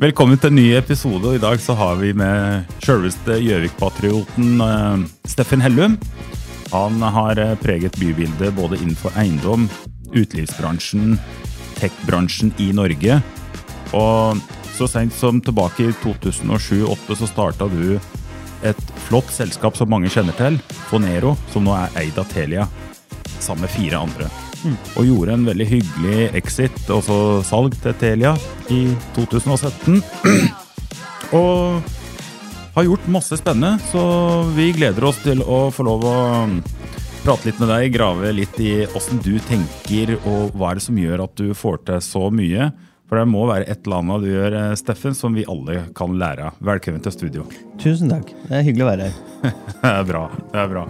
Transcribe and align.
Velkommen 0.00 0.38
til 0.40 0.48
en 0.48 0.56
ny 0.56 0.62
episode, 0.78 1.28
og 1.28 1.34
i 1.36 1.40
dag 1.42 1.60
så 1.60 1.74
har 1.76 1.98
vi 2.00 2.14
med 2.16 2.70
sjølveste 2.80 3.34
Gjøvik-patrioten 3.44 4.62
eh, 4.64 5.02
Steffen 5.28 5.60
Hellum. 5.60 5.98
Han 6.72 7.04
har 7.04 7.36
eh, 7.36 7.52
preget 7.60 7.98
bybildet 8.00 8.54
både 8.56 8.78
innenfor 8.78 9.12
eiendom, 9.20 9.66
utelivsbransjen, 10.14 11.18
tech-bransjen 11.76 12.54
i 12.64 12.70
Norge. 12.72 13.18
Og 13.92 14.40
så 14.72 14.88
sent 14.88 15.12
som 15.12 15.42
tilbake 15.44 15.90
i 15.90 15.96
2007-2008 16.00 17.20
så 17.20 17.28
starta 17.28 17.68
du 17.68 17.98
et 18.64 18.84
flott 19.04 19.28
selskap 19.36 19.76
som 19.76 19.92
mange 19.92 20.08
kjenner 20.08 20.32
til, 20.40 20.56
Fonero, 20.88 21.36
som 21.52 21.68
nå 21.68 21.76
er 21.76 22.00
eid 22.06 22.16
av 22.16 22.32
Telia, 22.32 22.64
sammen 23.36 23.68
med 23.68 23.76
fire 23.76 24.00
andre. 24.00 24.32
Og 24.98 25.06
gjorde 25.08 25.36
en 25.36 25.46
veldig 25.48 25.66
hyggelig 25.70 26.26
exit, 26.38 26.82
også 26.92 27.40
salg 27.46 27.76
til 27.82 27.96
Telia, 28.00 28.34
i 28.72 28.82
2017. 29.16 30.02
og 31.40 31.88
har 32.74 32.86
gjort 32.86 33.08
masse 33.10 33.38
spennende, 33.40 33.80
så 33.90 34.02
vi 34.56 34.70
gleder 34.76 35.04
oss 35.08 35.18
til 35.24 35.42
å 35.42 35.66
få 35.74 35.86
lov 35.88 36.06
å 36.06 36.18
prate 37.24 37.50
litt 37.50 37.58
med 37.60 37.68
deg, 37.72 37.90
grave 37.94 38.30
litt 38.32 38.60
i 38.62 38.84
åssen 38.96 39.20
du 39.24 39.34
tenker, 39.48 40.14
og 40.22 40.54
hva 40.56 40.70
er 40.70 40.80
det 40.80 40.86
som 40.86 41.00
gjør 41.00 41.26
at 41.26 41.34
du 41.40 41.50
får 41.56 41.82
til 41.88 42.00
så 42.04 42.28
mye. 42.32 42.70
For 43.10 43.18
det 43.18 43.26
må 43.26 43.42
være 43.48 43.66
et 43.66 43.82
eller 43.82 44.04
annet 44.04 44.22
du 44.22 44.28
gjør, 44.30 44.54
eh, 44.54 44.76
Steffen, 44.78 45.16
som 45.18 45.34
vi 45.34 45.42
alle 45.50 45.80
kan 45.98 46.12
lære 46.14 46.44
av. 46.46 46.60
Velkommen 46.62 47.02
til 47.02 47.10
studio. 47.10 47.46
Tusen 47.82 48.12
takk. 48.12 48.30
Det 48.46 48.54
er 48.54 48.62
hyggelig 48.68 48.84
å 48.86 48.90
være 48.92 49.08
her. 49.08 49.16
Det 49.80 49.90
er 49.90 50.04
bra. 50.06 50.22
det 50.52 50.60
er 50.62 50.68
bra. 50.70 50.84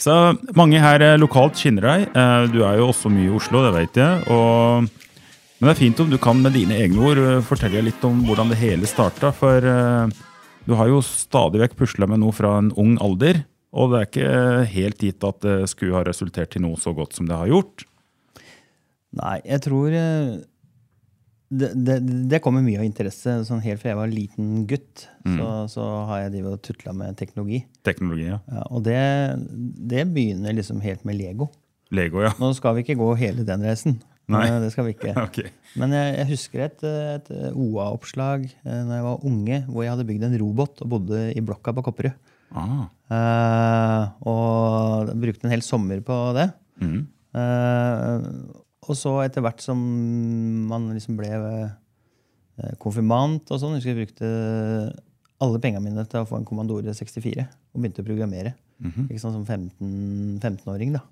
Så 0.00 0.12
mange 0.56 0.80
her 0.82 1.02
eh, 1.04 1.16
lokalt 1.20 1.56
kjenner 1.60 1.86
deg. 1.88 2.06
Eh, 2.12 2.46
Du 2.52 2.60
er 2.66 2.78
jo 2.80 2.90
også 2.90 3.10
mye 3.12 3.30
i 3.30 3.34
Oslo, 3.36 3.62
det 3.64 3.72
vet 3.76 4.00
jeg. 4.02 4.22
Og, 4.32 4.86
men 5.56 5.68
det 5.68 5.72
er 5.72 5.80
fint 5.80 6.00
om 6.04 6.10
du 6.12 6.18
kan 6.20 6.40
med 6.42 6.52
dine 6.56 6.76
egne 6.76 7.00
ord 7.00 7.20
eh, 7.22 7.42
fortelle 7.46 7.84
litt 7.86 8.04
om 8.06 8.20
hvordan 8.26 8.52
det 8.52 8.60
hele 8.60 8.88
starta. 8.90 9.32
For 9.34 9.64
du 10.66 10.74
har 10.74 10.90
jo 10.90 11.00
stadig 11.04 11.62
vekk 11.62 11.76
pusla 11.78 12.08
med 12.10 12.20
noe 12.22 12.34
fra 12.36 12.56
en 12.60 12.72
ung 12.76 12.96
alder. 13.02 13.44
Og 13.76 13.92
det 13.92 13.98
er 13.98 14.08
ikke 14.10 14.68
helt 14.72 15.02
gitt 15.04 15.24
at 15.26 15.40
det 15.44 15.56
skulle 15.72 15.96
ha 15.98 16.04
resultert 16.06 16.56
i 16.56 16.62
noe 16.64 16.78
så 16.80 16.94
godt 16.96 17.16
som 17.16 17.28
det 17.28 17.36
har 17.36 17.50
gjort. 17.50 17.84
Nei, 19.16 19.38
jeg 19.48 19.62
tror 19.64 19.94
det, 21.48 21.70
det, 21.86 21.96
det 22.30 22.40
kommer 22.42 22.64
mye 22.64 22.80
av 22.80 22.86
interesse. 22.88 23.36
Sånn 23.46 23.62
helt 23.64 23.82
fra 23.82 23.92
jeg 23.92 23.98
var 24.00 24.10
liten 24.10 24.64
gutt, 24.70 25.06
så, 25.22 25.50
så 25.70 25.84
har 26.10 26.24
jeg 26.24 26.34
drevet 26.38 26.58
og 26.58 26.64
tutla 26.66 26.94
med 26.96 27.16
teknologi. 27.20 27.62
Teknologi, 27.86 28.26
ja. 28.32 28.40
Ja, 28.50 28.64
og 28.70 28.82
det, 28.86 28.98
det 29.92 30.08
begynner 30.14 30.56
liksom 30.56 30.82
helt 30.82 31.06
med 31.06 31.18
Lego. 31.20 31.50
Lego, 31.94 32.24
ja. 32.24 32.32
Nå 32.42 32.50
skal 32.58 32.74
vi 32.76 32.82
ikke 32.82 32.98
gå 32.98 33.12
hele 33.20 33.46
den 33.46 33.62
reisen. 33.66 34.00
Nei. 34.32 34.42
Eh, 34.50 34.58
Det 34.64 34.72
skal 34.74 34.88
vi 34.88 34.96
ikke. 34.96 35.12
Ok. 35.26 35.38
Men 35.78 35.94
jeg, 35.94 36.14
jeg 36.18 36.30
husker 36.32 36.64
et, 36.66 36.82
et 36.82 37.28
OA-oppslag 37.52 38.48
eh, 38.50 38.80
når 38.88 38.94
jeg 38.98 39.06
var 39.06 39.26
unge, 39.30 39.60
hvor 39.68 39.84
jeg 39.86 39.92
hadde 39.94 40.06
bygd 40.08 40.26
en 40.26 40.38
robot 40.42 40.82
og 40.82 40.90
bodde 40.96 41.20
i 41.30 41.44
blokka 41.46 41.74
på 41.76 41.84
Kopperud. 41.86 42.16
Ah. 42.56 42.86
Uh, 43.10 44.02
og 44.30 45.10
brukte 45.18 45.46
en 45.46 45.52
hel 45.52 45.62
sommer 45.66 45.98
på 46.06 46.16
det. 46.36 46.46
Mm. 46.82 47.00
Eh, 47.36 48.26
og 48.86 48.96
så 48.98 49.12
etter 49.24 49.42
hvert 49.44 49.62
som 49.64 49.80
man 50.70 50.88
liksom 50.94 51.16
ble 51.18 51.30
eh, 51.32 52.72
konfirmant 52.82 53.50
og 53.52 53.60
sånn, 53.62 53.76
husker 53.78 53.92
jeg 53.94 54.06
brukte 54.06 54.30
alle 55.42 55.60
pengene 55.60 55.84
mine 55.84 56.04
til 56.08 56.22
å 56.22 56.28
få 56.28 56.38
en 56.40 56.46
Kommandore 56.48 56.94
64 56.96 57.44
og 57.46 57.82
begynte 57.82 58.04
å 58.04 58.06
programmere. 58.06 58.54
Ikke 59.06 59.20
sånn 59.22 59.34
Som 59.36 59.44
15 59.48 60.38
15-åring. 60.42 60.94
da. 60.96 61.02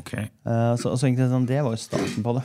Ok. 0.00 0.12
Eh, 0.18 0.74
så, 0.80 0.94
så 0.96 1.08
sånn, 1.08 1.46
Det 1.48 1.60
var 1.62 1.72
jo 1.74 1.80
starten 1.80 2.24
på 2.24 2.34
det. 2.38 2.44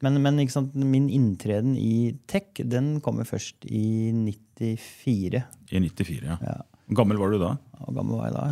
Men, 0.00 0.16
men 0.24 0.38
ikke 0.40 0.54
sant, 0.54 0.74
min 0.74 1.10
inntreden 1.12 1.74
i 1.76 2.14
tech 2.30 2.56
den 2.64 3.00
kommer 3.04 3.26
først 3.28 3.66
i 3.68 4.10
94. 4.16 5.42
I 5.70 5.82
94, 5.84 6.24
ja. 6.24 6.38
Ja. 6.40 6.56
Gammel 6.96 7.20
var 7.20 7.30
du 7.30 7.38
da? 7.42 7.52
Hvor 7.84 7.94
gammel 7.98 8.16
var 8.18 8.30
jeg 8.30 8.36
da? 8.38 8.44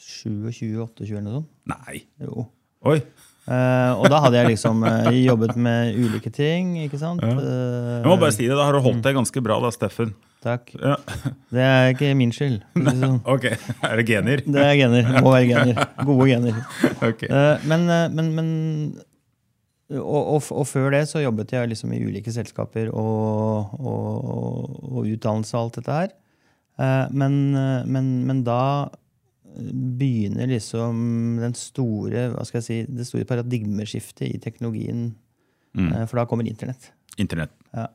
27-28 0.00 1.04
eller 1.10 1.26
noe 1.26 1.36
sånt. 1.40 1.50
Nei. 1.70 2.00
Jo. 2.24 2.46
Oi! 2.88 2.98
Eh, 3.48 3.92
og 3.96 4.06
da 4.12 4.20
hadde 4.22 4.36
jeg 4.36 4.52
liksom 4.52 4.82
uh, 4.84 5.08
jobbet 5.16 5.56
med 5.58 5.96
ulike 5.96 6.30
ting. 6.34 6.74
ikke 6.84 7.00
sant? 7.00 7.22
Ja. 7.24 7.34
Eh, 7.34 7.94
Jeg 8.00 8.06
må 8.06 8.18
bare 8.20 8.34
si 8.36 8.46
det, 8.46 8.56
da 8.56 8.66
har 8.68 8.76
du 8.76 8.82
holdt 8.84 9.02
deg 9.06 9.16
ganske 9.16 9.42
bra 9.44 9.56
da, 9.64 9.72
Steffen. 9.74 10.12
Takk. 10.44 10.70
Ja. 10.76 10.96
Det 11.52 11.64
er 11.64 11.90
ikke 11.94 12.12
min 12.16 12.32
skyld. 12.32 12.60
Liksom. 12.78 13.18
Ok, 13.28 13.50
er 13.50 14.00
det 14.00 14.06
gener? 14.08 14.44
Det 14.44 14.62
er 14.64 14.76
gener. 14.78 15.10
Må 15.20 15.34
være 15.34 15.48
gener. 15.50 15.80
Gode 16.08 16.28
gener. 16.30 16.60
Okay. 17.10 17.28
Uh, 17.32 17.56
men, 17.68 17.88
men, 18.14 18.30
men 18.38 18.48
og, 19.98 20.22
og, 20.36 20.46
og 20.54 20.66
før 20.70 20.92
det 20.94 21.02
så 21.10 21.24
jobbet 21.24 21.56
jeg 21.56 21.72
liksom 21.72 21.92
i 21.96 22.00
ulike 22.04 22.32
selskaper 22.32 22.92
og, 22.94 23.74
og, 23.82 25.00
utdannelse 25.02 25.56
og 25.56 25.64
alt 25.64 25.80
dette 25.80 25.96
her. 25.96 26.12
Men, 27.10 27.34
men, 27.90 28.12
men 28.24 28.44
da 28.46 28.60
begynner 29.56 30.46
liksom 30.50 31.38
den 31.42 31.54
store, 31.58 32.28
hva 32.34 32.44
skal 32.46 32.60
jeg 32.60 32.66
si, 32.68 32.78
det 32.92 33.06
store 33.08 33.24
paradigmeskiftet 33.28 34.28
i 34.34 34.38
teknologien. 34.42 35.10
Mm. 35.76 35.92
For 36.10 36.16
da 36.20 36.26
kommer 36.30 36.46
internett. 36.48 36.90
Internett. 37.20 37.52
Ja. 37.74 37.88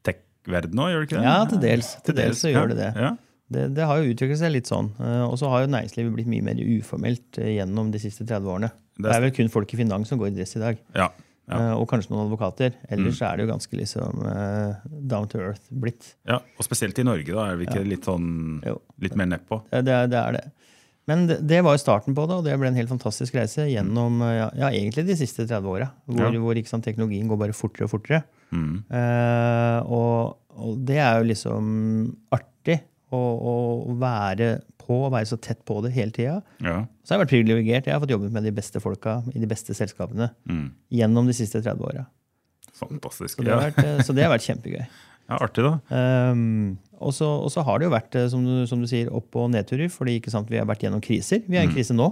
tech-verden 0.01 0.75
nå, 0.75 0.87
gjør 0.89 1.03
det 1.03 1.07
ikke 1.07 1.19
det? 1.19 1.27
Ja, 1.27 1.35
til 1.47 1.61
dels. 1.61 1.91
Til 2.07 2.17
dels 2.17 2.41
så 2.41 2.51
gjør 2.51 2.73
det 2.73 2.79
det. 2.81 2.89
Ja. 2.97 3.11
Det, 3.51 3.65
det 3.75 3.83
har 3.89 3.99
jo 3.99 4.13
utviklet 4.13 4.39
seg 4.39 4.53
litt 4.53 4.69
sånn. 4.69 4.91
Eh, 4.99 5.23
Og 5.27 5.35
så 5.41 5.49
har 5.51 5.65
jo 5.65 5.71
næringslivet 5.73 6.13
blitt 6.15 6.29
mye 6.31 6.45
mer 6.45 6.61
uformelt 6.61 7.37
eh, 7.41 7.57
gjennom 7.57 7.91
de 7.91 7.99
siste 7.99 8.23
30 8.25 8.47
årene. 8.47 8.71
Det 9.01 9.11
er- 9.11 9.21
vel 9.25 9.31
kun 9.35 9.49
folk 9.51 9.73
i 9.73 9.77
finans 9.81 10.07
som 10.07 10.19
går 10.21 10.31
i 10.31 10.35
dress 10.39 10.55
i 10.55 10.61
dag. 10.63 10.77
Ja. 10.95 11.09
ja. 11.49 11.57
Eh, 11.59 11.73
Og 11.75 11.87
kanskje 11.89 12.11
noen 12.13 12.25
advokater. 12.29 12.73
Ellers 12.89 13.19
er 13.21 13.35
det 13.37 13.47
jo 13.47 13.51
ganske 13.53 13.75
liksom 13.77 14.23
down 15.07 15.27
to 15.27 15.39
earth 15.39 15.67
blitt. 15.71 16.13
ja. 16.27 16.39
Og 16.57 16.63
spesielt 16.67 16.97
i 16.99 17.03
Norge, 17.03 17.27
da. 17.33 17.49
Er 17.51 17.57
vi 17.59 17.65
ikke 17.67 17.83
litt 17.87 18.05
sånn 18.07 18.61
litt 19.01 19.15
mer 19.19 19.25
nedpå? 19.35 19.63
Det, 19.71 19.83
det, 19.85 19.93
er- 19.99 20.07
det 20.07 20.19
er 20.23 20.31
det. 20.39 20.45
Men 21.09 21.25
det, 21.27 21.39
det 21.49 21.63
var 21.65 21.73
jo 21.75 21.81
starten 21.81 22.13
på 22.15 22.23
det, 22.29 22.35
og 22.37 22.43
det 22.45 22.53
ble 22.61 22.67
en 22.69 22.75
helt 22.77 22.87
fantastisk 22.91 23.33
reise 23.35 23.65
gjennom 23.67 24.21
eh, 24.21 24.35
ja, 24.37 24.49
ja, 24.55 24.67
egentlig 24.69 25.07
de 25.07 25.15
siste 25.17 25.47
30 25.49 25.65
åra. 25.67 25.89
Hvor, 26.07 26.29
Ja. 26.31 26.39
hvor 26.39 26.55
ikke 26.55 26.69
sant, 26.71 26.85
teknologien 26.85 27.27
går 27.27 27.39
bare 27.41 27.55
fortere 27.57 27.87
og 27.89 27.91
fortere. 27.97 28.21
Mm. 28.53 28.83
Eh, 28.91 29.79
og, 29.91 30.37
og 30.61 30.77
det 30.85 30.99
er 31.01 31.19
jo 31.19 31.27
liksom 31.33 31.65
artig 32.37 32.77
å, 33.17 33.95
være 33.99 34.61
på 34.81 34.97
å 35.07 35.11
være 35.13 35.27
så 35.29 35.37
tett 35.41 35.61
på 35.67 35.79
det 35.85 35.91
hele 35.95 36.11
tida. 36.15 36.39
Ja. 36.63 36.81
Så 37.03 37.13
har 37.13 37.19
jeg 37.19 37.25
vært 37.25 37.33
privilegert. 37.35 37.85
Jeg 37.89 37.93
har 37.95 38.01
fått 38.03 38.13
jobbet 38.13 38.31
med 38.35 38.43
de 38.47 38.51
beste 38.55 38.79
folka 38.83 39.19
i 39.35 39.39
de 39.43 39.47
beste 39.49 39.75
selskapene 39.77 40.31
Mm. 40.49 40.71
gjennom 40.91 41.27
de 41.29 41.33
siste 41.37 41.61
30 41.61 41.83
åra. 41.85 42.05
Fantastisk. 42.81 43.37
Så, 43.37 43.43
det 43.45 43.53
har 43.53 43.61
vært, 43.69 43.83
eh, 43.85 44.01
så 44.07 44.15
det 44.15 44.23
har 44.25 44.31
vært 44.33 44.47
kjempegøy. 44.47 44.81
ja, 45.29 45.37
artig, 45.37 45.63
da. 45.67 45.73
Um, 46.33 46.77
og, 46.99 47.13
så, 47.13 47.27
og 47.45 47.51
så 47.53 47.63
har 47.67 47.79
det 47.79 47.87
jo 47.87 47.93
vært 47.93 48.15
eh, 48.17 48.27
som 48.31 48.43
du, 48.45 48.65
som 48.69 48.81
du 48.81 48.87
sier, 48.89 49.11
opp- 49.13 49.37
og 49.37 49.51
nedturer, 49.53 49.89
fordi 49.93 50.19
sant, 50.31 50.49
vi 50.51 50.57
har 50.59 50.67
vært 50.69 50.83
gjennom 50.87 51.01
kriser. 51.03 51.43
Vi 51.47 51.57
er 51.59 51.65
i 51.65 51.69
en 51.69 51.75
krise 51.75 51.95
nå. 51.97 52.09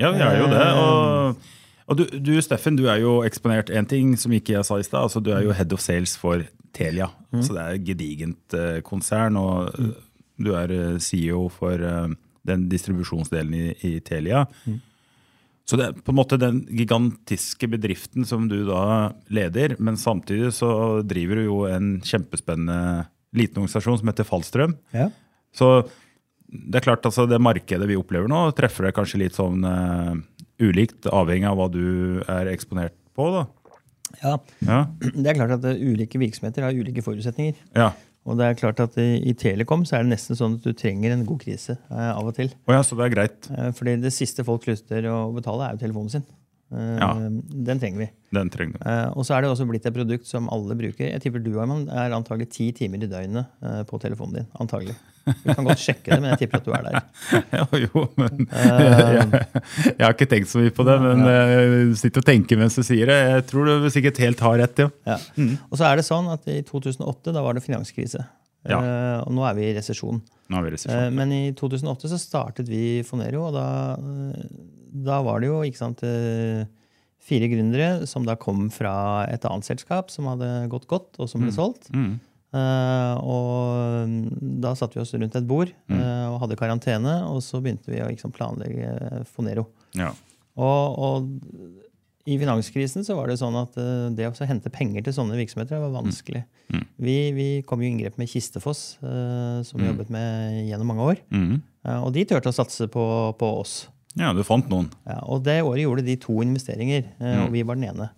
Ja, 0.00 0.10
vi 0.16 0.22
er 0.24 0.38
jo 0.40 0.50
det. 0.50 0.60
Eh, 0.66 0.80
Og, 0.80 1.48
og 1.90 1.98
du, 1.98 2.04
du, 2.22 2.32
Steffen, 2.42 2.76
du 2.78 2.84
er 2.90 3.00
jo 3.02 3.20
eksponert 3.26 3.70
én 3.74 3.86
ting 3.90 4.12
som 4.18 4.32
ikke 4.32 4.54
jeg 4.58 4.66
sa 4.68 4.78
i 4.78 4.84
stad. 4.86 5.08
Altså, 5.08 5.20
du 5.22 5.32
er 5.34 5.42
jo 5.46 5.54
head 5.56 5.72
of 5.74 5.80
sales 5.82 6.16
for 6.18 6.44
Telia. 6.76 7.08
Så 7.42 7.54
det 7.54 7.62
er 7.64 7.74
et 7.78 7.86
gedigent 7.88 8.54
eh, 8.54 8.78
konsern. 8.86 9.36
Og 9.40 9.72
eh, 9.74 9.90
du 10.40 10.54
er 10.56 10.72
eh, 10.74 10.98
CEO 11.02 11.48
for 11.52 11.80
eh, 11.84 12.14
den 12.48 12.68
distribusjonsdelen 12.72 13.54
i, 13.56 13.66
i 13.86 13.92
Telia. 14.04 14.46
Så 15.68 15.78
det 15.78 15.86
er 15.86 15.98
på 16.02 16.10
en 16.10 16.18
måte 16.18 16.38
den 16.40 16.64
gigantiske 16.74 17.68
bedriften 17.70 18.24
som 18.26 18.48
du 18.50 18.64
da 18.66 19.12
leder, 19.30 19.76
men 19.78 19.98
samtidig 20.00 20.50
så 20.56 20.70
driver 21.06 21.38
du 21.38 21.44
jo 21.44 21.58
en 21.70 21.92
kjempespennende 22.02 23.06
liten 23.36 23.60
organisasjon 23.60 24.00
som 24.00 24.10
heter 24.10 24.26
Fallstrøm. 24.26 24.74
Ja. 24.96 25.10
Så 25.54 25.84
det 26.50 26.80
er 26.80 26.86
klart 26.88 27.06
altså 27.06 27.28
det 27.30 27.38
markedet 27.38 27.86
vi 27.86 27.98
opplever 28.00 28.26
nå, 28.30 28.48
treffer 28.58 28.88
det 28.88 28.96
kanskje 28.96 29.20
litt 29.22 29.36
sånn 29.38 29.62
uh, 29.62 30.16
ulikt, 30.58 31.06
avhengig 31.06 31.46
av 31.46 31.60
hva 31.60 31.68
du 31.70 31.84
er 32.26 32.50
eksponert 32.50 32.96
på. 33.14 33.30
da. 33.36 33.46
Ja, 34.24 34.36
Ja, 34.66 34.80
Det 35.22 35.30
er 35.30 35.38
klart 35.38 35.54
at 35.60 35.66
ulike 35.78 36.18
virksomheter 36.18 36.66
har 36.66 36.74
ulike 36.74 37.04
forutsetninger. 37.06 37.54
ja. 37.78 37.92
Og 38.30 38.38
det 38.38 38.46
er 38.46 38.58
klart 38.60 38.80
at 38.84 38.94
i, 39.02 39.32
Telekom 39.38 39.82
så 39.88 39.98
er 39.98 40.04
det 40.06 40.12
nesten 40.14 40.38
sånn 40.38 40.58
at 40.60 40.66
du 40.66 40.72
trenger 40.78 41.16
en 41.16 41.24
god 41.28 41.40
krise 41.42 41.74
eh, 41.90 42.10
av 42.14 42.28
og 42.30 42.36
til. 42.38 42.52
Oh 42.68 42.76
ja, 42.76 42.82
så 42.86 42.96
det 42.98 43.08
er 43.08 43.14
greit. 43.16 43.48
Eh, 43.50 43.72
fordi 43.76 43.96
det 44.04 44.12
siste 44.14 44.46
folk 44.46 44.62
slutter 44.68 45.08
å 45.10 45.24
betale, 45.34 45.66
er 45.66 45.74
jo 45.76 45.82
telefonen 45.82 46.14
sin. 46.14 46.26
Eh, 46.70 46.96
Ja. 47.02 47.10
Den 47.70 47.80
trenger 47.82 48.04
vi. 48.04 48.08
Den 48.36 48.50
trenger 48.54 48.78
vi. 48.78 48.84
Eh, 48.86 49.08
og 49.18 49.26
så 49.26 49.34
er 49.34 49.42
det 49.42 49.50
også 49.50 49.66
blitt 49.66 49.86
et 49.90 49.96
produkt 49.96 50.28
som 50.30 50.46
alle 50.54 50.76
bruker. 50.78 51.08
Jeg 51.10 51.24
tipper 51.24 51.42
du 51.42 51.50
Arman, 51.58 51.88
er 51.90 52.14
antagelig 52.14 52.52
ti 52.54 52.70
timer 52.76 53.02
i 53.02 53.10
døgnet 53.10 53.50
eh, 53.66 53.82
på 53.90 53.98
telefonen 54.02 54.38
din. 54.40 54.46
Antagelig. 54.62 54.94
Vi 55.28 55.54
kan 55.54 55.66
godt 55.66 55.82
sjekke 55.82 56.10
det, 56.10 56.18
men 56.22 56.32
jeg 56.32 56.40
tipper 56.42 56.60
at 56.60 56.66
du 56.66 56.72
er 56.74 56.86
der. 56.86 56.98
Ja, 57.60 57.66
jo, 57.84 58.04
men 58.18 58.46
jeg, 58.48 59.44
jeg 59.86 60.02
har 60.04 60.14
ikke 60.16 60.28
tenkt 60.30 60.50
så 60.50 60.62
mye 60.62 60.74
på 60.74 60.86
det, 60.88 60.96
men 61.04 61.22
jeg 61.28 61.94
sitter 62.00 62.24
og 62.24 62.28
tenker 62.30 62.60
mens 62.60 62.78
du 62.78 62.82
sier 62.86 63.10
det. 63.10 63.18
Jeg 63.36 63.46
tror 63.50 63.68
du 63.68 63.88
sikkert 63.92 64.20
helt 64.24 64.44
har 64.46 64.58
rett, 64.62 64.84
ja. 64.84 64.90
Ja. 65.08 65.18
Og 65.68 65.78
så 65.80 65.86
er 65.90 66.00
det 66.00 66.06
sånn 66.08 66.30
at 66.32 66.48
i 66.50 66.60
2008 66.66 67.34
da 67.36 67.44
var 67.44 67.58
det 67.58 67.64
finanskrise. 67.66 68.24
Ja. 68.68 68.80
Eh, 68.80 69.20
og 69.24 69.32
nå 69.36 69.44
er 69.48 69.56
vi 69.56 69.68
i 69.70 69.76
resesjon. 69.76 70.20
Nå 70.50 70.58
er 70.58 70.66
vi 70.66 70.72
i 70.72 70.74
resesjon. 70.76 71.16
men 71.16 71.32
i 71.32 71.44
2008 71.56 72.10
så 72.12 72.18
startet 72.20 72.68
vi 72.68 73.00
Fonero, 73.06 73.46
og 73.48 73.56
da, 73.56 73.68
eh, 73.96 74.50
da 75.06 75.20
var 75.24 75.40
det 75.40 75.48
jo 75.48 75.62
ikke 75.64 75.80
sant, 75.80 76.02
eh, 76.04 76.66
fire 77.20 77.48
gründere 77.52 78.06
som 78.08 78.24
da 78.26 78.34
kom 78.40 78.68
fra 78.72 79.26
et 79.30 79.44
annet 79.48 79.68
selskap 79.68 80.10
som 80.12 80.28
hadde 80.30 80.68
gått 80.72 80.88
godt, 80.90 81.14
og 81.20 81.28
som 81.30 81.44
ble 81.44 81.52
solgt. 81.54 81.90
Mm. 81.94 82.18
Eh, 82.50 83.14
og 83.22 84.08
mm, 84.10 84.58
da 84.64 84.72
satte 84.78 84.98
vi 84.98 85.02
oss 85.04 85.12
rundt 85.14 85.36
et 85.38 85.46
bord 85.46 85.70
eh, 85.70 86.24
og 86.32 86.40
hadde 86.42 86.56
karantene, 86.58 87.20
og 87.30 87.38
så 87.46 87.60
begynte 87.62 87.92
vi 87.92 88.00
å 88.02 88.08
liksom, 88.10 88.32
planlegge 88.34 89.22
Fonero. 89.30 89.68
Ja. 89.98 90.10
Og, 90.60 90.98
og 90.98 91.30
i 92.30 92.36
finanskrisen 92.38 93.02
så 93.06 93.14
var 93.16 93.30
det 93.30 93.38
sånn 93.40 93.56
at 93.58 93.78
eh, 93.80 94.08
det 94.18 94.26
å 94.28 94.34
hente 94.50 94.70
penger 94.74 95.06
til 95.06 95.14
sånne 95.16 95.38
virksomheter 95.38 95.80
var 95.82 95.94
vanskelig. 95.94 96.42
Mm. 96.74 96.84
Vi, 97.06 97.14
vi 97.38 97.48
kom 97.66 97.80
jo 97.82 97.88
i 97.88 97.92
inngrep 97.94 98.18
med 98.20 98.28
Kistefoss, 98.30 98.98
eh, 99.02 99.62
som 99.66 99.80
vi 99.80 99.88
jobbet 99.88 100.10
med 100.14 100.60
gjennom 100.68 100.90
mange 100.92 101.06
år. 101.14 101.22
Eh, 101.32 101.96
og 102.02 102.12
de 102.18 102.26
turte 102.28 102.50
å 102.52 102.54
satse 102.54 102.90
på, 102.92 103.06
på 103.40 103.54
oss. 103.62 103.78
ja, 104.18 104.34
du 104.36 104.42
fant 104.46 104.68
noen. 104.70 104.90
Ja, 105.08 105.20
og 105.30 105.44
det 105.46 105.60
året 105.64 105.84
gjorde 105.86 106.04
de 106.06 106.18
to 106.20 106.40
investeringer, 106.44 107.06
eh, 107.18 107.30
Mm. 107.30 107.44
og 107.46 107.52
vi 107.54 107.62
var 107.62 107.78
den 107.78 107.88
ene. 107.94 108.10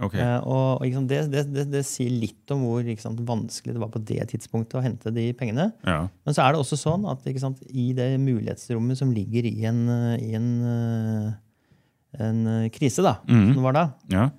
Ok. 0.00 0.14
Eh, 0.16 0.38
og 0.48 0.80
og 0.86 1.06
det, 1.10 1.18
det, 1.32 1.42
det, 1.52 1.64
det 1.72 1.82
sier 1.84 2.10
litt 2.12 2.50
om 2.54 2.62
hvor 2.64 2.86
sant, 3.02 3.20
vanskelig 3.26 3.74
det 3.76 3.82
var 3.82 3.90
på 3.92 4.02
det 4.08 4.24
tidspunktet 4.32 4.78
å 4.80 4.82
hente 4.84 5.12
de 5.14 5.26
pengene. 5.36 5.70
Ja. 5.84 6.06
Men 6.24 6.36
så 6.36 6.44
er 6.46 6.54
det 6.54 6.62
også 6.62 6.78
sånn 6.80 7.04
at 7.10 7.26
sant, 7.42 7.60
i 7.68 7.90
det 7.96 8.08
mulighetsrommet 8.22 8.96
som 9.00 9.12
ligger 9.12 9.44
i 9.50 9.66
en, 9.68 9.82
i 10.16 10.32
en, 10.38 10.48
eh, 10.70 11.32
en 12.26 12.40
eh, 12.56 12.68
krise, 12.74 13.04
da, 13.04 13.18
Mhm. 13.28 13.52
som 13.52 13.60
det 13.60 13.66
var 13.68 13.76
da, 13.76 13.84
Ja. 14.08 14.30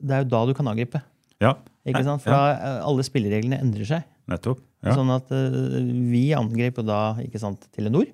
det 0.00 0.16
er 0.16 0.24
jo 0.24 0.30
da 0.32 0.46
du 0.46 0.54
kan 0.54 0.66
angripe. 0.72 1.02
ja. 1.40 1.54
Ikke 1.86 2.04
sant? 2.04 2.20
For 2.20 2.30
da 2.30 2.80
alle 2.84 3.02
spillereglene 3.02 3.56
endrer 3.58 3.86
seg. 3.88 4.02
Nettopp. 4.28 4.58
Sånn 4.84 5.10
at 5.12 5.30
uh, 5.32 5.80
vi 6.12 6.28
angrep 6.36 6.76
jo 6.76 6.84
da 6.86 7.14
ikke 7.24 7.40
sant, 7.40 7.64
Telenor, 7.72 8.06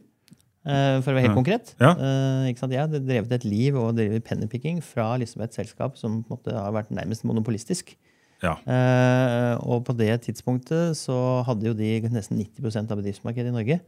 for 0.66 1.12
å 1.12 1.14
være 1.16 1.24
helt 1.26 1.34
Ja. 1.34 1.38
konkret. 1.38 1.74
Ja. 1.80 1.92
Eh? 1.94 2.52
Jeg 2.52 2.80
hadde 2.80 3.00
drevet 3.06 3.32
et 3.32 3.44
liv 3.44 3.76
og 3.76 3.94
drevet 3.96 4.24
pennypicking 4.24 4.82
fra 4.82 5.16
liksom 5.16 5.42
et 5.42 5.54
selskap 5.54 5.96
som 5.96 6.24
har 6.28 6.72
vært 6.72 6.90
nærmest 6.90 7.24
monopolistisk. 7.24 7.94
Ja. 8.42 8.56
Eh, 8.68 9.56
og 9.64 9.84
på 9.86 9.96
det 9.96 10.20
tidspunktet 10.26 10.96
så 10.98 11.42
hadde 11.46 11.70
jo 11.70 11.72
de 11.76 12.00
nesten 12.12 12.36
90% 12.36 12.90
av 12.92 12.98
bedriftsmarkedet 13.00 13.48
i 13.48 13.56
Norge. 13.56 13.80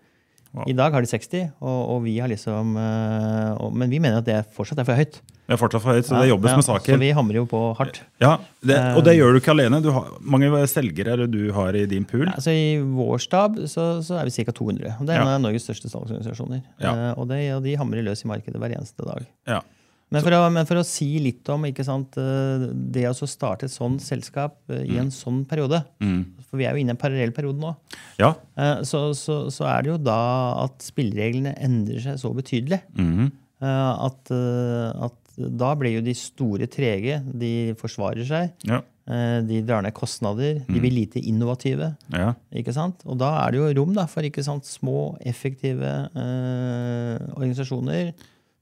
Wow. 0.57 0.65
I 0.71 0.75
dag 0.77 0.95
har 0.95 1.05
de 1.05 1.11
60, 1.11 1.51
og, 1.61 1.81
og 1.93 1.99
vi 2.07 2.15
har 2.23 2.31
liksom 2.31 2.77
eh, 2.81 3.51
og, 3.61 3.75
Men 3.77 3.91
vi 3.93 3.99
mener 4.01 4.23
at 4.23 4.29
det 4.29 4.39
fortsatt 4.57 4.81
er 4.81 4.87
for 4.89 4.97
høyt. 4.97 5.19
Det 5.21 5.57
er 5.57 5.61
fortsatt 5.61 5.85
for 5.85 5.97
høyt, 5.97 6.09
så 6.09 6.17
det 6.21 6.31
jobbes 6.31 6.51
Ja, 6.53 6.57
med 6.61 6.87
Så 6.89 6.97
vi 7.01 7.11
hamrer 7.17 7.39
jo 7.41 7.45
på 7.49 7.61
hardt. 7.77 8.03
Ja, 8.21 8.35
det, 8.65 8.79
Og 8.97 9.05
det 9.05 9.15
gjør 9.17 9.33
du 9.33 9.41
ikke 9.41 9.55
alene. 9.55 9.81
Du 9.85 9.91
har, 9.93 10.11
mange 10.21 10.51
selgere 10.69 11.15
er 11.17 11.25
du 11.29 11.41
har 11.57 11.77
i 11.77 11.87
din 11.89 12.05
pool. 12.09 12.27
Ja, 12.27 12.37
altså 12.41 12.53
I 12.53 12.81
vår 12.81 13.23
stab 13.25 13.57
så, 13.69 13.87
så 14.05 14.21
er 14.21 14.29
vi 14.29 14.45
ca. 14.45 14.53
200. 14.53 14.97
og 14.99 15.09
Det 15.09 15.17
er 15.17 15.25
en 15.25 15.35
av 15.37 15.41
Norges 15.45 15.69
største 15.69 15.89
salgsorganisasjoner. 15.93 16.65
Ja. 16.81 16.93
Eh, 16.93 17.13
og, 17.17 17.29
det, 17.33 17.43
og 17.57 17.65
de 17.65 17.77
hamrer 17.81 18.05
løs 18.05 18.25
i 18.25 18.31
markedet 18.33 18.61
hver 18.61 18.77
eneste 18.77 19.09
dag. 19.09 19.29
Ja. 19.49 19.63
Men 20.11 20.23
for, 20.25 20.33
å, 20.33 20.45
men 20.53 20.65
for 20.69 20.81
å 20.81 20.85
si 20.89 21.07
litt 21.21 21.49
om 21.53 21.67
ikke 21.69 21.85
sant, 21.85 22.17
eh, 22.17 22.63
det 22.73 23.05
å 23.11 23.27
starte 23.29 23.67
et 23.69 23.75
sånt 23.75 24.01
selskap 24.01 24.57
eh, 24.73 24.87
i 24.89 24.97
en 25.03 25.11
sånn 25.13 25.43
periode 25.49 25.83
Mm. 26.01 26.23
For 26.49 26.57
vi 26.57 26.65
er 26.65 26.73
jo 26.73 26.81
inne 26.81 26.95
i 26.95 26.97
en 26.97 27.01
parallell 27.03 27.33
periode 27.37 27.61
nå. 27.61 27.75
Ja. 28.17 28.31
eh, 28.57 28.79
Så, 28.89 29.11
så, 29.19 29.51
så 29.53 29.67
er 29.69 29.83
det 29.85 29.91
jo 29.93 29.99
da 30.01 30.17
at 30.65 30.81
spillereglene 30.81 31.53
endrer 31.61 32.01
seg 32.01 32.17
så 32.23 32.31
betydelig. 32.33 32.79
Eh, 32.97 33.93
At, 34.09 34.31
at 34.33 35.19
da 35.39 35.75
blir 35.79 35.99
jo 35.99 36.05
de 36.07 36.15
store 36.17 36.67
trege. 36.73 37.19
De 37.37 37.75
forsvarer 37.79 38.25
seg. 38.27 38.55
ja. 38.71 38.81
De 39.09 39.63
drar 39.65 39.81
ned 39.81 39.95
kostnader. 39.97 40.59
Mm. 40.67 40.73
De 40.75 40.81
blir 40.85 40.93
lite 40.93 41.21
innovative. 41.25 41.87
Ja. 42.13 42.35
Ikke 42.53 42.75
sant? 42.77 43.01
Og 43.09 43.17
da 43.21 43.31
er 43.47 43.55
det 43.55 43.61
jo 43.63 43.69
rom 43.79 43.95
da, 43.97 44.05
for 44.11 44.21
ikke 44.29 44.45
sant, 44.45 44.67
små, 44.69 45.15
effektive 45.25 45.89
eh, 46.13 47.15
organisasjoner 47.33 48.11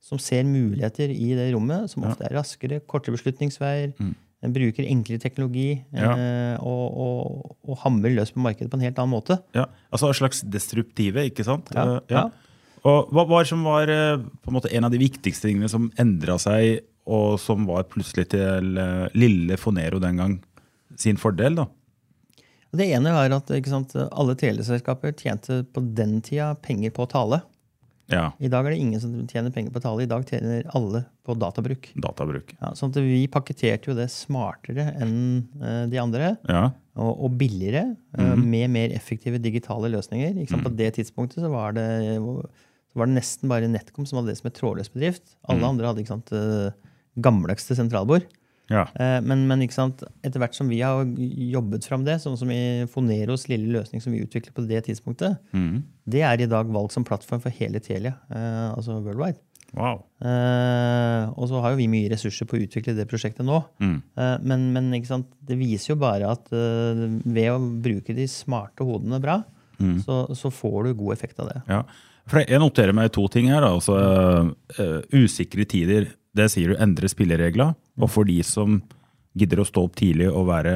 som 0.06 0.20
ser 0.22 0.46
muligheter 0.46 1.10
i 1.10 1.32
det 1.34 1.50
rommet, 1.54 1.90
som 1.90 2.06
ofte 2.06 2.28
er 2.28 2.36
raskere, 2.36 2.78
kortere 2.86 3.16
beslutningsveier, 3.16 3.92
mm. 3.98 4.14
bruker 4.54 4.86
enklere 4.86 5.22
teknologi. 5.22 5.68
Ja. 5.90 6.12
eh, 6.14 6.56
og, 6.62 6.98
og, 7.02 7.54
og 7.66 7.80
hamrer 7.82 8.14
løs 8.14 8.30
på 8.34 8.42
markedet 8.44 8.70
på 8.70 8.78
en 8.78 8.86
helt 8.86 9.00
annen 9.02 9.16
måte. 9.16 9.40
ja. 9.56 9.66
Altså 9.90 10.10
en 10.10 10.18
slags 10.20 10.44
destruktive, 10.46 11.26
ikke 11.30 11.46
sant? 11.46 11.72
Ja, 11.74 11.96
Eh, 11.96 12.18
ja. 12.18 12.28
Og 12.86 13.08
hva 13.10 13.24
var 13.26 13.46
som 13.48 13.64
var 13.66 13.90
eh, 13.90 14.20
på 14.20 14.52
en 14.52 14.54
måte 14.54 14.70
en 14.70 14.86
av 14.86 14.92
de 14.94 15.00
viktigste 15.00 15.48
tingene 15.48 15.66
som 15.72 15.88
endra 15.98 16.36
seg, 16.38 16.84
og 17.06 17.40
som 17.42 17.66
var 17.66 17.88
plutselig 17.90 18.28
til 18.34 18.78
lille 19.14 19.58
Fonero 19.58 19.98
den 20.02 20.22
gang 20.22 20.38
sin 20.98 21.18
fordel? 21.18 21.58
da? 21.58 21.66
Det 22.76 22.86
ene 22.94 23.14
var 23.14 23.34
at 23.34 23.50
sant, 23.66 23.94
alle 23.94 24.34
teleselskaper 24.38 25.14
tjente 25.18 25.60
på 25.72 25.82
den 25.98 26.18
tida 26.22 26.52
penger 26.62 26.94
på 26.94 27.06
tale. 27.10 27.40
Ja. 28.12 28.30
I 28.38 28.50
dag 28.50 28.66
er 28.66 28.74
det 28.74 28.80
ingen 28.82 29.00
som 29.02 29.14
tjener 29.26 29.52
penger 29.54 29.72
på 29.74 29.82
tale. 29.82 30.04
I 30.04 30.10
dag 30.10 30.26
tjener 30.28 30.66
alle 30.78 31.02
på 31.26 31.34
databruk. 31.38 31.88
Databruk. 31.98 32.52
Ja, 32.60 32.70
sånn 32.78 32.92
at 32.94 33.00
Vi 33.02 33.24
pakketerte 33.32 33.90
jo 33.90 33.96
det 33.98 34.08
smartere 34.14 34.92
enn 35.02 35.16
eh, 35.58 35.84
de 35.90 36.00
andre. 36.02 36.34
Ja. 36.46 36.68
og, 36.96 37.26
og 37.26 37.36
billigere, 37.40 37.96
eh, 38.16 38.34
med 38.38 38.70
mer 38.72 38.94
effektive 38.96 39.40
digitale 39.42 39.90
løsninger. 39.92 40.38
Sant? 40.46 40.64
På 40.64 40.72
det 40.72 40.94
tidspunktet 41.00 41.42
så 41.44 41.50
var, 41.52 41.74
det, 41.76 41.88
så 42.16 43.02
var 43.02 43.10
det 43.10 43.18
nesten 43.18 43.52
bare 43.52 43.70
NetCom 43.70 44.06
som 44.08 44.20
hadde 44.20 44.32
det 44.32 44.40
som 44.40 44.50
et 44.52 44.58
trådløs 44.60 44.92
bedrift. 44.94 45.36
Alle 45.50 45.72
andre 45.74 45.90
hadde 45.90 46.06
sant, 46.08 46.32
eh, 46.32 46.70
gammeldagste 47.26 47.76
sentralbord. 47.78 48.28
Ja. 48.72 48.86
Eh, 48.98 49.20
Men, 49.22 49.46
men 49.46 49.62
etter 49.62 50.40
hvert 50.42 50.54
som 50.56 50.68
vi 50.68 50.80
har 50.82 51.04
jobbet 51.06 51.86
fram 51.86 52.04
det, 52.06 52.18
sånn 52.22 52.38
som 52.38 52.50
i 52.50 52.86
Foneros 52.90 53.48
lille 53.48 53.70
løsning 53.78 54.02
som 54.02 54.12
vi 54.12 54.24
utviklet 54.24 54.54
på 54.56 54.66
det 54.66 54.84
tidspunktet, 54.88 55.38
mm. 55.52 55.82
det 56.06 56.22
er 56.26 56.40
i 56.40 56.50
dag 56.50 56.66
valgt 56.66 56.96
som 56.96 57.04
plattform 57.06 57.42
for 57.44 57.54
hele 57.54 57.80
Telia, 57.80 58.16
eh, 58.30 58.70
altså 58.72 59.00
worldwide. 59.00 59.38
Wow. 59.76 60.04
Eh, 60.22 61.26
og 61.36 61.48
så 61.50 61.60
har 61.60 61.74
jo 61.74 61.80
vi 61.80 61.88
mye 61.90 62.10
ressurser 62.10 62.46
på 62.48 62.56
å 62.56 62.62
utvikle 62.64 62.94
det 62.96 63.08
prosjektet 63.10 63.44
nå. 63.44 63.58
Mm. 63.82 63.96
Men 64.46 64.70
men 64.72 64.92
det 64.94 65.58
viser 65.58 65.92
jo 65.92 66.00
bare 66.00 66.30
at 66.30 66.48
ved 66.50 67.50
å 67.50 67.58
bruke 67.58 68.14
de 68.14 68.28
smarte 68.30 68.86
hodene 68.86 69.20
bra, 69.20 69.42
Mm. 69.76 69.98
så, 70.00 70.22
så 70.32 70.48
får 70.48 70.84
du 70.84 70.94
god 70.94 71.12
effekt 71.12 71.40
av 71.42 71.50
det. 71.50 71.62
Ja. 71.68 71.82
Jeg 72.42 72.58
noterer 72.58 72.96
meg 72.96 73.12
to 73.14 73.26
ting 73.30 73.50
her. 73.52 73.62
Altså, 73.68 73.94
uh, 73.94 75.00
usikre 75.14 75.66
tider, 75.68 76.08
det 76.36 76.50
sier 76.52 76.72
du 76.72 76.80
endre 76.82 77.10
spilleregler. 77.10 77.74
Og 78.00 78.12
for 78.12 78.28
de 78.28 78.38
som 78.46 78.80
gidder 79.36 79.60
å 79.60 79.68
stå 79.68 79.84
opp 79.86 79.96
tidlig 79.98 80.30
og 80.30 80.48
være 80.48 80.74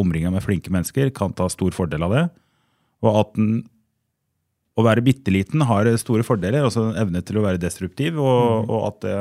omringa 0.00 0.32
med 0.34 0.44
flinke 0.44 0.72
mennesker, 0.74 1.12
kan 1.14 1.34
ta 1.36 1.48
stor 1.52 1.74
fordel 1.76 2.06
av 2.06 2.14
det. 2.14 2.24
Og 3.06 3.20
at 3.22 3.34
den, 3.38 3.60
å 4.76 4.84
være 4.86 5.04
bitte 5.06 5.32
liten 5.32 5.62
har 5.68 5.88
store 6.00 6.26
fordeler, 6.26 6.66
altså 6.66 6.90
evne 6.98 7.22
til 7.26 7.38
å 7.40 7.46
være 7.46 7.62
destruktiv. 7.62 8.18
Og, 8.18 8.66
og 8.66 8.90
at 8.90 9.00
det, 9.06 9.16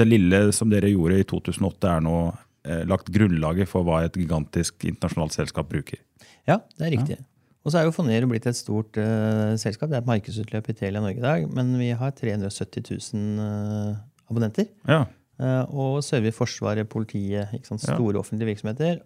det 0.00 0.08
lille 0.08 0.42
som 0.56 0.70
dere 0.72 0.90
gjorde 0.92 1.22
i 1.22 1.28
2008, 1.28 1.94
er 1.94 2.04
nå 2.04 2.18
eh, 2.66 2.84
lagt 2.90 3.10
grunnlaget 3.14 3.70
for 3.70 3.86
hva 3.86 4.02
et 4.06 4.18
gigantisk 4.18 4.88
internasjonalt 4.90 5.38
selskap 5.38 5.70
bruker. 5.70 6.02
Ja, 6.48 6.62
det 6.78 6.88
er 6.88 6.96
riktig. 6.96 7.18
Og 7.66 7.72
så 7.72 7.80
er 7.80 7.88
jo 7.88 7.92
Fonero 7.92 8.28
blitt 8.30 8.46
et 8.48 8.56
stort 8.56 8.96
uh, 8.96 9.52
selskap. 9.60 9.90
Det 9.90 9.98
er 9.98 10.04
et 10.04 10.08
markedsutløp 10.08 10.70
i 10.70 10.74
Telia 10.78 11.02
Norge 11.04 11.20
i 11.20 11.24
dag. 11.24 11.42
Men 11.52 11.74
vi 11.76 11.90
har 11.92 12.14
370 12.16 12.86
000 13.12 13.42
eh, 13.44 13.98
abonnenter. 14.30 14.68
Ja, 14.88 15.04
eh, 15.40 15.62
og 15.68 16.02
server 16.06 16.34
Forsvaret, 16.36 16.88
politiet, 16.88 17.54
store 17.64 18.20
offentlige 18.20 18.54
virksomheter. 18.54 19.00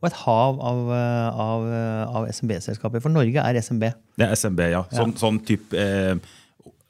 Og 0.00 0.08
et 0.08 0.16
hav 0.22 0.60
av, 0.64 0.82
eh, 0.96 1.40
av, 1.44 1.66
eh, 1.68 2.16
av 2.16 2.28
SMB-selskaper. 2.32 3.02
For 3.04 3.12
Norge 3.12 3.36
er 3.36 3.60
SMB. 3.60 3.90
Det 4.16 4.26
er 4.26 4.32
SMB, 4.32 4.60
ja. 4.72 4.84
Sånn, 4.96 5.12
sånn 5.20 5.40
type 5.44 5.76
eh, 5.76 6.16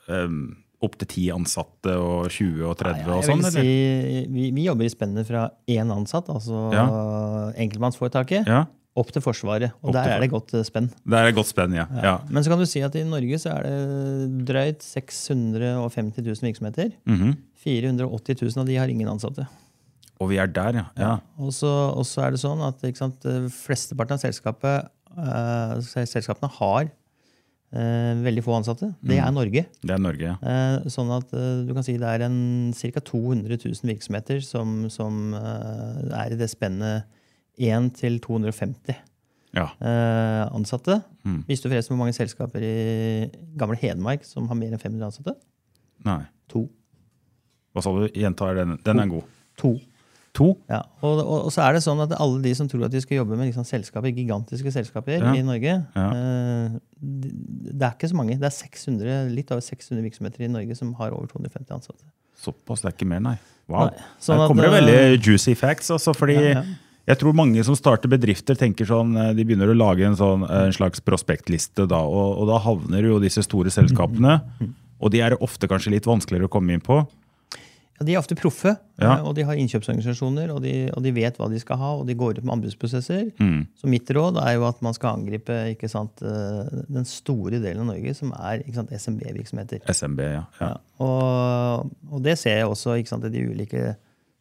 um 0.09 0.57
opp 0.81 0.95
til 0.97 1.09
ti 1.13 1.23
ansatte 1.29 1.93
og 2.01 2.31
20 2.33 2.63
og 2.65 2.79
30 2.81 3.11
og 3.13 3.27
sånn? 3.27 3.43
si, 3.53 3.65
vi, 4.33 4.47
vi 4.57 4.63
jobber 4.65 4.87
i 4.87 4.89
spennet 4.89 5.29
fra 5.29 5.43
én 5.69 5.93
ansatt, 5.93 6.31
altså 6.33 6.71
enkeltmannsforetaket, 7.53 8.49
Ja, 8.49 8.63
opp 8.97 9.13
til 9.13 9.21
Forsvaret. 9.21 9.75
Og 9.83 9.91
Opp 9.91 9.99
der 9.99 10.15
er 10.15 10.25
det 10.25 10.31
godt 10.33 10.55
spenn. 10.67 10.89
Der 11.05 11.21
er 11.21 11.29
det 11.29 11.37
godt 11.37 11.51
spenn, 11.51 11.77
ja. 11.77 11.85
ja. 12.01 12.15
Men 12.33 12.43
så 12.43 12.53
kan 12.53 12.63
du 12.63 12.65
si 12.65 12.81
at 12.81 12.97
i 12.99 13.05
Norge 13.05 13.39
så 13.43 13.53
er 13.59 13.69
det 13.69 14.47
drøyt 14.49 14.83
650 14.83 16.25
000 16.25 16.49
virksomheter. 16.49 16.97
Mhm. 17.05 17.37
480 17.61 18.41
000 18.41 18.63
av 18.63 18.69
de 18.71 18.79
har 18.81 18.93
ingen 18.93 19.11
ansatte. 19.13 19.47
Og 20.21 20.29
vi 20.33 20.39
er 20.41 20.49
der, 20.53 20.77
ja. 20.83 20.87
ja. 21.01 21.13
Og 21.41 21.53
så, 21.57 21.69
og 21.97 22.05
så 22.09 22.27
er 22.27 22.35
det 22.35 22.41
sånn 22.43 22.61
at 22.65 22.83
sant, 22.99 23.25
eh, 23.29 23.47
flesteparten 23.53 24.19
av 24.19 24.23
selskapet, 24.23 24.91
uh, 25.17 25.79
selskapene 25.81 26.51
har 26.59 26.91
uh, 26.91 28.21
veldig 28.21 28.45
få 28.45 28.59
ansatte. 28.59 28.91
Det 29.01 29.17
Mm. 29.17 29.25
er 29.25 29.33
Norge. 29.33 29.63
Det 29.81 29.95
er 29.95 30.03
Norge, 30.03 30.27
ja. 30.29 30.37
Uh, 30.45 30.89
sånn 30.93 31.13
at 31.17 31.33
du 31.33 31.73
kan 31.73 31.87
si 31.87 31.97
det 31.97 32.09
er 32.09 32.27
ca. 32.29 33.01
200 33.01 33.57
000 33.65 33.93
virksomheter 33.95 34.43
som, 34.45 34.91
som 34.93 35.33
er 35.35 36.33
i 36.35 36.41
det 36.41 36.51
spennet 36.53 37.09
1 37.61 37.89
til 37.97 38.21
250 38.21 38.97
ja. 39.57 39.67
ansatte. 40.53 41.01
Mm. 41.25 41.45
Visste 41.49 41.67
du 41.69 41.73
forresten 41.73 41.97
hvor 41.97 42.05
mange 42.05 42.17
selskaper 42.17 42.63
i 42.65 43.31
gamle 43.59 43.77
Hedmark 43.81 44.25
som 44.25 44.47
har 44.49 44.57
mer 44.57 44.73
enn 44.73 44.81
500 44.81 45.09
ansatte? 45.11 45.35
Nei. 46.07 46.23
To. 46.53 46.69
Hva 47.75 47.83
sa 47.85 47.93
du? 47.95 48.09
Gjenta 48.19 48.51
den. 48.57 48.79
Den 48.85 48.99
er 49.05 49.07
god. 49.13 49.25
To. 49.63 49.75
To? 50.39 50.53
Ja, 50.71 50.79
og, 51.03 51.19
og, 51.25 51.47
og 51.49 51.51
så 51.51 51.65
er 51.67 51.75
det 51.75 51.81
sånn 51.83 51.99
at 52.05 52.13
alle 52.23 52.39
de 52.45 52.53
som 52.55 52.69
tror 52.71 52.85
at 52.87 52.93
de 52.95 53.01
skal 53.03 53.17
jobbe 53.19 53.35
med 53.39 53.49
liksom 53.51 53.65
selskaper, 53.67 54.13
gigantiske 54.15 54.71
selskaper 54.71 55.17
Ja. 55.19 55.33
i 55.35 55.43
Norge 55.43 55.73
Ja. 55.97 56.05
eh, 56.15 56.77
det, 57.03 57.33
det 57.75 57.83
er 57.83 57.97
ikke 57.97 58.11
så 58.13 58.19
mange. 58.21 58.37
Det 58.39 58.47
er 58.47 58.55
600, 58.55 59.33
litt 59.35 59.51
over 59.51 59.65
600 59.67 60.05
virksomheter 60.07 60.45
i 60.47 60.51
Norge 60.53 60.77
som 60.79 60.93
har 61.01 61.11
over 61.17 61.27
250 61.33 61.75
ansatte. 61.75 62.07
Såpass, 62.41 62.85
det 62.85 62.93
er 62.93 62.95
ikke 62.95 63.09
mer, 63.11 63.21
nei. 63.27 63.35
Wow. 63.69 63.91
Nei, 63.91 64.07
sånn 64.23 64.39
Her 64.39 64.45
at, 64.47 64.53
kommer 64.55 64.69
det 64.69 64.71
eh, 64.71 64.79
veldig 64.79 65.27
juicy 65.27 65.55
facts. 65.59 65.91
Altså, 65.99 66.15
fordi 66.17 66.39
Ja, 66.39 66.63
jeg 67.11 67.19
tror 67.19 67.35
mange 67.35 67.65
som 67.67 67.75
starter 67.75 68.09
bedrifter, 68.13 68.55
tenker 68.55 68.87
sånn, 68.87 69.17
eh, 69.19 69.33
de 69.35 69.45
begynner 69.45 69.75
å 69.75 69.77
lage 69.77 70.07
en, 70.07 70.15
sånn, 70.19 70.47
eh, 70.47 70.69
en 70.71 70.77
slags 70.79 71.03
prospektliste. 71.03 71.89
Da, 71.91 71.99
og, 72.07 72.39
og 72.39 72.47
da 72.55 72.61
havner 72.63 73.03
jo 73.11 73.19
disse 73.19 73.43
store 73.47 73.71
selskapene, 73.75 74.39
Mm. 74.63 74.75
og 75.03 75.11
de 75.11 75.21
er 75.27 75.35
ofte 75.43 75.67
kanskje 75.67 75.91
litt 75.99 76.07
vanskeligere 76.07 76.47
å 76.47 76.53
komme 76.55 76.73
inn 76.79 76.81
på. 76.87 77.03
Ja, 78.01 78.05
de 78.09 78.15
er 78.15 78.19
ofte 78.23 78.35
proffe, 78.39 78.73
Ja. 79.01 79.19
eh, 79.19 79.25
og 79.29 79.35
de 79.37 79.43
har 79.45 79.59
innkjøpsorganisasjoner, 79.61 80.51
og 80.55 80.63
de, 80.65 80.91
og 80.97 81.03
de 81.05 81.11
vet 81.13 81.37
hva 81.37 81.51
de 81.53 81.59
skal 81.61 81.77
ha, 81.77 81.91
og 82.01 82.07
de 82.09 82.15
går 82.17 82.39
ut 82.39 82.45
med 82.45 82.55
anbudsprosesser. 82.55 83.27
Mm. 83.39 83.67
Så 83.77 83.87
mitt 83.93 84.09
råd 84.17 84.39
er 84.41 84.55
jo 84.57 84.65
at 84.69 84.81
man 84.83 84.95
skal 84.97 85.19
angripe 85.21 85.53
ikke 85.75 85.89
sant, 85.93 86.23
eh, 86.25 86.71
den 86.89 87.05
store 87.05 87.61
delen 87.61 87.83
av 87.85 87.91
Norge, 87.93 88.15
som 88.17 88.33
er 88.33 88.63
SMB-virksomheter. 88.97 89.85
SMB, 89.93 90.21
ja. 90.33 90.45
ja. 90.63 90.71
Og, 91.05 91.91
og 92.11 92.23
det 92.25 92.39
ser 92.41 92.57
jeg 92.63 92.67
også 92.73 92.97
ikke 93.01 93.13
sant, 93.13 93.25
i 93.29 93.35
de 93.37 93.45
ulike 93.53 93.85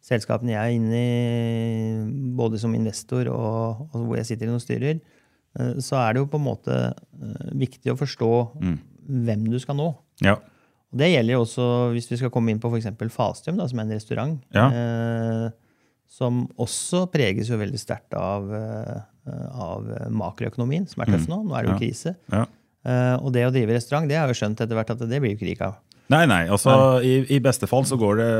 selskapene 0.00 0.54
jeg 0.54 0.60
er 0.64 0.76
inne 0.80 1.00
i, 1.04 2.30
både 2.40 2.58
som 2.62 2.72
investor 2.74 3.28
og, 3.28 3.82
og 3.92 4.06
hvor 4.06 4.16
jeg 4.16 4.30
sitter 4.30 4.48
i 4.48 4.54
noen 4.54 4.62
styrer. 4.64 5.00
eh, 5.60 5.74
Så 5.84 6.00
er 6.00 6.14
det 6.16 6.22
jo 6.24 6.30
på 6.32 6.40
en 6.40 6.46
måte 6.48 6.78
viktig 7.60 7.92
å 7.92 7.98
forstå 8.00 8.30
hvem 9.10 9.44
du 9.52 9.58
skal 9.60 9.76
nå. 9.76 9.90
ja. 10.24 10.38
Og 10.90 11.02
Det 11.02 11.10
gjelder 11.12 11.36
jo 11.36 11.42
også 11.44 11.66
hvis 11.94 12.08
vi 12.10 12.20
skal 12.20 12.32
komme 12.34 12.52
inn 12.52 12.62
på 12.62 12.70
f.eks. 12.70 12.88
Falstrøm, 13.14 13.60
da, 13.60 13.66
som 13.70 13.78
er 13.78 13.86
en 13.86 13.94
restaurant. 13.94 14.38
Ja. 14.56 14.68
Eh, 14.70 15.50
som 16.10 16.42
også 16.58 17.04
preges 17.12 17.50
jo 17.52 17.58
veldig 17.60 17.78
sterkt 17.78 18.16
av, 18.18 18.48
eh, 18.50 18.96
av 19.54 19.86
makroøkonomien, 20.10 20.88
som 20.90 21.04
er 21.04 21.12
tøff 21.14 21.28
nå. 21.30 21.44
Nå 21.46 21.54
er 21.54 21.68
det 21.68 21.76
jo 21.76 21.82
krise. 21.84 22.16
ja. 22.34 22.46
Eh, 22.80 23.16
og 23.20 23.28
det 23.34 23.44
å 23.44 23.52
drive 23.52 23.76
restaurant, 23.76 24.08
det 24.08 24.16
har 24.16 24.28
vi 24.28 24.32
jo 24.32 24.40
skjønt 24.40 24.60
etter 24.64 24.78
hvert 24.78 24.92
at 24.94 25.02
det 25.04 25.18
blir 25.20 25.34
jo 25.34 25.38
ikke 25.38 25.50
rik 25.50 25.64
av. 25.66 25.80
Nei, 26.10 26.24
nei. 26.26 26.42
altså 26.50 26.72
I, 27.06 27.20
I 27.36 27.38
beste 27.44 27.68
fall 27.70 27.84
så 27.86 27.98
går 28.00 28.18
det 28.18 28.30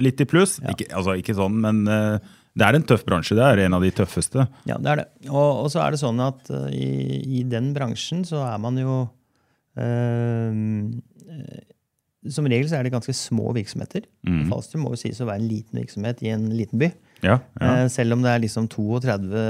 litt 0.00 0.22
i 0.22 0.26
pluss. 0.30 0.56
Ikke, 0.62 0.86
altså, 0.96 1.16
ikke 1.20 1.34
sånn, 1.36 1.58
men 1.60 1.82
uh, 1.90 2.16
det 2.56 2.64
er 2.66 2.78
en 2.78 2.86
tøff 2.86 3.02
bransje. 3.04 3.36
Det 3.36 3.44
er 3.44 3.64
en 3.66 3.76
av 3.76 3.84
de 3.84 3.90
tøffeste. 3.92 4.46
Ja, 4.70 4.78
det 4.80 4.92
er 4.94 5.02
det. 5.02 5.08
Og, 5.28 5.66
og 5.66 5.68
så 5.74 5.82
er 5.84 5.92
det 5.92 6.00
sånn 6.00 6.22
at 6.24 6.48
uh, 6.54 6.70
i, 6.72 7.18
i 7.40 7.42
den 7.50 7.74
bransjen 7.76 8.24
så 8.28 8.40
er 8.46 8.62
man 8.62 8.78
jo 8.80 9.02
eh, 9.76 10.62
Som 12.28 12.44
regel 12.50 12.68
så 12.68 12.76
er 12.76 12.84
det 12.84 12.92
ganske 12.92 13.14
små 13.16 13.54
virksomheter. 13.56 14.04
Mm. 14.28 14.42
Falstrøm 14.50 14.82
må 14.84 14.90
jo 14.92 15.00
sies 15.00 15.20
å 15.24 15.28
være 15.30 15.40
en 15.40 15.48
liten 15.48 15.80
virksomhet 15.80 16.20
i 16.26 16.28
en 16.34 16.50
liten 16.52 16.78
by. 16.82 16.90
Ja, 17.24 17.38
ja. 17.60 17.70
Eh, 17.84 17.86
selv 17.88 18.12
om 18.16 18.22
det 18.24 18.34
er 18.34 18.42
liksom 18.44 18.68
32 18.68 19.40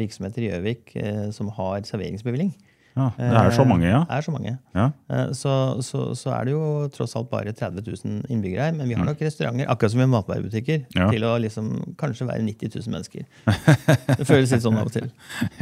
virksomheter 0.00 0.42
i 0.44 0.50
Gjøvik 0.50 0.92
eh, 0.98 1.24
som 1.34 1.48
har 1.54 1.82
serveringsbevilling. 1.86 2.52
ja. 2.96 3.06
Det 3.16 3.28
er 3.40 3.54
så 3.56 3.64
mange, 3.64 3.86
ja. 3.88 4.00
Eh, 4.02 4.16
er 4.18 4.20
så 4.26 4.32
mange. 4.34 4.58
ja. 4.76 4.88
Eh, 5.10 5.30
Så, 5.32 5.52
så, 5.82 6.02
så 6.18 6.30
er 6.36 6.44
det 6.44 6.52
jo 6.56 6.88
tross 6.92 7.14
alt 7.16 7.30
bare 7.30 7.52
30 7.56 7.86
000 7.86 8.26
innbyggere 8.28 8.66
her. 8.68 8.72
Men 8.76 8.88
vi 8.90 8.94
har 8.98 9.06
nok 9.06 9.22
restauranter, 9.22 9.66
akkurat 9.72 9.94
som 9.94 10.02
i 10.04 10.10
matvarebutikker, 10.12 10.84
Mm. 10.92 11.08
Til 11.10 11.24
å 11.24 11.38
liksom 11.40 11.70
kanskje 11.98 12.26
være 12.28 12.42
90 12.44 12.74
000 12.82 12.92
mennesker. 12.92 13.24
Det 14.18 14.26
føles 14.28 14.52
litt 14.52 14.62
sånn 14.66 14.76
av 14.78 14.90
og 14.90 14.92
til. 14.98 15.08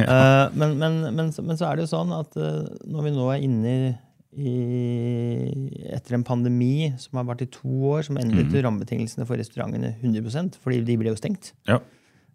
Eh, 0.01 0.45
men, 0.57 0.77
men, 0.81 1.01
men, 1.15 1.31
men 1.31 1.57
så 1.57 1.69
er 1.69 1.75
det 1.79 1.85
jo 1.87 1.93
sånn 1.95 2.11
at 2.17 2.33
når 2.35 3.05
vi 3.07 3.13
nå 3.15 3.29
er 3.31 3.45
inne 3.45 3.75
i, 3.77 3.91
etter 4.31 6.15
en 6.15 6.23
pandemi 6.27 6.91
som 7.01 7.19
har 7.19 7.27
vært 7.27 7.43
i 7.45 7.49
to 7.51 7.71
år, 7.91 8.05
som 8.07 8.17
endret 8.17 8.51
Mm. 8.51 8.61
rammebetingelsene 8.63 9.27
for 9.27 9.35
restaurantene 9.37 9.95
100% 10.01 10.55
fordi 10.61 10.83
de 10.85 10.97
ble 10.97 11.09
jo 11.11 11.15
stengt. 11.19 11.53
ja. 11.67 11.79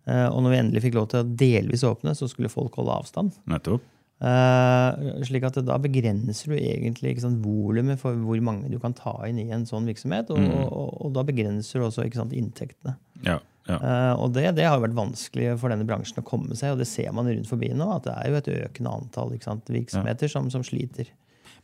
Uh, 0.07 0.31
og 0.31 0.45
når 0.45 0.51
vi 0.53 0.59
endelig 0.61 0.83
fikk 0.85 0.95
lov 0.95 1.09
til 1.11 1.19
å 1.19 1.37
delvis 1.37 1.83
åpne, 1.83 2.13
så 2.15 2.29
skulle 2.31 2.49
folk 2.49 2.77
holde 2.79 2.95
avstand. 2.95 3.33
Nettopp. 3.51 3.83
Uh, 4.23 5.21
slik 5.27 5.43
at 5.43 5.59
da 5.67 5.77
begrenser 5.83 6.53
du 6.53 6.55
egentlig 6.55 7.11
ikke 7.11 7.25
sant, 7.25 7.43
volumet 7.43 7.99
for 7.99 8.15
hvor 8.15 8.39
mange 8.41 8.71
du 8.71 8.79
kan 8.79 8.95
ta 8.95 9.17
inn 9.27 9.41
i 9.43 9.51
en 9.51 9.67
sånn 9.67 9.85
virksomhet. 9.85 10.31
Og, 10.31 10.39
og, 10.39 10.95
og 11.09 11.13
da 11.13 11.25
begrenser 11.27 11.83
du 11.83 11.89
også 11.89 12.07
ikke 12.07 12.21
sant, 12.23 12.33
inntektene. 12.39 12.95
Ja. 13.27 13.41
ja. 13.67 13.81
Uh, 13.83 14.23
og 14.23 14.33
det, 14.39 14.55
det 14.55 14.69
har 14.71 14.79
vært 14.79 14.95
vanskelig 14.95 15.59
for 15.59 15.75
denne 15.75 15.85
bransjen 15.85 16.23
å 16.23 16.29
komme 16.31 16.55
seg, 16.55 16.77
og 16.77 16.79
det 16.79 16.87
ser 16.87 17.11
man 17.11 17.27
rundt 17.27 17.51
forbi 17.51 17.73
nå. 17.75 17.91
At 17.99 18.07
det 18.07 18.15
er 18.15 18.31
jo 18.31 18.39
et 18.39 18.53
økende 18.71 18.95
antall 19.03 19.35
sant, 19.43 19.67
virksomheter 19.75 20.31
som, 20.31 20.47
som 20.55 20.63
sliter. 20.63 21.11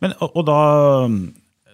Men, 0.02 0.16
og, 0.18 0.34
og 0.36 0.46
da 0.48 0.58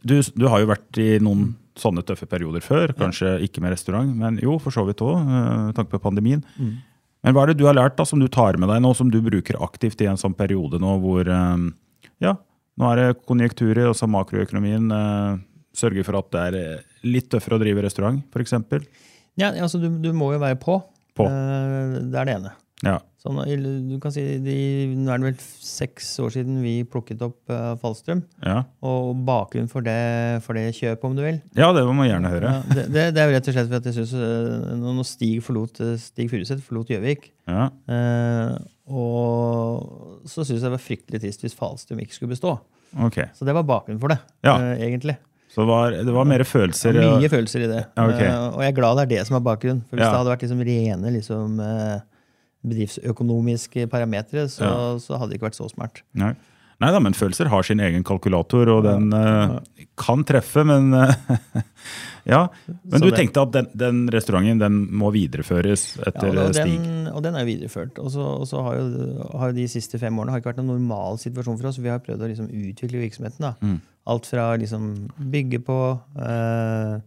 du, 0.05 0.19
du 0.21 0.47
har 0.51 0.63
jo 0.63 0.71
vært 0.71 1.01
i 1.01 1.17
noen 1.23 1.55
sånne 1.79 2.03
tøffe 2.07 2.27
perioder 2.31 2.63
før. 2.65 2.93
Kanskje 2.99 3.37
ikke 3.47 3.63
med 3.63 3.75
restaurant, 3.75 4.11
men 4.19 4.39
jo, 4.43 4.57
for 4.63 4.75
så 4.75 4.85
vidt 4.89 5.03
òg, 5.05 5.21
med 5.27 5.77
tanke 5.79 5.95
på 5.95 6.03
pandemien. 6.03 6.43
Men 6.59 7.35
hva 7.35 7.45
er 7.45 7.53
det 7.53 7.61
du 7.61 7.67
har 7.69 7.77
lært 7.77 7.97
da, 7.99 8.07
som 8.07 8.21
du 8.23 8.29
tar 8.31 8.59
med 8.61 8.71
deg 8.71 8.83
nå, 8.83 8.93
som 8.95 9.11
du 9.11 9.19
bruker 9.25 9.59
aktivt 9.65 10.03
i 10.03 10.09
en 10.11 10.19
sånn 10.21 10.37
periode 10.39 10.79
nå 10.83 10.97
hvor 11.03 11.27
eh, 11.27 11.65
ja, 12.23 12.37
nå 12.79 12.91
er 12.93 13.01
det 13.01 13.19
konjunkturer, 13.27 13.91
og 13.91 14.13
makroøkonomien 14.15 14.93
eh, 14.95 15.41
sørger 15.77 16.07
for 16.07 16.21
at 16.21 16.31
det 16.35 16.45
er 16.45 16.59
eh, 16.61 16.87
litt 17.07 17.31
tøffere 17.33 17.59
å 17.59 17.63
drive 17.63 17.83
restaurant, 17.85 18.23
f.eks.? 18.31 18.55
Ja, 19.39 19.51
altså 19.55 19.81
du, 19.83 19.91
du 20.03 20.11
må 20.15 20.33
jo 20.35 20.43
være 20.43 20.59
på. 20.63 20.79
På. 21.19 21.27
Eh, 21.27 21.99
det 22.07 22.23
er 22.23 22.31
det 22.31 22.39
ene. 22.39 22.55
Ja. 22.87 22.99
Sånn, 23.19 23.41
du 23.91 23.97
kan 23.99 24.13
si, 24.15 24.23
de, 24.39 24.55
Nå 24.95 25.11
er 25.11 25.19
det 25.19 25.27
vel 25.33 25.39
seks 25.43 26.13
år 26.23 26.31
siden 26.37 26.61
vi 26.63 26.77
plukket 26.87 27.19
opp 27.27 27.51
uh, 27.51 27.73
Fallstrøm. 27.81 28.21
Ja. 28.47 28.61
Og 28.87 29.17
bakgrunnen 29.27 29.67
for 29.73 29.83
det, 29.83 29.97
for 30.45 30.55
det 30.55 30.69
kjøpet, 30.77 31.03
om 31.09 31.17
du 31.19 31.25
vil. 31.25 31.41
ja, 31.59 31.73
det 31.75 31.83
må 31.89 31.97
man 31.99 32.07
gjerne 32.07 32.31
høre. 32.31 32.53
Ja, 32.55 32.75
det, 32.77 32.85
det, 32.95 33.07
det 33.17 33.23
er 33.25 33.33
jo 33.33 33.35
rett 33.35 33.49
og 33.51 33.57
slett 33.57 33.67
fordi 33.73 33.81
at 33.83 33.89
jeg 33.91 33.97
synes, 33.99 34.15
uh, 34.15 34.77
når 34.79 35.09
Stig 35.11 35.41
forlot 35.43 35.81
uh, 35.83 35.97
Stig 35.99 36.31
Furuseth 36.31 36.63
forlot 36.69 36.93
Gjøvik, 36.95 37.33
Ja. 37.51 37.67
uh, 37.91 38.55
og 38.89 40.29
så 40.29 40.45
syns 40.45 40.61
jeg 40.61 40.67
det 40.69 40.75
var 40.77 40.83
fryktelig 40.85 41.21
trist 41.25 41.43
hvis 41.45 41.57
Fallstrøm 41.59 41.99
ikke 42.05 42.15
skulle 42.17 42.33
bestå. 42.37 42.55
Okay. 43.09 43.27
Så 43.37 43.45
det 43.45 43.53
var 43.57 43.67
bakgrunnen 43.69 44.01
for 44.01 44.15
det, 44.15 44.21
Ja. 44.47 44.55
egentlig. 44.79 45.19
Så 45.53 45.65
det 45.65 45.69
var, 45.73 45.91
det 45.91 46.13
var 46.15 46.27
mer 46.29 46.45
følelser 46.47 46.95
er 46.95 47.17
mye 47.19 47.29
følelser 47.33 47.65
i 47.65 47.69
det. 47.71 47.83
Okay. 47.99 48.29
Og 48.53 48.63
jeg 48.63 48.71
er 48.71 48.77
glad 48.77 48.99
det 49.01 49.05
er 49.07 49.13
det 49.17 49.27
som 49.27 49.37
er 49.39 49.45
bakgrunnen. 49.45 49.83
For 49.89 49.97
hvis 49.99 50.07
det 50.07 50.19
hadde 50.21 50.31
vært 50.31 50.45
liksom 50.45 50.61
rene 50.69 51.13
liksom, 51.15 51.61
bedriftsøkonomiske 52.67 53.87
parametere, 53.91 54.49
så, 54.49 54.65
Ja. 54.65 54.99
så 55.03 55.19
hadde 55.19 55.33
det 55.33 55.41
ikke 55.41 55.51
vært 55.51 55.61
så 55.61 55.69
smart. 55.71 56.03
Nei. 56.15 56.35
Nei 56.79 56.93
da, 56.95 57.01
men 57.03 57.13
følelser 57.13 57.49
har 57.51 57.65
sin 57.67 57.81
egen 57.83 58.05
kalkulator, 58.07 58.69
og 58.71 58.85
den 58.87 59.09
uh, 59.11 59.59
kan 59.99 60.23
treffe, 60.23 60.63
men 60.67 60.93
uh, 60.95 61.11
Ja. 62.29 62.45
Men 62.85 63.01
du 63.01 63.09
tenkte 63.17 63.41
at 63.41 63.53
den, 63.55 63.69
den 63.81 64.01
restauranten 64.13 64.61
den 64.61 64.79
må 65.01 65.09
videreføres 65.15 65.97
Ja, 65.97 66.11
etter 66.11 66.29
og, 66.29 66.37
eh, 66.37 66.49
og, 66.51 66.55
Stig? 66.59 66.75
den, 66.77 67.07
og 67.09 67.23
den 67.25 67.35
er 67.39 67.45
jo 67.45 67.49
videreført. 67.49 67.99
Og 68.03 68.13
så, 68.13 68.63
har, 68.67 68.77
jo, 68.79 69.29
har 69.41 69.55
de 69.57 69.65
siste 69.73 69.99
fem 69.99 70.19
årene 70.21 70.35
har 70.35 70.43
ikke 70.43 70.53
vært 70.53 70.61
noen 70.61 70.75
normal 70.77 71.19
situasjon 71.23 71.57
for 71.59 71.71
oss. 71.71 71.81
Vi 71.81 71.89
har 71.91 72.03
prøvd 72.05 72.27
å 72.27 72.29
liksom 72.31 72.51
utvikle 72.53 73.01
virksomheten. 73.07 73.47
da. 73.47 73.55
Mm. 73.65 73.79
Alt 74.13 74.29
fra 74.29 74.51
liksom 74.61 74.91
bygge 75.33 75.63
på, 75.65 75.79
eh, 76.21 76.99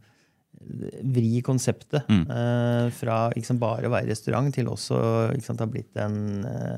vri 1.04 1.42
konseptet 1.42 2.08
Mm. 2.10 2.24
eh, 2.30 2.90
fra 2.92 3.30
liksom 3.36 3.60
bare 3.60 3.88
å 3.88 3.92
være 3.92 4.08
restaurant 4.10 4.54
til 4.54 4.66
også 4.68 4.96
å 4.96 5.42
sant, 5.42 5.60
ha 5.60 5.66
blitt 5.66 5.96
en 5.98 6.46
eh, 6.46 6.78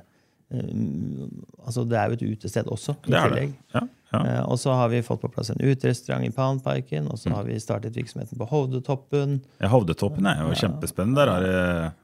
Altså 1.65 1.81
det 1.89 1.97
er 1.97 2.11
jo 2.11 2.17
et 2.19 2.23
utested 2.37 2.67
også, 2.69 2.93
i 3.07 3.09
Det 3.09 3.17
er 3.17 3.29
det. 3.29 3.37
tillegg. 3.39 3.53
Ja, 3.73 3.81
ja. 4.13 4.19
Eh, 4.19 4.41
og 4.51 4.59
så 4.61 4.75
har 4.77 4.89
vi 4.91 4.99
fått 5.01 5.21
på 5.23 5.29
plass 5.33 5.49
en 5.49 5.57
uterestaurant 5.63 6.23
i 6.27 6.29
Poundparken, 6.29 7.07
og 7.09 7.17
så 7.17 7.29
Mm. 7.31 7.35
har 7.35 7.43
vi 7.45 7.55
startet 7.59 7.95
virksomheten 7.95 8.37
på 8.37 8.47
Hovdetoppen. 8.51 9.41
Ja, 9.59 9.67
Hovdetoppen 9.69 10.27
er 10.27 10.43
jo 10.43 10.53
kjempespennende. 10.53 11.15
Der 11.15 11.27
har 11.31 11.41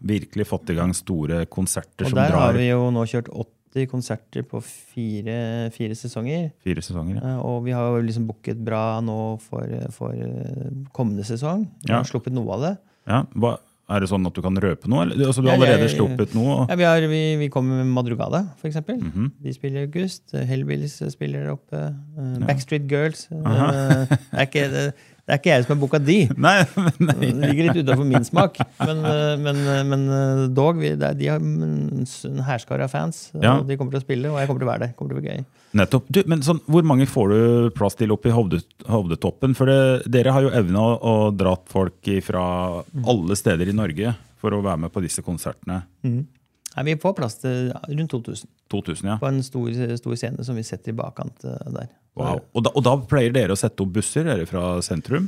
vi 0.01 0.17
virkelig 0.19 0.47
fått 0.47 0.69
i 0.71 0.73
gang 0.75 0.93
store 0.93 1.45
konserter 1.45 2.05
Og 2.05 2.09
som 2.09 2.15
der 2.15 2.31
har 2.31 2.53
vi 2.53 2.69
jo 2.69 2.89
nå 2.89 3.05
kjørt 3.05 3.29
80 3.73 3.85
konserter 3.91 4.41
på 4.49 4.61
fire, 4.63 5.69
fire 5.71 5.95
sesonger. 5.95 6.51
fire 6.63 6.81
sesonger. 6.81 7.19
Ja. 7.21 7.35
Eh, 7.37 7.45
Og 7.45 7.63
vi 7.65 7.71
har 7.71 8.01
liksom 8.01 8.27
booket 8.27 8.57
bra 8.65 8.99
nå 9.01 9.39
for, 9.41 9.65
for 9.91 10.13
eh, 10.13 10.69
kommende 10.93 11.23
sesong. 11.25 11.67
Vi 11.85 11.91
Ja. 11.93 11.97
har 11.97 12.03
sluppet 12.05 12.33
noe 12.33 12.53
av 12.53 12.61
det. 12.61 12.77
Ja, 13.07 13.23
hva, 13.35 13.57
er 13.89 13.99
det 14.01 14.09
sånn 14.09 14.25
at 14.27 14.33
du 14.33 14.41
kan 14.41 14.55
røpe 14.55 14.87
noe? 14.87 15.01
Eller? 15.05 15.25
Altså, 15.27 15.41
du 15.41 15.49
har 15.49 15.57
Ja, 15.57 15.63
allerede 15.65 15.89
sluppet 15.89 16.33
noe? 16.35 16.61
og- 16.61 16.69
Ja, 16.69 16.75
vi, 16.75 16.83
har, 16.83 17.01
vi, 17.09 17.35
vi 17.37 17.49
kommer 17.49 17.83
med 17.83 17.87
Madrugada, 17.93 18.49
for 18.57 18.67
eksempel. 18.69 18.99
-hmm. 19.01 19.31
De 19.41 19.53
spiller 19.53 19.79
i 19.81 19.83
august. 19.85 20.31
Hellbillies 20.33 21.01
spiller 21.11 21.49
oppe. 21.49 21.73
Eh, 22.17 22.39
Backstreet 22.45 22.87
Girls. 22.89 23.27
eh, 23.31 23.37
det, 23.41 24.19
er 24.33 24.45
ikke, 24.45 24.69
det, 24.69 24.93
det 25.29 25.35
er 25.35 25.41
ikke 25.43 25.51
jeg 25.51 25.65
som 25.65 25.75
har 25.75 25.77
booka 25.83 25.97
de. 26.01 26.15
Nei, 26.45 26.55
nei. 26.97 27.13
Det 27.21 27.27
ligger 27.37 27.67
litt 27.67 27.83
utafor 27.83 28.07
min 28.09 28.23
smak. 28.25 28.55
Men, 28.81 29.03
eh, 29.05 29.33
men, 29.37 29.59
eh, 29.61 29.81
men 29.85 30.05
eh, 30.15 30.41
dog, 30.57 30.79
vi, 30.81 30.95
de 30.97 31.27
har 31.29 31.37
en 31.37 32.41
hærskare 32.47 32.87
av 32.87 32.95
fans. 32.95 33.27
Ja. 33.37 33.59
De 33.61 33.77
kommer 33.77 33.93
til 33.93 34.01
å 34.01 34.05
spille, 34.07 34.31
og 34.31 34.39
jeg 34.41 34.49
kommer 34.49 34.63
til 34.63 34.65
å 34.65 34.71
være 34.71 34.87
der. 34.87 34.95
Det 34.95 34.97
kommer 34.97 35.13
til 35.13 35.19
å 35.19 35.21
bli 35.21 35.35
gøy. 35.35 35.45
Nettopp. 35.77 36.09
Du, 36.09 36.21
men 36.33 36.41
sånn, 36.47 36.63
hvor 36.65 36.87
mange 36.89 37.05
får 37.05 37.35
du 37.35 37.69
plass 37.77 37.99
til 37.99 38.15
opp 38.15 38.25
i 38.25 38.33
Hovdetoppen? 38.33 39.53
For 39.59 39.69
det, 39.69 40.09
dere 40.09 40.33
har 40.33 40.47
jo 40.47 40.55
evna 40.63 40.87
å, 40.87 40.97
å 40.97 41.15
dra 41.29 41.53
folk 41.69 42.09
fra 42.25 42.43
alle 42.81 43.37
steder 43.37 43.69
i 43.69 43.77
Norge 43.77 44.17
for 44.41 44.57
å 44.57 44.63
være 44.65 44.87
med 44.87 44.95
på 44.95 45.05
disse 45.05 45.21
konsertene. 45.21 45.83
Nei, 46.79 46.93
vi 46.93 46.99
får 47.01 47.15
plass 47.17 47.33
til 47.41 47.73
rundt 47.75 48.13
2000 48.13 48.47
2000, 48.71 49.07
ja. 49.09 49.17
på 49.19 49.27
en 49.27 49.41
stor, 49.43 49.67
stor 49.99 50.15
scene 50.15 50.45
som 50.47 50.55
vi 50.55 50.63
setter 50.63 50.93
i 50.93 50.95
bakkant 50.95 51.43
eh, 51.43 51.71
der. 51.75 51.89
Wow. 52.15 52.39
Og, 52.53 52.63
da, 52.63 52.71
og 52.71 52.85
da 52.85 52.93
pleier 53.09 53.33
dere 53.35 53.55
å 53.55 53.59
sette 53.59 53.83
opp 53.83 53.91
busser 53.97 54.23
dere 54.27 54.45
fra 54.47 54.77
sentrum? 54.85 55.27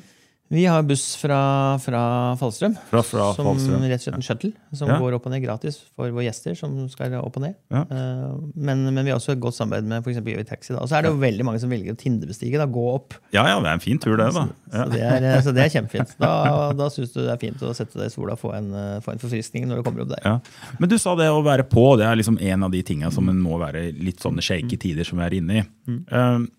Vi 0.52 0.66
har 0.68 0.84
buss 0.84 1.16
fra, 1.16 1.38
fra 1.80 2.00
Fallstrøm, 2.36 2.74
Fra, 2.90 3.00
fra 3.08 3.30
som 3.38 3.46
Falstrøm? 3.48 3.86
rett 3.88 4.02
og 4.02 4.04
slett 4.04 4.18
en 4.18 4.26
shuttle, 4.26 4.50
som 4.76 4.90
Ja. 4.92 4.98
går 5.00 5.14
opp 5.16 5.26
og 5.30 5.32
ned 5.32 5.40
gratis 5.46 5.78
for 5.96 6.12
våre 6.12 6.26
gjester 6.28 6.58
som 6.60 6.74
skal 6.92 7.14
opp 7.22 7.38
og 7.40 7.44
ned. 7.46 7.56
Ja. 7.72 7.86
Eh, 7.88 8.34
Men, 8.60 8.84
men 8.94 9.06
vi 9.06 9.12
har 9.14 9.18
også 9.22 9.32
et 9.32 9.40
godt 9.40 9.56
samarbeid 9.56 9.86
med 9.88 10.04
eksempel 10.04 10.34
Gjøvik 10.36 10.50
Taxi. 10.50 10.74
Da. 10.74 10.82
Og 10.84 10.90
så 10.92 10.98
er 10.98 11.04
det 11.08 11.12
jo 11.14 11.22
veldig 11.22 11.46
mange 11.48 11.62
som 11.64 11.70
velger 11.72 11.96
å 11.96 11.98
Tindebestige, 12.02 12.58
da, 12.60 12.66
gå 12.68 12.84
opp. 12.94 13.16
Ja, 13.32 13.46
ja, 13.48 13.60
det 13.64 13.70
er 13.72 13.74
en 13.80 13.80
fin 13.80 13.98
tur, 13.98 14.18
det. 14.20 14.28
da. 14.36 14.44
Ja. 14.74 14.84
Så, 14.84 14.92
det 14.92 15.02
er, 15.02 15.24
eh, 15.32 15.42
så 15.42 15.54
det 15.56 15.64
er 15.64 15.72
kjempefint. 15.80 16.16
Da, 16.20 16.74
da 16.76 16.90
syns 16.92 17.14
du 17.16 17.22
det 17.24 17.32
er 17.32 17.40
fint 17.42 17.64
å 17.64 17.72
sette 17.74 17.96
deg 17.98 18.12
i 18.12 18.14
sola 18.14 18.34
og 18.36 18.40
få 18.44 18.52
en, 18.58 18.74
eh, 18.76 19.00
få 19.06 19.14
en 19.16 19.24
forfriskning 19.24 19.68
når 19.72 19.80
du 19.80 19.84
kommer 19.88 20.04
opp 20.04 20.12
der. 20.12 20.26
Ja. 20.28 20.40
Men 20.80 20.90
du 20.92 20.98
sa 21.00 21.16
det 21.16 21.30
å 21.32 21.40
være 21.48 21.64
på, 21.72 21.96
det 21.98 22.06
er 22.12 22.20
liksom 22.20 22.42
en 22.44 22.64
av 22.68 22.72
de 22.76 22.84
tinga 22.84 23.10
som 23.16 23.30
en 23.32 23.40
må 23.40 23.56
være 23.62 23.88
litt 23.96 24.20
sånne 24.20 24.44
shaky 24.44 24.76
tider 24.78 25.08
som 25.08 25.18
vi 25.18 25.24
er 25.30 25.38
inne 25.40 25.62
i. 25.64 25.64
Mm. 25.88 26.50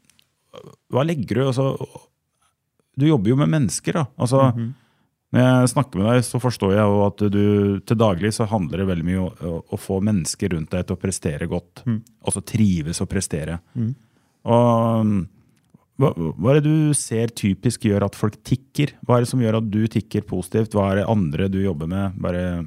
hva 0.93 1.05
legger 1.05 1.35
du 1.39 1.45
altså, 1.49 1.77
Du 2.99 3.07
jobber 3.09 3.33
jo 3.33 3.37
med 3.41 3.49
mennesker, 3.53 3.97
da. 3.97 4.07
Altså, 4.21 4.53
Når 5.33 5.41
jeg 5.47 5.69
snakker 5.73 5.97
med 6.01 6.09
deg, 6.11 6.25
så 6.29 6.39
forstår 6.43 6.75
jeg 6.77 6.85
jo 6.85 6.97
at 7.07 7.23
du 7.33 7.45
til 7.89 7.97
daglig 7.97 8.35
så 8.37 8.45
handler 8.51 8.83
det 8.83 8.89
veldig 8.91 9.07
mye 9.07 9.21
om 9.23 9.31
å, 9.49 9.53
å 9.73 9.79
få 9.81 9.97
mennesker 10.05 10.53
rundt 10.53 10.71
deg 10.75 10.85
til 10.85 10.97
å 10.97 11.01
prestere 11.01 11.49
godt. 11.49 11.85
Altså 12.21 12.43
trives 12.45 13.01
og 13.01 13.09
prestere. 13.09 13.61
Og 14.45 15.01
um, 15.07 15.15
hva, 16.03 16.11
hva 16.13 16.53
er 16.53 16.61
det 16.61 16.69
du 16.69 16.93
ser 16.99 17.33
typisk 17.37 17.85
gjør 17.89 18.05
at 18.09 18.17
folk 18.19 18.37
tikker? 18.45 18.93
Hva 19.07 19.17
er 19.17 19.25
det 19.25 19.31
som 19.33 19.41
gjør 19.41 19.61
at 19.61 19.73
du 19.73 19.81
tikker 19.93 20.25
positivt? 20.29 20.75
Hva 20.77 20.91
er 20.91 21.01
det 21.01 21.09
andre 21.09 21.49
du 21.53 21.61
jobber 21.63 21.89
med? 21.89 22.17
Bare, 22.21 22.67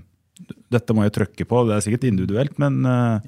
dette 0.73 0.95
må 0.95 1.05
jeg 1.05 1.15
trykke 1.19 1.47
på. 1.49 1.63
Det 1.67 1.75
er 1.75 1.85
sikkert 1.85 2.09
individuelt, 2.09 2.57
men 2.61 2.81
uh, 2.81 3.19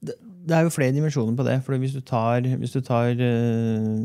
Det 0.00 0.56
er 0.56 0.66
jo 0.66 0.72
flere 0.74 0.92
dimensjoner 0.96 1.36
på 1.36 1.46
det. 1.46 1.62
for 1.64 1.80
Hvis 1.80 1.96
du 1.96 2.00
tar, 2.00 2.44
hvis 2.44 2.76
du 2.76 2.80
tar 2.84 3.12
uh, 3.16 4.04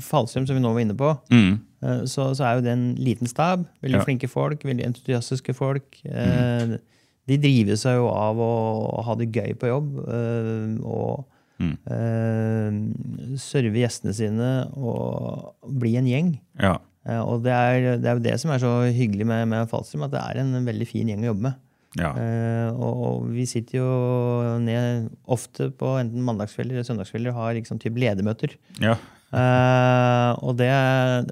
Fallstrøm, 0.00 0.46
som 0.46 0.56
vi 0.56 0.62
nå 0.62 0.72
var 0.74 0.80
inne 0.84 0.96
på, 0.98 1.12
mm, 1.30 1.52
eh, 1.84 2.00
så, 2.10 2.30
så 2.34 2.44
er 2.48 2.54
jo 2.58 2.64
det 2.66 2.72
en 2.72 2.94
liten 2.96 3.26
stab. 3.30 3.66
Veldig 3.82 4.00
Ja. 4.00 4.04
Flinke 4.04 4.28
folk, 4.30 4.62
veldig 4.64 4.86
entusiastiske 4.88 5.54
folk. 5.54 6.00
Mm. 6.04 6.78
De 7.26 7.36
driver 7.40 7.76
seg 7.80 7.96
jo 7.96 8.08
av 8.12 8.36
å 8.36 9.02
ha 9.06 9.14
det 9.16 9.30
gøy 9.32 9.54
på 9.56 9.70
jobb. 9.70 9.94
eh, 10.08 10.82
og 10.84 11.24
Mm. 11.54 11.76
eh, 11.86 13.36
serve 13.38 13.78
gjestene 13.78 14.12
sine 14.16 14.48
og 14.74 15.54
bli 15.78 15.94
en 16.00 16.08
gjeng. 16.10 16.32
ja. 16.60 16.78
Eh, 17.06 17.20
og 17.20 17.42
det 17.44 17.52
er, 17.52 17.98
det 18.00 18.08
er 18.08 18.14
jo 18.16 18.22
det 18.24 18.40
som 18.40 18.50
er 18.50 18.58
så 18.62 18.70
hyggelig 18.90 19.26
med, 19.28 19.46
med 19.50 19.68
Falsum, 19.68 20.02
at 20.06 20.10
det 20.14 20.22
er 20.24 20.38
en 20.40 20.54
veldig 20.64 20.86
fin 20.88 21.06
gjeng 21.06 21.20
å 21.26 21.28
jobbe 21.34 21.42
med. 21.50 21.54
ja. 22.00 22.10
Eh, 22.16 22.70
og, 22.74 23.26
vi 23.30 23.44
sitter 23.46 23.78
jo 23.78 24.58
ned 24.64 25.10
ofte 25.28 25.68
på 25.70 25.92
enten 26.00 26.24
mandagskvelder 26.24 26.78
eller 26.78 26.88
søndagskvelder 26.88 27.30
og 27.30 27.36
har 27.42 27.54
liksom 27.60 27.78
typ 27.78 27.94
ledermøter. 28.00 28.56
ja. 28.80 28.96
Eh, 29.34 30.30
og 30.46 30.54
det, 30.60 30.70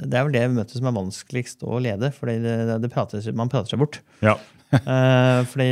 det 0.02 0.18
er 0.18 0.26
vel 0.26 0.34
det 0.34 0.42
møtet 0.56 0.74
som 0.78 0.88
er 0.90 0.96
vanskeligst 0.96 1.62
å 1.62 1.78
lede, 1.82 2.10
for 2.16 2.30
det, 2.30 2.56
det 2.82 2.90
prater, 2.92 3.24
man 3.38 3.52
prater 3.52 3.74
seg 3.74 3.84
bort. 3.84 4.02
ja. 4.24 4.36
Uh, 4.72 5.44
fordi 5.52 5.66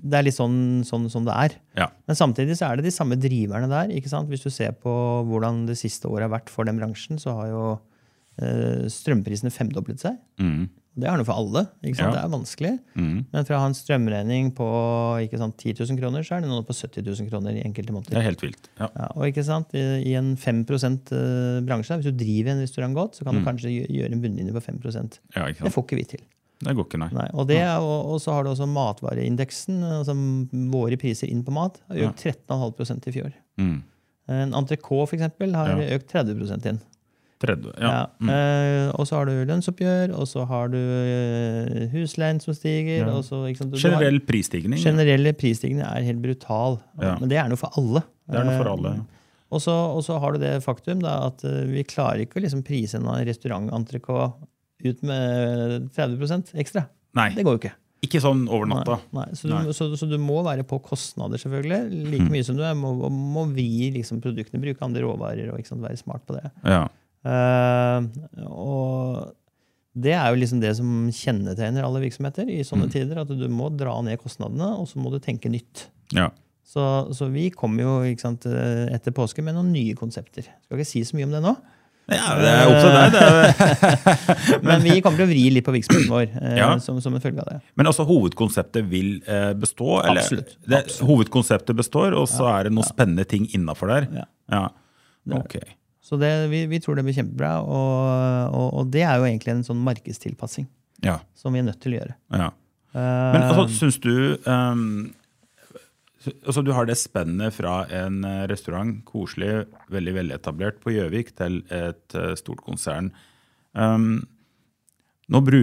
det 0.00 0.16
er 0.16 0.24
litt 0.24 0.36
sånn, 0.36 0.80
sånn 0.86 1.08
som 1.12 1.26
det 1.26 1.34
er. 1.34 1.56
ja. 1.76 1.88
Men 2.08 2.18
samtidig 2.18 2.54
så 2.56 2.68
er 2.68 2.78
det 2.78 2.86
de 2.86 2.94
samme 2.94 3.18
driverne 3.20 3.68
der. 3.70 3.90
ikke 3.92 4.12
sant? 4.12 4.30
Hvis 4.30 4.44
du 4.46 4.50
ser 4.54 4.76
på 4.78 4.92
hvordan 5.28 5.64
det 5.68 5.76
siste 5.80 6.08
året 6.08 6.28
har 6.28 6.36
vært 6.38 6.52
for 6.52 6.68
den 6.68 6.78
bransjen, 6.80 7.18
så 7.20 7.34
har 7.36 7.50
jo 7.50 7.64
uh, 7.74 8.86
strømprisene 8.94 9.52
femdoblet 9.52 10.06
seg. 10.06 10.16
Mm, 10.40 10.70
Det 10.98 11.06
er 11.06 11.16
noe 11.16 11.24
for 11.24 11.38
alle. 11.38 11.60
Ja. 11.86 12.10
Det 12.10 12.18
er 12.20 12.30
vanskelig. 12.32 12.72
mm, 12.98 13.26
Men 13.32 13.44
fra 13.46 13.56
å 13.56 13.60
ha 13.62 13.66
en 13.70 13.76
strømregning 13.78 14.50
på 14.58 14.66
sant, 15.38 15.56
10 15.56 15.78
000 15.86 16.00
kroner, 16.00 16.22
så 16.26 16.36
er 16.36 16.40
det 16.42 16.50
noe 16.50 16.64
på 16.66 16.74
70 16.74 17.06
000 17.06 17.30
kroner 17.30 17.54
i 17.56 17.62
enkelte 17.62 17.94
det 18.10 18.18
er 18.18 18.26
helt 18.26 18.42
vilt. 18.42 18.68
Ja. 18.80 18.88
Ja, 18.96 19.06
og 19.14 19.22
ikke 19.30 19.44
sant, 19.46 19.72
I, 19.78 19.84
i 20.10 20.14
en 20.18 20.34
5 20.36 20.64
%-bransje, 20.66 22.00
hvis 22.00 22.10
du 22.10 22.18
driver 22.24 22.50
en 22.56 22.60
restaurant 22.64 22.94
godt, 22.98 23.14
så 23.16 23.24
kan 23.24 23.34
du 23.34 23.40
Mm. 23.40 23.46
kanskje 23.46 23.72
gjøre 23.86 24.12
en 24.12 24.20
bunnlinje 24.22 24.52
på 24.52 24.60
5% 24.66 25.18
ja, 25.36 25.46
ikke 25.46 25.62
Det 25.64 25.72
får 25.72 25.84
ikke 25.86 25.96
vi 25.96 26.04
til. 26.16 26.20
Det 26.60 26.74
går 26.76 26.84
ikke, 26.90 26.98
nei. 27.00 27.08
Nei, 27.16 27.28
og, 27.32 27.46
det, 27.48 27.62
og, 27.80 28.10
og 28.12 28.18
så 28.20 28.32
har 28.34 28.44
du 28.44 28.50
også 28.50 28.66
matvareindeksen. 28.68 29.78
altså 29.82 30.12
Våre 30.70 30.98
priser 31.00 31.30
inn 31.30 31.42
på 31.46 31.52
mat 31.56 31.80
har 31.88 31.96
økt 32.10 32.20
13,5% 32.26 33.08
i 33.08 33.12
fjor. 33.14 33.32
Mm. 33.58 33.82
En 34.28 34.52
entrecôte 34.52 35.54
har 35.54 35.80
Ja. 35.80 35.96
økt 35.96 36.12
30% 36.12 36.66
inn. 36.66 36.80
Tredje, 37.40 37.70
ja. 37.80 37.90
Ja. 37.90 38.00
Mm. 38.20 38.28
Uh, 38.30 38.88
og 39.00 39.06
så 39.08 39.16
har 39.16 39.24
du 39.30 39.32
lønnsoppgjør, 39.48 40.10
og 40.12 40.26
så 40.28 40.42
har 40.50 40.68
du 40.68 40.76
uh, 40.76 41.86
husleien 41.94 42.40
som 42.42 42.52
stiger. 42.54 43.06
Ja. 43.06 43.14
Så, 43.24 43.38
ikke 43.48 43.62
sant, 43.62 43.70
du- 43.72 43.78
du 43.78 43.80
har- 43.88 43.96
Generell 43.96 44.20
prisstigning. 44.28 44.78
generelle 44.82 45.32
prisstigningen 45.32 45.86
er 45.86 46.04
helt 46.04 46.20
brutal. 46.22 46.80
Ja. 47.00 47.14
Men 47.18 47.28
det 47.32 47.38
er 47.40 47.48
noe 47.48 47.56
for 47.56 47.72
alle. 47.80 48.02
Det 48.28 48.38
er 48.38 48.44
noe 48.44 48.58
for 48.60 48.70
alle. 48.74 48.94
ja. 49.00 49.06
Og 49.50 49.58
så, 49.64 49.72
og 49.74 50.04
så 50.06 50.20
har 50.22 50.32
du 50.36 50.38
det 50.38 50.52
faktum 50.62 51.00
da, 51.02 51.26
at 51.26 51.40
vi 51.42 51.82
klarer 51.82 52.20
ikke 52.22 52.38
å 52.38 52.42
liksom 52.44 52.60
prise 52.62 52.94
en 53.00 53.08
restaurantentrecôte 53.26 54.46
ut 54.86 55.02
med 55.02 55.88
30% 55.96 56.52
ekstra. 56.54 56.84
Nei, 57.18 57.30
Det 57.34 57.42
går 57.44 57.56
jo 57.56 57.58
ikke. 57.64 57.72
ikke 58.06 58.20
sånn 58.22 58.44
over 58.48 58.66
natta. 58.70 59.00
Nei, 59.12 59.24
nei. 59.26 59.34
Så, 59.34 59.48
du, 59.48 59.54
Nei. 59.56 59.72
Så, 59.74 59.88
så 59.98 60.06
du 60.08 60.16
må 60.22 60.38
være 60.46 60.62
på 60.62 60.78
kostnader, 60.86 61.36
selvfølgelig. 61.42 61.80
Like 62.12 62.22
Mm. 62.22 62.30
mye 62.30 62.44
som 62.46 62.56
du 62.56 62.62
er, 62.62 62.74
må, 62.78 62.94
må 63.10 63.44
vi 63.52 63.90
liksom, 63.96 64.20
produktene, 64.22 64.62
bruke 64.62 64.80
andre 64.86 65.02
råvarer 65.02 65.50
og 65.52 65.66
sant, 65.66 65.82
være 65.82 65.98
smart 65.98 66.22
på 66.26 66.38
det. 66.38 66.50
Ja. 66.64 66.86
Eh, 67.24 68.06
og 68.48 69.34
Det 70.00 70.12
er 70.14 70.28
jo 70.30 70.38
liksom 70.38 70.60
det 70.62 70.70
som 70.78 70.90
kjennetegner 71.12 71.82
alle 71.84 72.00
virksomheter 72.04 72.46
i 72.48 72.60
sånne 72.64 72.86
Mm. 72.86 72.92
tider. 72.94 73.18
At 73.20 73.28
du 73.28 73.48
må 73.50 73.68
dra 73.76 74.00
ned 74.02 74.20
kostnadene, 74.22 74.78
og 74.78 74.86
så 74.88 74.96
må 75.02 75.10
du 75.10 75.18
tenke 75.18 75.50
nytt. 75.50 75.88
Ja. 76.14 76.28
Så, 76.64 77.10
så 77.12 77.26
vi 77.30 77.50
kommer 77.50 77.82
jo 77.82 78.16
sant, 78.16 78.46
eh, 78.46 78.86
etter 78.94 79.10
påske 79.10 79.42
med 79.42 79.54
noen 79.56 79.72
nye 79.72 79.94
konsepter. 79.98 80.46
Skal 80.64 80.78
ikke 80.78 80.86
si 80.86 81.02
så 81.02 81.16
mye 81.18 81.24
om 81.26 81.32
det 81.34 81.42
nå. 81.42 81.56
ja, 82.10 82.28
det 82.38 82.52
er 82.52 82.70
opp 82.70 82.78
til 82.82 82.92
deg. 83.18 84.62
Men 84.66 84.80
vi 84.86 85.00
kommer 85.02 85.18
til 85.18 85.26
å 85.26 85.30
vri 85.30 85.42
litt 85.50 85.64
på 85.66 85.74
virksomheten 85.74 86.08
vår 86.10 86.30
eh, 86.40 86.56
Ja. 86.58 86.70
som, 86.78 87.00
som 87.02 87.14
en 87.14 87.20
følge 87.20 87.42
av 87.42 87.50
det. 87.50 87.60
men 87.76 87.86
altså 87.86 88.06
hovedkonseptet 88.06 88.86
vil 88.88 89.20
bestå? 89.58 90.00
Eller? 90.04 90.22
Absolutt, 90.22 90.56
Det, 90.66 90.84
absolutt. 90.84 91.08
Hovedkonseptet 91.10 91.76
består, 91.76 92.14
og 92.14 92.28
så 92.30 92.46
er 92.54 92.64
det 92.70 92.72
noen 92.78 92.86
spennende 92.88 93.26
ting 93.26 93.46
innafor 93.54 93.88
der? 93.90 94.08
Ja. 94.14 94.24
Ja. 94.50 94.68
Ok. 95.42 95.58
Så 96.02 96.16
det, 96.20 96.30
vi, 96.50 96.64
vi 96.70 96.80
tror 96.80 96.96
det 96.96 97.04
blir 97.06 97.14
kjempebra, 97.16 97.58
og, 97.60 98.54
og, 98.56 98.68
og 98.80 98.90
det 98.94 99.02
er 99.04 99.18
jo 99.20 99.26
egentlig 99.28 99.52
en 99.58 99.64
sånn 99.66 99.82
markedstilpassing 99.84 100.66
Ja. 101.04 101.18
som 101.36 101.52
vi 101.54 101.60
er 101.60 101.66
nødt 101.68 101.80
til 101.84 101.94
å 101.94 102.00
gjøre. 102.00 102.14
ja. 102.34 102.50
Eh, 102.90 103.32
Men 103.36 103.42
altså, 103.46 103.68
syns 103.70 104.00
du 104.02 104.34
um, 104.50 105.12
altså, 106.42 106.64
Du 106.66 106.72
har 106.74 106.88
det 106.88 106.96
spennet 106.98 107.54
fra 107.54 107.84
en 107.94 108.24
eh, 108.26 108.46
restaurant, 108.50 108.96
koselig, 109.06 109.66
veldig 109.94 110.14
veletablert 110.16 110.80
på 110.82 110.96
Gjøvik, 110.96 111.30
til 111.38 111.60
et 111.70 112.16
eh, 112.18 112.32
stort 112.40 112.64
konsern. 112.66 113.12
Um, 113.78 114.24
nå 115.30 115.38
bru, 115.46 115.60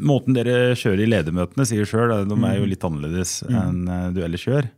måten 0.00 0.32
dere 0.38 0.72
kjører 0.80 1.04
i 1.04 1.10
ledermøtene, 1.10 1.66
sier 1.68 1.84
sjøl, 1.84 2.14
de 2.30 2.38
er 2.48 2.56
jo 2.62 2.70
litt 2.70 2.86
annerledes 2.88 3.42
enn 3.50 3.82
eh, 3.90 4.06
du 4.16 4.22
ellers 4.24 4.46
gjør. 4.48 4.70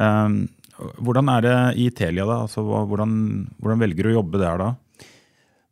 Um, 0.00 0.46
hvordan 0.78 1.28
er 1.36 1.44
det 1.46 1.56
i 1.82 1.90
Telia, 1.94 2.24
da? 2.26 2.40
Altså, 2.46 2.64
hvordan, 2.66 3.12
hvordan 3.62 3.82
velger 3.84 4.08
du 4.08 4.12
å 4.12 4.16
jobbe 4.22 4.40
der 4.42 4.58
da? 4.58 4.72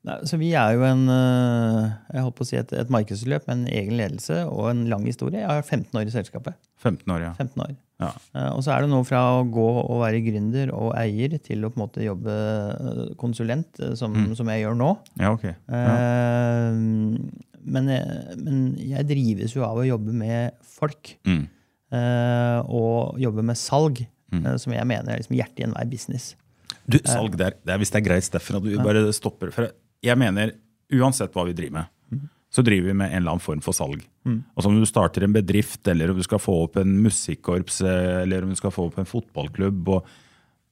Nei, 0.02 0.16
så 0.26 0.34
Vi 0.40 0.48
er 0.58 0.72
jo 0.74 0.82
en, 0.82 1.04
eh, 1.14 1.90
jeg 2.14 2.22
holdt 2.24 2.34
på 2.40 2.42
å 2.42 2.46
si 2.48 2.56
et, 2.58 2.72
et 2.74 2.88
markedsløp 2.90 3.44
med 3.46 3.54
en 3.60 3.66
egen 3.70 3.94
ledelse 4.00 4.40
og 4.50 4.64
en 4.72 4.80
lang 4.90 5.04
historie. 5.06 5.38
Jeg 5.44 5.46
har 5.46 5.62
15 5.62 5.94
år 6.00 6.08
i 6.10 6.14
selskapet. 6.14 6.56
15 6.82 7.06
år, 7.14 7.20
ja. 7.28 7.32
15 7.38 7.62
år. 7.62 7.76
ja. 8.02 8.08
Eh, 8.34 8.48
Og 8.56 8.64
så 8.66 8.72
er 8.74 8.82
det 8.82 8.90
noe 8.90 9.06
fra 9.06 9.20
å 9.38 9.44
gå 9.46 9.66
og 9.84 10.00
være 10.02 10.24
gründer 10.26 10.72
og 10.74 10.90
eier 10.98 11.36
til 11.38 11.62
å 11.62 11.70
på 11.70 11.78
en 11.78 11.84
måte 11.84 12.02
jobbe 12.02 12.34
eh, 12.34 13.14
konsulent, 13.22 13.78
som, 13.94 14.10
som, 14.18 14.34
som 14.42 14.50
jeg 14.50 14.64
gjør 14.64 14.74
nå. 14.80 14.90
Ja, 15.22 15.30
ok. 15.36 15.46
Ja. 15.52 15.86
Eh, 15.86 16.82
Men, 17.62 17.86
men 18.42 18.56
jeg 18.82 19.06
drives 19.06 19.52
jo 19.54 19.62
av 19.62 19.78
å 19.78 19.86
jobbe 19.86 20.10
med 20.10 20.56
folk. 20.66 21.12
Mm. 21.30 21.44
eh, 21.94 22.58
Og 22.66 23.20
jobbe 23.22 23.44
med 23.46 23.54
salg, 23.60 24.02
Mm. 24.32 24.46
eh, 24.46 24.58
som 24.60 24.74
jeg 24.74 24.88
mener 24.88 25.12
er 25.12 25.22
liksom 25.22 25.36
hjertet 25.38 25.62
i 25.62 25.66
enhver 25.68 25.90
business. 25.90 26.32
Du, 26.88 26.98
salg 27.06 27.36
der, 27.38 27.54
det 27.62 27.74
er, 27.74 27.78
hvis 27.78 27.92
det 27.94 28.00
er 28.00 28.06
greit, 28.08 28.26
Steffen, 28.26 28.58
at 28.58 28.64
du 28.66 28.72
bare 28.82 29.04
stopper. 29.14 29.52
For 29.54 29.68
jeg 30.02 30.18
mener, 30.18 30.54
uansett 30.92 31.34
hva 31.36 31.44
vi 31.46 31.54
driver 31.56 31.82
med, 31.82 31.90
så 32.52 32.60
driver 32.64 32.90
vi 32.90 32.96
med 32.98 33.12
en 33.12 33.22
eller 33.22 33.32
annen 33.36 33.44
form 33.44 33.62
for 33.64 33.72
salg. 33.76 34.02
Altså 34.28 34.68
Om 34.68 34.80
du 34.80 34.84
starter 34.88 35.24
en 35.24 35.32
bedrift, 35.32 35.80
eller 35.88 36.10
om 36.12 36.18
du 36.18 36.24
skal 36.26 36.40
få 36.42 36.56
opp 36.66 36.76
en 36.82 36.98
musikkorps, 37.04 37.80
eh, 37.86 38.18
eller 38.24 38.44
om 38.44 38.52
du 38.52 38.58
skal 38.58 38.74
få 38.74 38.90
opp 38.90 38.98
en 39.00 39.08
fotballklubb, 39.08 39.88
og 39.88 40.10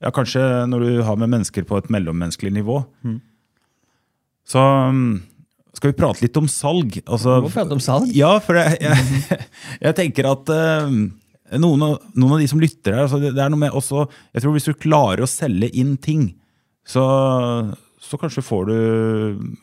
ja, 0.01 0.11
kanskje 0.13 0.43
når 0.69 0.85
du 0.85 0.91
har 1.07 1.17
med 1.21 1.33
mennesker 1.33 1.65
på 1.69 1.79
et 1.81 1.89
mellommenneskelig 1.93 2.53
nivå. 2.59 2.83
Så 4.49 4.61
mm, 4.93 5.23
skal 5.77 5.93
vi 5.93 5.97
prate 6.01 6.25
litt 6.25 6.37
om 6.41 6.49
salg. 6.51 7.01
Altså, 7.07 7.39
Vi 7.41 7.49
må 7.49 7.53
prate 7.55 7.77
om 7.77 7.83
salg. 7.85 8.13
Ja, 8.17 8.35
for 8.45 8.59
jeg, 8.61 8.81
jeg, 8.81 9.41
jeg 9.87 9.99
tenker 10.01 10.31
at 10.33 10.53
eh, 10.53 10.95
noen, 11.59 11.83
av, 11.83 11.95
noen 12.15 12.37
av 12.37 12.43
de 12.43 12.49
som 12.51 12.61
lytter 12.63 12.95
her, 12.95 13.07
altså 13.07 13.19
det, 13.23 13.33
det 13.35 13.43
er 13.43 13.51
noe 13.53 13.65
med 13.65 13.77
også, 13.77 14.05
jeg 14.35 14.45
tror 14.45 14.55
hvis 14.55 14.69
du 14.69 14.75
klarer 14.79 15.25
å 15.25 15.31
selge 15.31 15.71
inn 15.81 15.97
ting, 16.03 16.29
så, 16.87 17.05
så 18.03 18.19
kanskje 18.21 18.45
får 18.47 18.71
du, 18.71 18.77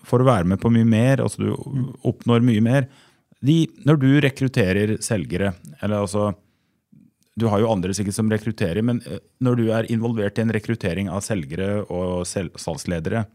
får 0.07 0.21
du 0.21 0.27
være 0.27 0.49
med 0.51 0.61
på 0.63 0.71
mye 0.73 0.87
mer, 0.87 1.23
altså 1.23 1.45
du 1.45 1.93
oppnår 2.07 2.43
mye 2.45 2.63
mer. 2.65 2.89
De, 3.45 3.61
når 3.87 4.01
du 4.01 4.09
rekrutterer 4.25 4.97
selgere, 5.05 5.53
eller 5.79 6.03
altså, 6.03 6.31
du 7.37 7.45
har 7.51 7.61
jo 7.61 7.71
andre 7.71 7.93
sikkert 7.93 8.17
som 8.17 8.31
rekrutterer, 8.33 8.81
men 8.85 9.01
eh, 9.05 9.21
når 9.45 9.59
du 9.59 9.65
er 9.69 9.91
involvert 9.93 10.39
i 10.39 10.45
en 10.45 10.53
rekruttering 10.55 11.11
av 11.13 11.23
selgere 11.25 11.83
og 11.85 12.25
salgsledere, 12.27 13.27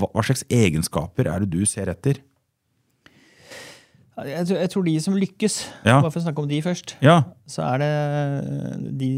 hva 0.00 0.24
slags 0.24 0.44
egenskaper 0.48 1.28
er 1.28 1.44
det 1.44 1.52
du 1.52 1.66
ser 1.68 1.90
etter? 1.92 2.22
Jeg 4.18 4.46
tror, 4.46 4.58
jeg 4.60 4.70
tror 4.70 4.84
de 4.84 4.94
som 5.00 5.14
lykkes, 5.16 5.54
Ja. 5.86 6.00
bare 6.02 6.10
for 6.12 6.20
å 6.20 6.24
snakke 6.26 6.42
om 6.42 6.48
de 6.48 6.60
først, 6.62 6.96
Ja, 7.02 7.22
så 7.48 7.62
er 7.64 7.78
det 7.82 8.98
de, 8.98 9.08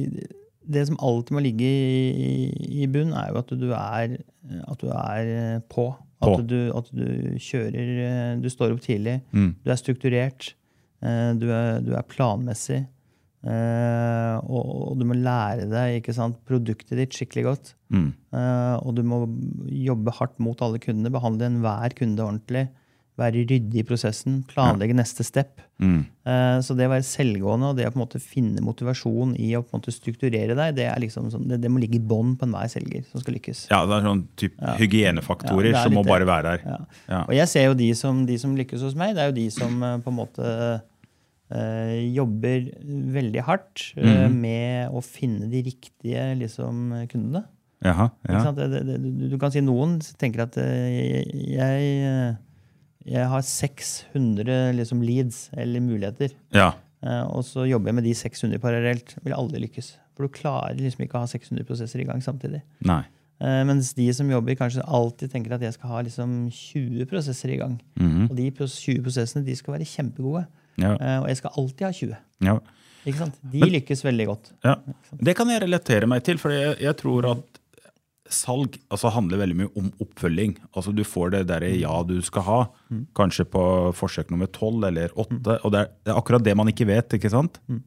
Det 0.66 0.86
som 0.86 0.96
alltid 1.02 1.34
må 1.36 1.42
ligge 1.44 1.66
i, 1.66 2.82
i 2.82 2.86
bunn, 2.86 3.10
er 3.12 3.32
jo 3.32 3.38
at 3.42 3.50
du 3.52 3.66
er, 3.74 4.14
at 4.68 4.78
du 4.80 4.86
er 4.88 5.60
på. 5.68 5.90
På. 6.22 6.38
At, 6.38 6.46
du, 6.48 6.70
at 6.72 6.86
du 6.94 7.04
kjører 7.36 8.40
Du 8.40 8.48
står 8.48 8.72
opp 8.72 8.80
tidlig. 8.80 9.18
Mm. 9.34 9.50
Du 9.64 9.70
er 9.70 9.76
strukturert. 9.76 10.54
eh, 11.02 11.34
Du 11.36 11.50
er, 11.50 11.80
du 11.84 11.92
er 11.92 12.02
planmessig. 12.08 12.86
eh, 13.44 14.36
Og, 14.46 14.92
og 14.92 14.98
du 14.98 15.04
må 15.04 15.14
lære 15.18 15.68
deg 15.68 15.98
ikke 16.00 16.14
sant, 16.16 16.38
produktet 16.48 16.96
ditt 16.96 17.12
skikkelig 17.12 17.44
godt. 17.44 17.74
Mm. 17.92 18.08
Eh, 18.32 18.76
Og 18.80 18.94
du 18.96 19.02
må 19.02 19.20
jobbe 19.68 20.14
hardt 20.16 20.38
mot 20.40 20.62
alle 20.64 20.78
kundene. 20.80 21.12
Behandle 21.12 21.50
enhver 21.50 21.92
kunde 21.98 22.24
ordentlig. 22.24 22.68
Være 23.14 23.44
ryddig 23.46 23.78
i 23.78 23.84
prosessen. 23.86 24.40
Planlegge 24.50 24.94
neste 24.98 25.22
step. 25.22 25.60
Mm. 25.78 26.00
Uh, 26.26 26.58
Så 26.66 26.74
det 26.74 26.88
å 26.88 26.90
være 26.90 27.06
selvgående 27.06 27.68
og 27.70 27.76
det 27.78 27.84
å 27.86 27.92
på 27.94 27.98
en 28.00 28.02
måte 28.02 28.18
finne 28.22 28.62
motivasjon 28.64 29.36
i 29.38 29.52
å 29.54 29.60
på 29.62 29.70
en 29.70 29.78
måte 29.78 29.94
strukturere 29.94 30.56
deg, 30.58 30.72
det, 30.80 30.88
er 30.90 30.98
liksom 31.02 31.28
sånn, 31.30 31.44
det, 31.50 31.60
det 31.62 31.70
må 31.70 31.78
ligge 31.82 32.00
i 32.00 32.02
bånn 32.02 32.32
på 32.40 32.48
enhver 32.48 32.66
selger 32.72 33.04
som 33.12 33.22
skal 33.22 33.36
lykkes. 33.38 33.68
Ja, 33.70 33.84
det 33.86 33.94
er 34.00 34.08
sånn 34.08 34.24
type 34.40 34.74
hygienefaktorer 34.80 35.70
Ja, 35.76 35.84
som 35.84 35.94
må 35.94 36.02
bare 36.06 36.26
være 36.26 36.56
der. 36.56 36.64
Ja. 36.66 36.78
Ja. 37.12 37.20
Og 37.28 37.34
jeg 37.38 37.46
ser 37.54 37.68
jo 37.68 37.76
de 37.78 37.92
som, 37.98 38.24
de 38.26 38.38
som 38.42 38.56
lykkes 38.58 38.82
hos 38.82 38.98
meg, 38.98 39.14
det 39.14 39.22
er 39.22 39.30
jo 39.30 39.38
de 39.38 39.46
som 39.54 39.78
uh, 39.86 39.94
på 40.02 40.10
en 40.10 40.18
måte 40.18 40.50
uh, 41.54 41.94
jobber 42.18 42.66
veldig 43.14 43.42
hardt 43.46 43.92
Mhm. 43.94 44.40
med 44.42 44.90
å 44.90 45.02
finne 45.06 45.46
de 45.52 45.62
riktige 45.70 46.32
liksom, 46.40 47.06
kundene. 47.12 47.44
Jaha, 47.84 48.08
ja. 48.26 48.50
du, 48.56 49.28
du 49.28 49.38
kan 49.38 49.52
si 49.52 49.60
noen 49.60 49.98
tenker 50.18 50.46
at 50.46 50.54
jeg, 50.56 52.36
jeg 53.06 53.26
har 53.28 53.42
600 53.42 54.72
liksom, 54.78 55.02
leads 55.04 55.50
eller 55.56 55.80
muligheter. 55.84 56.34
ja. 56.54 56.72
Eh, 57.04 57.20
og 57.36 57.42
så 57.44 57.66
jobber 57.68 57.90
jeg 57.90 57.94
med 57.98 58.04
de 58.06 58.14
600 58.16 58.58
parallelt. 58.62 59.10
Vil 59.22 59.34
aldri 59.36 59.58
lykkes. 59.60 59.90
For 60.16 60.24
du 60.24 60.32
klarer 60.32 60.78
liksom 60.80 61.02
ikke 61.04 61.18
å 61.18 61.26
ha 61.26 61.28
600 61.28 61.66
prosesser 61.68 62.00
i 62.00 62.06
gang 62.08 62.22
samtidig. 62.24 62.62
Nei. 62.88 63.02
Eh, 63.44 63.60
mens 63.68 63.90
de 63.92 64.06
som 64.16 64.30
jobber, 64.32 64.56
kanskje 64.56 64.80
alltid 64.88 65.28
tenker 65.34 65.52
at 65.52 65.60
jeg 65.66 65.74
skal 65.76 65.90
ha 65.90 66.00
liksom 66.06 66.48
20 66.48 67.04
prosesser 67.10 67.52
i 67.52 67.58
gang. 67.60 67.74
Mhm. 68.00 68.30
Og 68.30 68.36
de 68.38 68.46
20 68.56 69.02
prosessene 69.04 69.44
de 69.44 69.54
skal 69.54 69.74
være 69.76 69.84
kjempegode. 69.90 70.46
Ja. 70.80 70.94
Eh, 70.96 71.18
og 71.20 71.28
jeg 71.28 71.36
skal 71.42 71.50
alltid 71.60 71.84
ha 71.84 71.92
20. 71.92 72.16
Ja. 72.48 72.56
Ikke 73.04 73.18
sant? 73.20 73.36
De 73.52 73.60
Men- 73.60 73.74
lykkes 73.74 74.02
veldig 74.02 74.26
godt. 74.26 74.52
ja. 74.64 74.76
Det 75.12 75.36
kan 75.36 75.46
jeg 75.52 75.60
relatere 75.60 76.06
meg 76.08 76.24
til, 76.24 76.38
for 76.38 76.48
jeg, 76.56 76.78
jeg 76.80 76.96
tror 76.96 77.30
at 77.34 77.53
salg 78.32 78.78
altså, 78.88 79.10
handler 79.12 79.42
veldig 79.42 79.56
mye 79.58 79.70
om 79.76 79.90
oppfølging. 80.00 80.54
Altså 80.74 80.94
Du 80.96 81.02
får 81.06 81.34
det 81.34 81.42
derre 81.50 81.70
ja 81.76 81.96
du 82.06 82.16
skal 82.24 82.46
ha, 82.46 82.60
kanskje 83.16 83.46
på 83.48 83.64
forsøk 83.96 84.30
nummer 84.32 84.48
tolv 84.52 84.86
eller 84.88 85.12
åtte. 85.12 85.58
Og 85.62 85.74
det 85.74 85.82
er, 85.82 85.90
det 86.04 86.12
er 86.12 86.20
akkurat 86.20 86.44
det 86.44 86.54
man 86.56 86.70
ikke 86.72 86.88
vet, 86.88 87.18
ikke 87.18 87.32
sant? 87.32 87.60
Mm. 87.68 87.82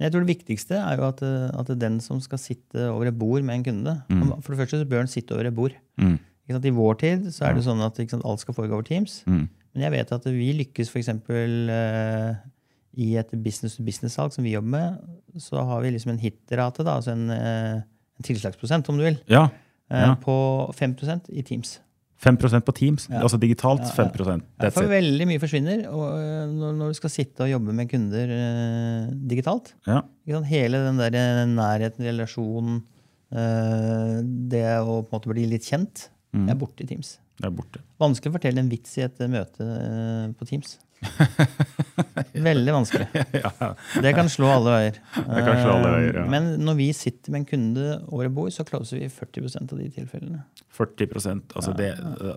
jeg 0.00 0.12
tror 0.12 0.24
det 0.24 0.32
viktigste 0.32 0.78
er 0.80 0.96
jo 0.98 1.08
at, 1.08 1.20
eh, 1.22 1.50
at 1.54 1.74
den 1.78 2.00
som 2.02 2.20
skal 2.20 2.40
sitte 2.40 2.88
over 2.90 3.10
et 3.10 3.18
bord 3.18 3.44
med 3.44 3.60
en 3.60 3.66
kunde 3.66 3.92
mm. 4.08 4.40
For 4.42 4.54
det 4.54 4.62
første 4.64 4.80
så 4.80 4.88
bør 4.88 5.04
han 5.04 5.12
sitte 5.12 5.36
over 5.36 5.50
et 5.50 5.54
bord. 5.54 5.76
Mm. 6.00 6.16
I 6.48 6.72
vår 6.76 6.94
tid 7.00 7.28
så 7.32 7.46
er 7.48 7.54
det 7.54 7.64
sånn 7.64 7.84
at 7.84 8.00
sant, 8.00 8.24
alt 8.24 8.42
skal 8.42 8.56
foregå 8.56 8.76
over 8.76 8.88
Teams. 8.88 9.22
Mm. 9.28 9.46
Men 9.74 9.86
jeg 9.86 9.94
vet 9.96 10.12
at 10.12 10.26
vi 10.28 10.50
lykkes 10.60 10.90
f.eks. 10.92 11.08
Uh, 11.28 12.34
i 12.94 13.16
et 13.18 13.30
business-to-business-salg 13.42 14.30
som 14.36 14.44
vi 14.46 14.52
jobber 14.52 14.70
med, 14.70 14.98
så 15.42 15.64
har 15.66 15.80
vi 15.82 15.90
liksom 15.90 16.12
en 16.12 16.20
hit-rate, 16.20 16.84
altså 16.86 17.10
en, 17.10 17.24
uh, 17.32 17.80
en 17.82 18.26
tilslagsprosent, 18.26 18.86
om 18.92 19.00
du 19.00 19.06
vil, 19.08 19.18
Ja. 19.26 19.48
Eh, 19.94 20.04
ja. 20.08 20.14
på 20.20 20.36
5% 20.76 21.30
i 21.32 21.44
Teams. 21.46 21.78
5% 22.24 22.64
på 22.64 22.72
Teams, 22.72 23.06
Ja. 23.10 23.20
altså 23.20 23.36
digitalt. 23.40 23.82
Ja, 23.84 23.90
ja. 23.90 24.14
5 24.24 24.42
Ja, 24.62 24.70
for 24.72 24.88
veldig 24.88 25.26
mye 25.28 25.42
forsvinner 25.42 25.82
eh, 25.84 26.46
når, 26.48 26.94
du 26.94 26.96
skal 26.96 27.12
sitte 27.12 27.44
og 27.44 27.50
jobbe 27.50 27.74
med 27.76 27.90
kunder 27.90 28.32
eh, 28.32 29.12
digitalt. 29.28 29.74
Hele 30.48 30.80
den 30.86 31.00
der 31.02 31.18
eh, 31.20 31.44
nærheten, 31.50 32.06
relasjonen, 32.06 32.82
eh, 33.34 34.22
det 34.24 34.64
å 34.80 35.02
på 35.02 35.10
en 35.10 35.18
måte 35.18 35.32
bli 35.34 35.46
litt 35.50 35.68
kjent, 35.68 36.08
Mm. 36.34 36.48
er 36.50 36.56
borte 36.58 36.82
i 36.82 36.86
Teams. 36.90 37.18
Det 37.38 37.46
er 37.46 37.52
borte. 37.54 37.78
Vanskelig 38.02 38.32
å 38.32 38.34
fortelle 38.34 38.58
en 38.58 38.68
vits 38.68 38.96
i 38.98 39.04
et 39.06 39.20
møte 39.30 39.62
eh, 39.62 40.32
på 40.34 40.48
Teams. 40.48 40.80
Veldig 42.44 42.72
vanskelig. 42.74 43.06
ja. 43.44 43.50
Det 44.02 44.12
kan 44.16 44.28
slå 44.32 44.48
alle 44.50 44.72
veier. 44.74 44.96
Det 45.14 45.42
kan 45.46 45.60
slå 45.60 45.74
alle 45.76 45.90
veier, 45.92 46.16
ja. 46.18 46.24
Eh, 46.24 46.30
Men 46.32 46.48
når 46.66 46.78
vi 46.80 46.88
sitter 46.96 47.32
med 47.34 47.44
en 47.44 47.48
kunde 47.48 47.86
over 48.10 48.30
bord, 48.34 48.52
så 48.54 48.66
closer 48.66 49.00
vi 49.00 49.08
40% 49.12 49.72
av 49.74 49.80
de 49.80 49.88
tilfellene. 49.94 50.42
40% 50.74 51.54
ja, 51.54 51.74
det, 51.78 51.90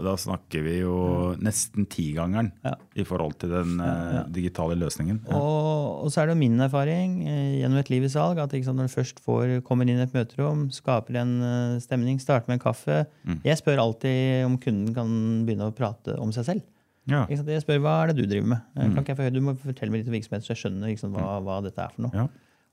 Da 0.05 0.13
snakker 0.21 0.61
vi 0.67 0.75
jo 0.83 0.97
nesten 1.41 1.87
tigangeren 1.89 2.51
Ja. 2.65 2.75
i 2.93 3.05
forhold 3.07 3.39
til 3.41 3.49
den 3.55 3.79
eh, 3.81 4.19
digitale 4.33 4.77
løsningen. 4.77 5.23
Og, 5.33 6.05
og 6.05 6.13
så 6.13 6.23
er 6.23 6.31
det 6.31 6.37
min 6.39 6.59
erfaring 6.61 7.17
eh, 7.25 7.57
gjennom 7.63 7.81
et 7.81 7.91
liv 7.93 8.05
i 8.05 8.13
salg 8.13 8.39
at 8.43 8.53
sant, 8.53 8.77
når 8.77 8.91
du 8.91 8.95
først 8.99 9.23
får, 9.25 9.57
kommer 9.65 9.89
inn 9.89 9.97
i 9.99 10.05
et 10.05 10.13
møterom, 10.15 10.67
skaper 10.73 11.17
en 11.23 11.35
stemning, 11.81 12.21
starter 12.21 12.51
med 12.51 12.59
en 12.59 12.65
kaffe 12.69 13.03
Mm. 13.27 13.41
Jeg 13.43 13.59
spør 13.59 13.79
alltid 13.81 14.45
om 14.47 14.55
kunden 14.61 14.93
kan 14.95 15.09
begynne 15.45 15.67
å 15.67 15.73
prate 15.75 16.15
om 16.21 16.31
seg 16.35 16.45
selv. 16.47 16.61
Ja. 17.07 17.23
Jeg 17.31 17.63
spør 17.63 17.79
hva 17.83 17.93
er 18.03 18.11
det 18.11 18.19
du 18.19 18.27
driver 18.27 18.51
med. 18.55 18.65
Mm. 18.75 18.97
Kan 18.97 19.05
ikke 19.05 19.15
jeg? 19.23 19.35
Du 19.35 19.39
må 19.43 19.55
fortelle 19.61 19.93
meg 19.93 20.03
litt 20.03 20.11
om 20.11 20.17
virksomheten, 20.17 20.45
så 20.45 20.53
jeg 20.53 20.61
skjønner 20.63 20.93
sant, 20.99 21.15
hva, 21.15 21.37
hva 21.43 21.61
dette 21.65 21.83
er 21.83 21.93
for 21.95 22.07
noe. 22.07 22.25
Ja. 22.25 22.27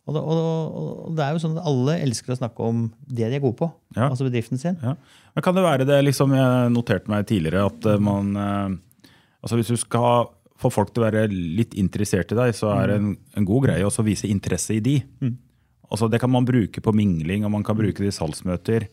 Og, 0.05 0.17
og, 0.21 0.31
og, 0.37 0.89
og 1.09 1.13
det 1.17 1.25
er 1.25 1.33
jo 1.33 1.41
sånn 1.41 1.55
at 1.57 1.69
alle 1.71 1.95
elsker 2.05 2.35
å 2.35 2.37
snakke 2.37 2.67
om 2.67 2.83
det 3.09 3.31
de 3.31 3.39
er 3.39 3.43
gode 3.45 3.57
på. 3.63 3.71
Ja. 3.97 4.11
Altså 4.11 4.27
bedriften 4.27 4.61
sin. 4.61 4.77
Ja. 4.85 4.97
Men 5.35 5.45
kan 5.47 5.57
det 5.57 5.65
være 5.65 5.87
det 5.89 6.01
liksom 6.05 6.35
jeg 6.37 6.73
noterte 6.75 7.13
meg 7.13 7.29
tidligere, 7.31 7.65
at 7.71 7.89
eh, 7.89 8.03
man 8.03 8.35
eh, 8.37 9.13
altså 9.45 9.61
Hvis 9.61 9.73
du 9.73 9.81
skal 9.81 10.29
få 10.61 10.71
folk 10.73 10.93
til 10.93 11.03
å 11.03 11.09
være 11.09 11.25
litt 11.33 11.75
interessert 11.81 12.33
i 12.33 12.39
deg, 12.39 12.53
så 12.57 12.71
er 12.75 12.91
det 12.91 12.99
en, 13.01 13.15
en 13.37 13.49
god 13.49 13.67
greie 13.67 13.87
også 13.87 14.05
å 14.05 14.07
vise 14.07 14.29
interesse 14.31 14.77
i 14.77 14.83
de. 14.85 14.99
Altså 15.89 16.09
Det 16.13 16.21
kan 16.23 16.33
man 16.33 16.47
bruke 16.49 16.81
på 16.85 16.95
mingling, 16.97 17.45
og 17.45 17.53
man 17.57 17.65
kan 17.67 17.77
bruke 17.77 18.01
det 18.05 18.13
i 18.13 18.15
salgsmøter. 18.15 18.87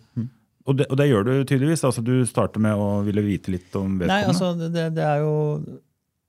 Og, 0.68 0.78
det, 0.78 0.86
og 0.94 0.98
det 1.00 1.08
gjør 1.10 1.24
du 1.26 1.32
tydeligvis. 1.44 1.84
altså 1.88 2.04
Du 2.06 2.14
starter 2.30 2.62
med 2.62 2.78
å 2.78 3.02
ville 3.06 3.24
vite 3.26 3.54
litt 3.54 3.74
om 3.80 3.98
vedkommende. 3.98 4.14
Nei, 4.14 4.24
altså, 4.30 4.52
det, 4.60 4.88
det 4.98 5.06
er 5.06 5.24
jo 5.24 5.34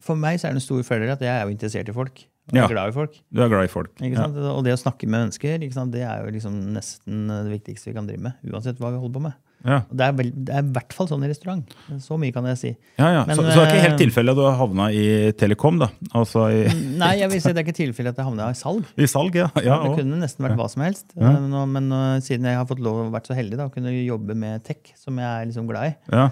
For 0.03 0.19
meg 0.19 0.41
så 0.41 0.49
er 0.49 0.55
det 0.57 0.63
en 0.63 0.69
stor 0.69 0.83
fordel 0.87 1.13
at 1.15 1.21
jeg 1.23 1.31
er 1.33 1.45
jo 1.47 1.53
interessert 1.55 1.89
i 1.93 1.97
folk. 1.97 2.25
Og 2.51 2.57
Ja. 2.59 2.65
er 2.65 2.73
glad 2.75 2.91
i 2.91 2.95
folk. 2.97 3.19
Du 3.31 3.43
er 3.45 3.49
glad 3.53 3.65
i 3.69 3.71
folk. 3.71 3.93
Ja. 4.03 4.25
Og 4.27 4.65
det 4.67 4.73
å 4.75 4.81
snakke 4.81 5.07
med 5.07 5.29
mennesker, 5.29 5.59
det 5.93 6.03
er 6.03 6.25
jo 6.25 6.33
liksom 6.35 6.57
nesten 6.75 7.29
det 7.31 7.53
viktigste 7.53 7.91
vi 7.91 7.95
kan 7.95 8.09
drive 8.09 8.25
med. 8.25 8.33
Uansett 8.51 8.81
hva 8.83 8.91
vi 8.91 8.99
holder 8.99 9.15
på 9.15 9.23
med. 9.29 9.37
Ja. 9.65 9.79
Det 9.93 10.05
er, 10.09 10.13
vel, 10.19 10.31
det 10.35 10.55
er 10.59 10.65
i 10.65 10.71
hvert 10.75 10.93
fall 10.97 11.07
sånn 11.11 11.23
i 11.23 11.29
restaurant. 11.31 11.75
Så 12.03 12.17
mye 12.19 12.33
kan 12.35 12.45
jeg 12.51 12.59
si. 12.59 12.71
Ja, 12.99 13.09
ja. 13.15 13.21
Men, 13.29 13.37
så, 13.39 13.45
så 13.45 13.53
det 13.55 13.63
er 13.63 13.69
ikke 13.71 13.83
helt 13.87 13.95
eh, 13.95 14.01
tilfelle 14.05 14.35
at 14.35 14.39
du 14.41 14.43
har 14.47 14.57
havna 14.59 14.89
i 14.93 15.05
Telekom, 15.39 15.79
da? 15.79 15.89
Altså 16.19 16.47
i, 16.51 16.65
Nei, 16.99 17.13
jeg 17.21 17.31
vil 17.31 17.41
si 17.45 17.53
det 17.53 17.63
er 17.63 17.67
ikke 17.69 17.77
tilfelle 17.79 18.11
at 18.15 18.19
jeg 18.19 18.27
havna 18.27 18.51
i 18.51 18.59
salg. 18.59 18.85
i 18.99 19.07
salg, 19.11 19.39
ja. 19.39 19.49
ja 19.63 19.79
det 19.85 19.93
kunne 20.01 20.19
nesten 20.23 20.47
vært 20.49 20.59
hva 20.59 20.69
som 20.73 20.83
helst. 20.83 21.13
Eh, 21.17 21.39
nå- 21.55 21.67
Men 21.77 21.91
eh, 21.93 22.21
siden 22.27 22.49
jeg 22.51 22.59
har 22.59 22.67
fått 22.67 22.83
lov 22.83 23.05
å 23.05 23.11
vært 23.15 23.31
så 23.31 23.39
heldig 23.39 23.61
da, 23.61 23.69
å 23.71 23.75
kunne 23.75 23.93
jobbe 23.95 24.35
med 24.35 24.65
tech, 24.67 24.93
som 24.99 25.17
jeg 25.23 25.29
er 25.31 25.47
liksom 25.53 25.71
glad 25.71 25.93
i, 25.93 25.95
ja, 26.13 26.29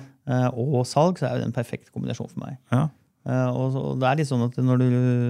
og 0.55 0.83
salg, 0.87 1.19
så 1.19 1.27
er 1.31 1.38
det 1.40 1.47
en 1.49 1.55
perfekt 1.57 1.90
kombinasjon 1.95 2.29
for 2.35 2.47
meg. 2.47 2.59
ja. 2.75 2.88
Uh, 3.29 3.51
Og 3.53 3.73
så- 3.75 3.81
og 3.85 3.99
det 4.01 4.07
er 4.09 4.16
litt 4.16 4.29
sånn 4.31 4.43
at 4.47 4.55
når 4.57 4.79
du, 4.81 4.85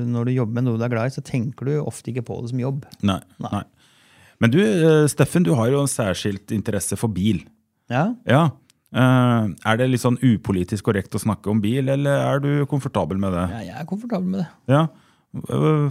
når 0.06 0.24
du 0.28 0.30
jobber 0.32 0.54
med 0.60 0.64
noe 0.64 0.78
du 0.78 0.84
er 0.86 0.92
glad 0.92 1.06
i, 1.10 1.14
så 1.16 1.24
tenker 1.26 1.66
du 1.66 1.72
ofte 1.82 2.12
ikke 2.12 2.22
på 2.22 2.36
det 2.40 2.50
som 2.52 2.60
jobb. 2.62 2.84
Nei, 3.02 3.16
Nei. 3.42 3.50
nei. 3.50 3.62
Men 4.40 4.50
du, 4.54 4.60
Steffen, 5.10 5.42
du 5.42 5.50
har 5.58 5.68
jo 5.68 5.80
en 5.82 5.90
særskilt 5.90 6.54
interesse 6.54 6.96
for 6.96 7.10
bil. 7.12 7.42
Ja, 7.90 8.10
Ja. 8.28 8.48
Uh, 8.90 9.54
er 9.62 9.76
det 9.78 9.86
litt 9.86 10.02
sånn 10.02 10.16
upolitisk 10.18 10.88
korrekt 10.88 11.14
å 11.14 11.20
snakke 11.22 11.46
om 11.52 11.60
bil, 11.62 11.86
eller 11.92 12.24
er 12.24 12.40
du 12.42 12.48
komfortabel 12.66 13.20
med 13.22 13.30
det? 13.36 13.44
ja 13.52 13.60
jeg 13.68 13.76
er 13.84 13.86
komfortabel 13.86 14.32
med 14.32 14.40
det. 14.42 14.48
Ja, 14.66 14.80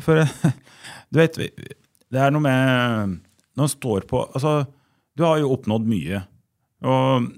for 0.04 0.20
du 1.12 1.20
vet, 1.22 1.40
det 2.12 2.20
er 2.20 2.34
noe 2.36 2.44
med 2.44 3.14
Når 3.56 3.62
man 3.62 3.72
står 3.72 4.04
på 4.10 4.26
Altså, 4.26 4.66
du 5.16 5.24
har 5.24 5.40
jo 5.40 5.54
oppnådd 5.56 5.88
mye. 5.88 6.20
Og 6.84 7.30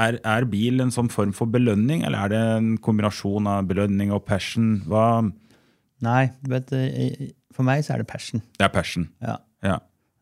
er, 0.00 0.16
er 0.24 0.48
bil 0.48 0.80
en 0.80 0.92
sånn 0.94 1.12
form 1.12 1.36
for 1.36 1.50
belønning, 1.52 2.06
eller 2.08 2.24
er 2.24 2.32
det 2.32 2.42
en 2.56 2.72
kombinasjon 2.80 3.48
av 3.52 3.68
belønning 3.68 4.12
og 4.16 4.24
passion? 4.24 4.78
Hva 4.88 5.28
Nei, 6.02 6.32
vet, 6.50 6.72
for 7.54 7.68
meg 7.68 7.84
så 7.84 7.94
er 7.94 8.02
det 8.02 8.08
passion. 8.10 8.42
Det 8.56 8.64
er 8.66 8.72
passion. 8.74 9.04
Ja. 9.22 9.36
Ja. 9.62 9.76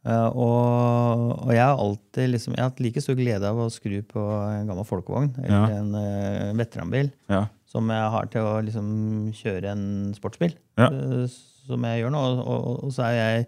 Eh, 0.07 0.29
og, 0.33 1.45
og 1.45 1.51
jeg 1.53 1.61
har 1.61 1.77
alltid 1.77 2.31
liksom, 2.33 2.55
jeg 2.57 2.63
har 2.65 2.71
hatt 2.71 2.81
like 2.81 3.03
stor 3.05 3.19
glede 3.19 3.45
av 3.45 3.59
å 3.61 3.67
skru 3.73 3.99
på 4.09 4.23
en 4.49 4.71
gammel 4.71 4.87
folkevogn 4.89 5.35
eller 5.43 5.51
Ja. 5.53 5.79
en 5.81 5.91
uh, 5.95 6.53
veteranbil 6.57 7.11
Ja. 7.29 7.43
som 7.69 7.91
jeg 7.93 8.11
har 8.15 8.31
til 8.33 8.41
å 8.49 8.55
liksom, 8.65 8.89
kjøre 9.37 9.73
en 9.75 9.85
sportsbil. 10.17 10.55
Ja. 10.81 10.89
uh, 10.89 11.27
som 11.67 11.85
jeg 11.85 12.01
gjør 12.03 12.15
nå. 12.17 12.23
Og, 12.31 12.41
og, 12.49 12.85
og 12.89 12.93
så 12.97 13.05
er 13.11 13.19
jeg 13.19 13.47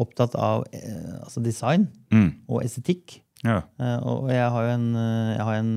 opptatt 0.00 0.34
av 0.38 0.64
altså 1.26 1.42
design 1.44 1.88
Mm. 2.10 2.30
og 2.48 2.62
estetikk. 2.64 3.20
ja. 3.44 3.60
Og 4.02 4.30
jeg 4.32 4.48
har 4.50 4.62
jo 4.66 4.72
en, 4.78 4.88
jeg 5.36 5.44
har 5.46 5.54
en, 5.60 5.70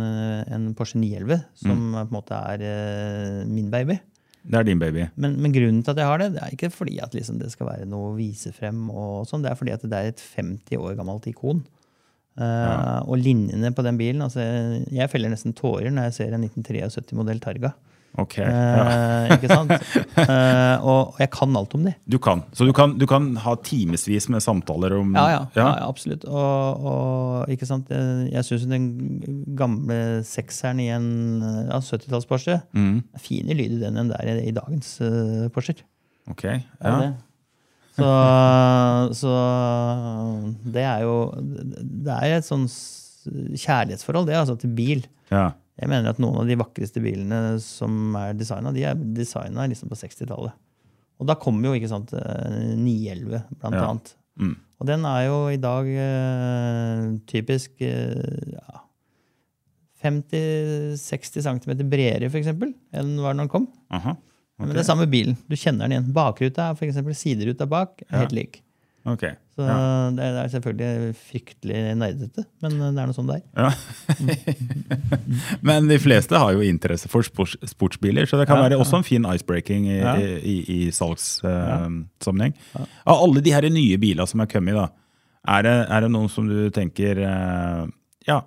en 0.55 0.73
Porsche 0.77 0.97
911 1.01 1.43
som 1.55 1.75
Mm. 1.75 1.93
på 1.93 2.07
en 2.07 2.15
måte 2.15 2.39
er 2.39 3.45
min 3.45 3.69
baby. 3.69 3.99
Det 4.43 4.59
er 4.59 4.65
din 4.67 4.79
baby. 4.81 5.05
Men, 5.15 5.37
men 5.39 5.53
grunnen 5.55 5.83
til 5.83 5.93
at 5.93 6.01
jeg 6.01 6.09
har 6.09 6.19
det, 6.19 6.33
det 6.35 6.41
er 6.43 6.55
ikke 6.55 6.69
fordi 6.73 6.97
at 7.03 7.13
liksom 7.15 7.37
det 7.39 7.51
skal 7.53 7.69
være 7.69 7.85
noe 7.87 8.09
å 8.11 8.17
vise 8.17 8.51
frem. 8.55 8.89
og 8.91 9.23
sånn, 9.29 9.41
Det 9.45 9.51
er 9.51 9.55
fordi 9.59 9.71
at 9.75 9.85
det 9.87 9.99
er 9.99 10.11
et 10.11 10.23
50 10.35 10.81
år 10.83 10.97
gammelt 10.99 11.27
ikon. 11.31 11.63
Eh, 12.35 12.99
Og 13.07 13.17
linjene 13.21 13.69
på 13.77 13.83
den 13.85 13.99
bilen 13.99 14.23
altså 14.25 14.41
Jeg 14.89 15.11
feller 15.11 15.29
nesten 15.29 15.53
tårer 15.53 15.91
når 15.93 16.09
jeg 16.09 16.15
ser 16.17 16.33
en 16.33 16.43
1973-modell 16.47 17.39
Targa. 17.43 17.73
Ok. 18.21 18.35
Eh, 18.37 18.47
Ja. 18.47 19.35
Ikke 19.37 19.47
sant? 19.49 19.71
Eh, 19.73 20.83
og, 20.85 21.13
og 21.15 21.19
jeg 21.23 21.29
kan 21.33 21.55
alt 21.57 21.73
om 21.73 21.85
de. 21.87 21.93
Du 22.05 22.19
kan. 22.21 22.43
Så 22.53 22.67
du 22.67 22.73
kan, 22.77 22.93
du 23.01 23.07
kan 23.09 23.31
ha 23.41 23.55
timevis 23.65 24.27
med 24.29 24.43
samtaler 24.45 24.93
om 24.99 25.15
Ja, 25.17 25.23
ja, 25.31 25.39
ja, 25.57 25.65
ja 25.79 25.87
absolutt. 25.89 26.25
Og, 26.29 26.85
og 26.91 27.49
ikke 27.53 27.65
sant? 27.69 27.89
Jeg, 27.89 28.29
jeg 28.35 28.45
syns 28.45 28.67
den 28.69 28.85
gamle 29.57 29.97
sekseren 30.27 30.79
i 30.83 30.89
en 30.93 31.07
ja, 31.71 31.79
70-talls 31.81 32.29
Porsche 32.29 32.59
Mm. 32.73 33.01
er 33.15 33.19
finere 33.23 33.57
lyd 33.57 33.77
i 33.79 33.81
den 33.81 33.97
enn 33.97 34.11
det 34.13 34.19
er 34.21 34.33
i, 34.43 34.47
i 34.51 34.55
dagens 34.55 34.93
uh, 35.01 35.47
Porscher. 35.53 35.81
Ok. 36.29 36.43
Ja. 36.45 37.13
Så, 37.93 38.07
så 39.13 39.33
det 40.73 40.81
er 40.81 41.03
jo 41.05 41.17
Det 41.37 42.13
er 42.15 42.37
et 42.39 42.47
sånn 42.47 42.63
kjærlighetsforhold, 43.23 44.27
det, 44.27 44.35
altså, 44.39 44.55
til 44.59 44.73
bil. 44.75 45.05
ja. 45.31 45.51
Jeg 45.81 45.89
mener 45.89 46.11
at 46.13 46.19
noen 46.21 46.43
av 46.43 46.49
de 46.49 46.57
vakreste 46.59 47.01
bilene 47.01 47.57
som 47.63 48.13
er 48.19 48.35
designa, 48.37 48.71
de 48.75 48.83
er 48.85 48.99
designa 49.17 49.65
liksom 49.69 49.89
på 49.89 49.97
60-tallet. 49.97 50.53
Og 51.21 51.29
da 51.29 51.35
kommer 51.39 51.71
jo 51.71 51.79
ikke 51.79 51.89
sant, 51.89 52.13
eh, 52.13 52.75
911, 52.77 53.41
blant 53.61 53.75
Ja. 53.77 53.87
annet. 53.89 54.13
Mm. 54.39 54.55
Og 54.81 54.87
den 54.89 55.05
er 55.05 55.21
jo 55.27 55.37
i 55.53 55.57
dag 55.61 55.87
eh, 55.87 57.17
typisk 57.29 57.81
eh, 57.81 58.53
ja, 58.53 58.81
50-60 60.03 61.41
cm 61.45 61.89
bredere, 61.89 62.29
for 62.29 62.39
eksempel, 62.41 62.73
enn 62.93 63.15
var 63.23 63.33
den 63.33 63.43
når 63.43 63.47
den 63.47 63.53
kom. 63.53 63.67
Aha. 63.93 64.15
Men 64.59 64.75
det 64.75 64.83
er 64.83 64.87
samme 64.87 65.07
bilen. 65.09 65.37
Du 65.49 65.55
kjenner 65.57 65.87
den 65.87 65.95
igjen. 65.97 66.11
Bakruta 66.15 66.69
er 66.69 66.75
for 66.77 66.85
eksempel 66.87 67.15
sideruta 67.17 67.65
bak 67.69 68.03
er 68.09 68.19
helt 68.23 68.35
lik. 68.35 68.59
Ok. 69.03 69.23
Så 69.53 69.65
det, 69.67 69.73
er, 69.73 70.13
det 70.15 70.27
er 70.41 70.51
selvfølgelig 70.53 71.15
fryktelig 71.27 71.79
nerdete, 71.99 72.45
men 72.63 72.77
det 72.79 73.01
er 73.03 73.09
noe 73.09 73.15
sånn 73.17 73.27
det 73.27 73.35
er. 73.35 73.43
Ja. 73.59 73.71
Men 75.67 75.89
de 75.91 75.97
fleste 76.01 76.39
har 76.39 76.55
jo 76.55 76.63
interesse 76.63 77.11
for 77.11 77.25
sports, 77.27 77.57
sportsbiler, 77.67 78.25
så 78.29 78.39
det 78.39 78.47
kan 78.47 78.61
Ja, 78.61 78.69
være 78.69 78.77
ja. 78.77 78.81
også 78.81 79.01
en 79.01 79.05
fin 79.07 79.27
icebreaking 79.27 79.89
i, 79.91 79.97
Ja. 79.99 80.15
i, 80.17 80.55
i, 80.71 80.79
salgssammenheng. 80.95 82.55
Av 82.79 83.19
alle 83.19 83.43
de 83.43 83.53
her 83.53 83.67
nye 83.69 83.99
bilene 84.01 84.27
som 84.29 84.41
er 84.41 84.49
kommet, 84.49 84.79
da, 84.79 84.87
er 85.51 85.67
det, 85.67 85.75
er 85.91 86.07
det 86.07 86.11
noen 86.15 86.31
som 86.31 86.47
du 86.47 86.69
tenker 86.73 87.19
uh, 87.19 87.85
Ja, 88.25 88.39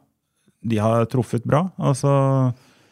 de 0.64 0.81
har 0.81 1.05
truffet 1.12 1.45
bra? 1.45 1.66
Altså, 1.77 2.11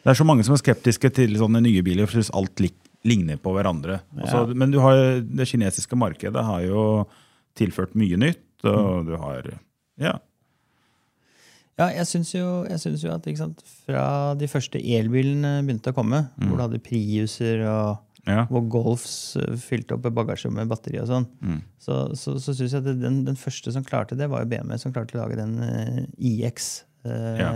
det 0.05 0.13
er 0.13 0.21
så 0.21 0.27
mange 0.27 0.45
som 0.45 0.53
er 0.53 0.61
skeptiske 0.61 1.09
til 1.17 1.33
sånne 1.41 1.65
nye 1.65 1.81
biler, 1.83 2.05
for 2.05 2.21
synes 2.21 2.29
alt 2.37 2.61
ligner 3.05 3.37
på 3.41 3.51
hverandre. 3.57 3.99
Altså, 4.21 4.45
Men 4.53 4.71
du 4.71 4.79
har, 4.79 5.19
det 5.25 5.49
kinesiske 5.49 5.97
markedet 5.97 6.45
har 6.45 6.61
jo 6.65 7.05
tilført 7.57 7.95
mye 7.97 8.19
nytt, 8.19 8.47
og 8.67 9.05
du 9.09 9.15
har 9.21 9.51
Ja. 10.01 10.17
Ja, 11.75 11.89
jeg 11.91 12.07
syns 12.07 12.29
jo, 12.31 12.63
jo 12.63 13.11
at 13.11 13.25
sant, 13.35 13.59
fra 13.83 14.33
de 14.39 14.47
første 14.47 14.79
elbilene 14.79 15.57
begynte 15.65 15.91
å 15.91 15.97
komme, 15.97 16.21
hvor 16.39 16.55
du 16.55 16.63
hadde 16.63 16.79
Priuser 16.79 17.65
og 17.67 18.05
ja. 18.25 18.45
hvor 18.49 18.63
Golfs 18.71 19.35
eh, 19.39 19.55
fylte 19.59 19.97
opp 19.97 20.05
batterierommet 20.07 20.63
med 20.63 20.71
batteri 20.71 21.01
og 21.01 21.09
sånn, 21.09 21.27
så, 21.81 21.99
så, 22.17 22.37
så 22.41 22.55
syns 22.55 22.73
jeg 22.77 22.81
at 22.81 23.01
den, 23.01 23.21
den 23.27 23.39
første 23.39 23.73
som 23.75 23.85
klarte 23.85 24.17
det, 24.17 24.29
var 24.31 24.45
jo 24.45 24.51
BMW, 24.53 24.77
som 24.81 24.93
klarte 24.95 25.17
å 25.17 25.21
lage 25.23 25.39
den 25.39 25.57
uh, 25.61 26.01
iX. 26.17 26.71
Uh, 27.05 27.35
Ja. 27.37 27.51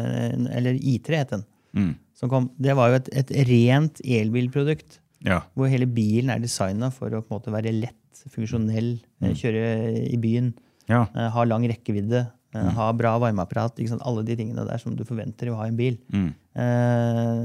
Eller 0.54 0.78
I3 0.78 1.24
het 1.24 1.32
den. 1.34 1.46
Mm. 1.74 1.94
Som 2.18 2.30
kom. 2.30 2.52
Det 2.62 2.76
var 2.78 2.92
jo 2.92 3.00
et, 3.00 3.10
et 3.24 3.32
rent 3.50 4.02
elbilprodukt. 4.04 5.00
ja. 5.26 5.42
Hvor 5.58 5.72
hele 5.72 5.88
bilen 5.90 6.30
er 6.34 6.44
designa 6.44 6.92
for 6.94 7.10
å 7.10 7.24
på 7.24 7.34
en 7.34 7.40
måte 7.40 7.54
være 7.56 7.74
lett, 7.74 7.98
funksjonell, 8.34 9.00
eh, 9.22 9.34
kjøre 9.38 9.63
i 10.10 10.17
byen, 10.22 10.54
ja. 10.89 11.06
eh, 11.15 11.30
ha 11.36 11.43
lang 11.48 11.65
rekkevidde, 11.69 12.26
eh, 12.56 12.69
ha 12.76 12.91
bra 12.93 13.17
varmeapparat. 13.22 13.80
Alle 14.02 14.24
de 14.28 14.36
tingene 14.36 14.65
der 14.67 14.78
som 14.82 14.95
du 14.95 15.04
forventer 15.06 15.50
å 15.52 15.56
ha 15.60 15.65
i 15.65 15.74
en 15.74 15.78
bil. 15.80 15.98
Mm. 16.13 16.30
Eh, 16.60 17.43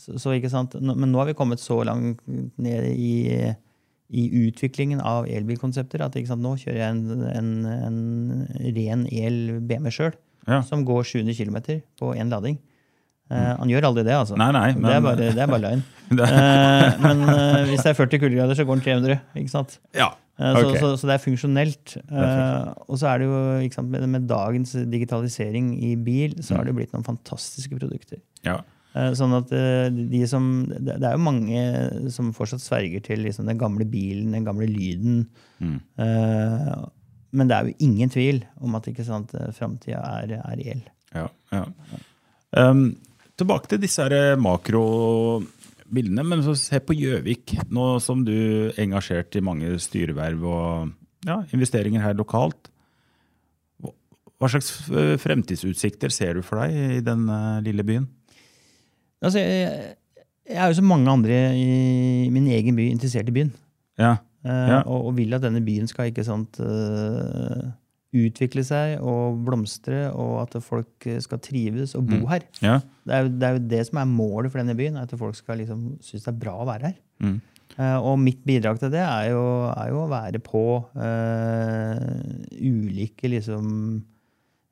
så, 0.00 0.16
så 0.18 0.34
ikke 0.36 0.50
sant? 0.52 0.74
Men 0.80 1.10
nå 1.12 1.18
har 1.20 1.26
vi 1.30 1.34
kommet 1.38 1.60
så 1.62 1.82
langt 1.84 2.20
ned 2.26 2.86
i, 2.94 3.52
i 4.14 4.24
utviklingen 4.46 5.00
av 5.04 5.26
elbilkonsepter 5.26 6.04
at 6.06 6.14
nå 6.38 6.54
kjører 6.60 6.80
jeg 6.80 6.90
en, 6.94 7.24
en, 7.34 7.50
en 7.88 8.46
ren 8.76 9.06
el 9.10 9.60
BMW 9.60 9.90
sjøl, 9.90 10.14
Ja. 10.46 10.58
som 10.60 10.82
går 10.84 11.06
700 11.08 11.32
km 11.40 11.80
på 11.96 12.10
én 12.20 12.28
lading. 12.28 12.58
Eh, 13.32 13.52
han 13.58 13.70
gjør 13.72 13.86
aldri 13.88 14.02
det, 14.04 14.12
altså. 14.18 14.36
Nei, 14.36 14.50
nei, 14.52 14.66
det, 14.76 14.90
er 14.98 15.00
bare, 15.04 15.16
det 15.32 15.42
er 15.42 15.50
bare 15.50 15.62
løgn. 15.68 15.84
Eh, 16.14 16.98
men 17.00 17.22
eh, 17.32 17.62
hvis 17.70 17.80
det 17.82 17.94
er 17.94 17.96
40 17.96 18.20
kuldegrader, 18.20 18.54
så 18.58 18.66
går 18.68 18.76
den 18.76 18.84
300. 18.84 19.14
ikke 19.40 19.50
sant? 19.54 19.78
ja. 19.96 20.10
Eh, 20.36 20.56
Så, 20.60 20.74
så, 20.82 20.88
så 21.00 21.06
det 21.08 21.14
er 21.14 21.22
funksjonelt. 21.22 21.94
og 22.10 22.98
så 23.00 23.06
er 23.08 23.22
det 23.22 23.28
jo, 23.30 23.38
ikke 23.64 23.78
sant, 23.78 23.88
med, 23.94 24.04
med 24.12 24.26
dagens 24.28 24.74
digitalisering 24.92 25.72
i 25.82 25.94
bil, 25.96 26.34
så 26.42 26.52
Mm. 26.54 26.58
har 26.58 26.64
det 26.68 26.74
blitt 26.76 26.92
noen 26.92 27.06
fantastiske 27.06 27.78
produkter. 27.80 28.20
Ja. 28.44 28.58
Eh, 28.94 29.12
Sånn 29.16 29.32
at 29.38 29.48
de 29.50 30.20
som, 30.30 30.66
Det 30.68 30.98
er 31.00 31.16
jo 31.16 31.22
mange 31.24 32.10
som 32.14 32.28
fortsatt 32.36 32.60
sverger 32.62 33.00
til 33.02 33.24
liksom 33.24 33.46
den 33.48 33.58
gamle 33.58 33.86
bilen, 33.88 34.32
den 34.36 34.44
gamle 34.46 34.68
lyden. 34.68 35.24
Mm. 35.62 35.80
Eh, 35.98 36.84
Men 37.32 37.48
det 37.48 37.56
er 37.56 37.64
jo 37.70 37.74
ingen 37.88 38.10
tvil 38.12 38.44
om 38.60 38.74
at 38.78 38.86
ikke 38.92 39.04
sant, 39.08 39.32
framtida 39.56 40.02
er, 40.20 40.36
er 40.44 40.60
el. 40.76 40.84
Ja, 41.14 41.26
ja. 41.50 41.64
Um, 42.54 42.92
tilbake 43.40 43.68
til 43.72 43.80
disse 43.82 44.06
makrobildene. 44.40 45.50
bildene. 45.94 46.24
Men 46.26 46.42
så 46.42 46.54
se 46.58 46.80
på 46.80 46.94
Gjøvik, 46.96 47.52
nå 47.70 48.00
som 48.02 48.24
du 48.26 48.32
er 48.72 48.78
engasjert 48.82 49.36
i 49.36 49.42
mange 49.44 49.68
styreverv 49.78 50.42
og 50.48 50.92
ja, 51.28 51.36
investeringer 51.54 52.00
her 52.02 52.14
lokalt. 52.18 52.70
Hva 54.40 54.48
slags 54.50 54.72
eh, 54.90 55.14
fremtidsutsikter 55.20 56.10
ser 56.10 56.34
du 56.34 56.42
for 56.42 56.58
deg 56.64 56.98
i 56.98 57.02
den 57.04 57.28
eh, 57.30 57.60
lille 57.64 57.84
byen? 57.86 58.08
Altså, 59.22 59.38
jeg, 59.38 59.94
jeg 60.50 60.58
er 60.58 60.72
jo 60.72 60.78
som 60.80 60.88
mange 60.90 61.08
andre 61.12 61.38
i 61.56 62.26
min 62.34 62.48
egen 62.52 62.74
by 62.76 62.88
interessert 62.90 63.28
i 63.30 63.36
byen. 63.40 63.52
Ja, 64.00 64.16
Eh, 64.44 64.66
Ja. 64.68 64.82
og, 64.84 65.06
og 65.08 65.14
vil 65.16 65.32
at 65.32 65.40
denne 65.40 65.62
byen 65.64 65.86
skal 65.88 66.10
ikke 66.10 66.20
sant, 66.26 66.58
eh, 66.60 67.62
utvikle 68.14 68.62
seg 68.66 69.00
og 69.02 69.40
blomstre, 69.46 70.04
og 70.14 70.36
at 70.44 70.54
folk 70.62 71.06
eh, 71.10 71.18
skal 71.24 71.40
trives 71.42 71.96
og 71.98 72.06
bo 72.06 72.20
Mm. 72.22 72.28
her. 72.30 72.44
ja. 72.62 72.76
Det 73.04 73.12
er, 73.12 73.24
jo, 73.26 73.32
det 73.36 73.48
er 73.48 73.56
jo 73.58 73.64
det 73.68 73.82
som 73.88 73.98
er 74.00 74.06
målet 74.08 74.52
for 74.52 74.62
denne 74.62 74.76
byen, 74.78 74.96
at 74.96 75.10
folk 75.18 75.36
skal 75.36 75.58
liksom 75.60 75.98
synes 76.00 76.24
det 76.24 76.30
er 76.32 76.38
bra 76.40 76.54
å 76.62 76.68
være 76.68 76.92
her. 76.92 76.96
Mm. 77.20 77.40
Uh, 77.74 77.98
og 78.06 78.18
mitt 78.22 78.38
bidrag 78.46 78.78
til 78.78 78.92
det 78.94 79.00
er 79.02 79.32
jo, 79.32 79.42
er 79.74 79.88
jo 79.90 80.04
å 80.04 80.10
være 80.12 80.38
på 80.46 80.62
uh, 80.94 81.96
ulike 82.62 83.28
liksom, 83.32 84.04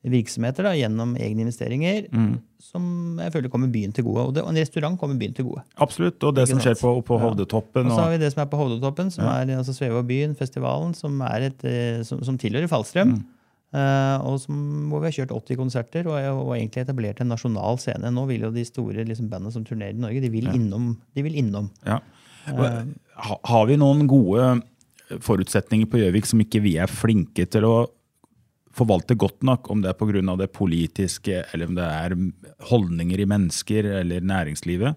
virksomheter 0.02 0.66
da, 0.66 0.72
gjennom 0.74 1.14
egne 1.14 1.44
investeringer, 1.44 2.08
Mm. 2.10 2.40
som 2.58 3.18
jeg 3.20 3.32
føler 3.32 3.50
kommer 3.52 3.70
byen 3.70 3.92
til 3.94 4.04
gode. 4.04 4.24
Og, 4.26 4.34
det, 4.34 4.42
og 4.42 4.50
en 4.50 4.58
restaurant 4.58 4.98
kommer 4.98 5.18
byen 5.18 5.34
til 5.34 5.44
gode. 5.44 5.62
Absolutt. 5.76 6.22
Og 6.24 6.34
det 6.34 6.48
som 6.48 6.58
skjer 6.58 6.74
på, 6.80 6.94
på, 7.06 7.18
Hovdetoppen. 7.18 7.86
Ja. 7.86 7.90
Og 7.90 7.94
så 7.94 8.02
har 8.02 8.10
vi 8.10 8.18
det 8.18 8.32
som 8.32 8.42
er 8.42 8.50
på 8.50 8.58
Hovdetoppen, 8.58 9.12
som 9.14 9.28
er 9.30 9.52
altså 9.56 9.74
Svevo 9.76 10.02
byen, 10.02 10.34
festivalen, 10.34 10.94
som, 10.94 11.20
er 11.22 11.50
et, 11.50 11.64
eh, 11.64 12.02
som, 12.02 12.22
som 12.24 12.38
tilhører 12.38 12.70
Fallstrøm. 12.70 13.14
Mm. 13.14 13.22
Uh, 13.72 14.18
og 14.28 14.34
som, 14.36 14.56
hvor 14.90 15.00
vi 15.00 15.08
har 15.08 15.14
kjørt 15.16 15.30
80 15.32 15.56
konserter 15.56 16.04
og, 16.04 16.18
og 16.42 16.50
egentlig 16.58 16.82
etablert 16.82 17.22
en 17.22 17.30
nasjonal 17.32 17.78
scene. 17.80 18.10
Nå 18.12 18.26
vil 18.28 18.44
jo 18.44 18.50
de 18.52 18.66
store 18.68 19.06
liksom, 19.08 19.30
bandene 19.32 19.54
som 19.54 19.64
turnerer 19.64 19.96
i 19.96 20.02
Norge, 20.02 20.20
de 20.20 20.28
vil 20.28 20.50
innom. 20.52 20.90
De 21.16 21.24
vil 21.24 21.38
innom. 21.40 21.70
ja. 21.86 22.02
Uh, 22.42 22.82
har 23.22 23.66
vi 23.68 23.76
noen 23.78 24.08
gode 24.10 24.42
forutsetninger 25.22 25.86
på 25.86 26.00
Gjøvik 26.00 26.26
som 26.26 26.40
ikke 26.42 26.62
vi 26.64 26.72
er 26.80 26.90
flinke 26.90 27.44
til 27.46 27.66
å 27.68 27.74
forvalte 28.76 29.16
godt 29.18 29.42
nok, 29.46 29.70
om 29.72 29.82
det 29.84 29.92
er 29.92 29.98
pga. 29.98 30.36
det 30.40 30.52
politiske, 30.52 31.44
eller 31.52 31.70
om 31.70 31.78
det 31.78 31.88
er 31.88 32.16
holdninger 32.70 33.20
i 33.20 33.28
mennesker 33.28 33.88
eller 34.00 34.20
næringslivet? 34.20 34.96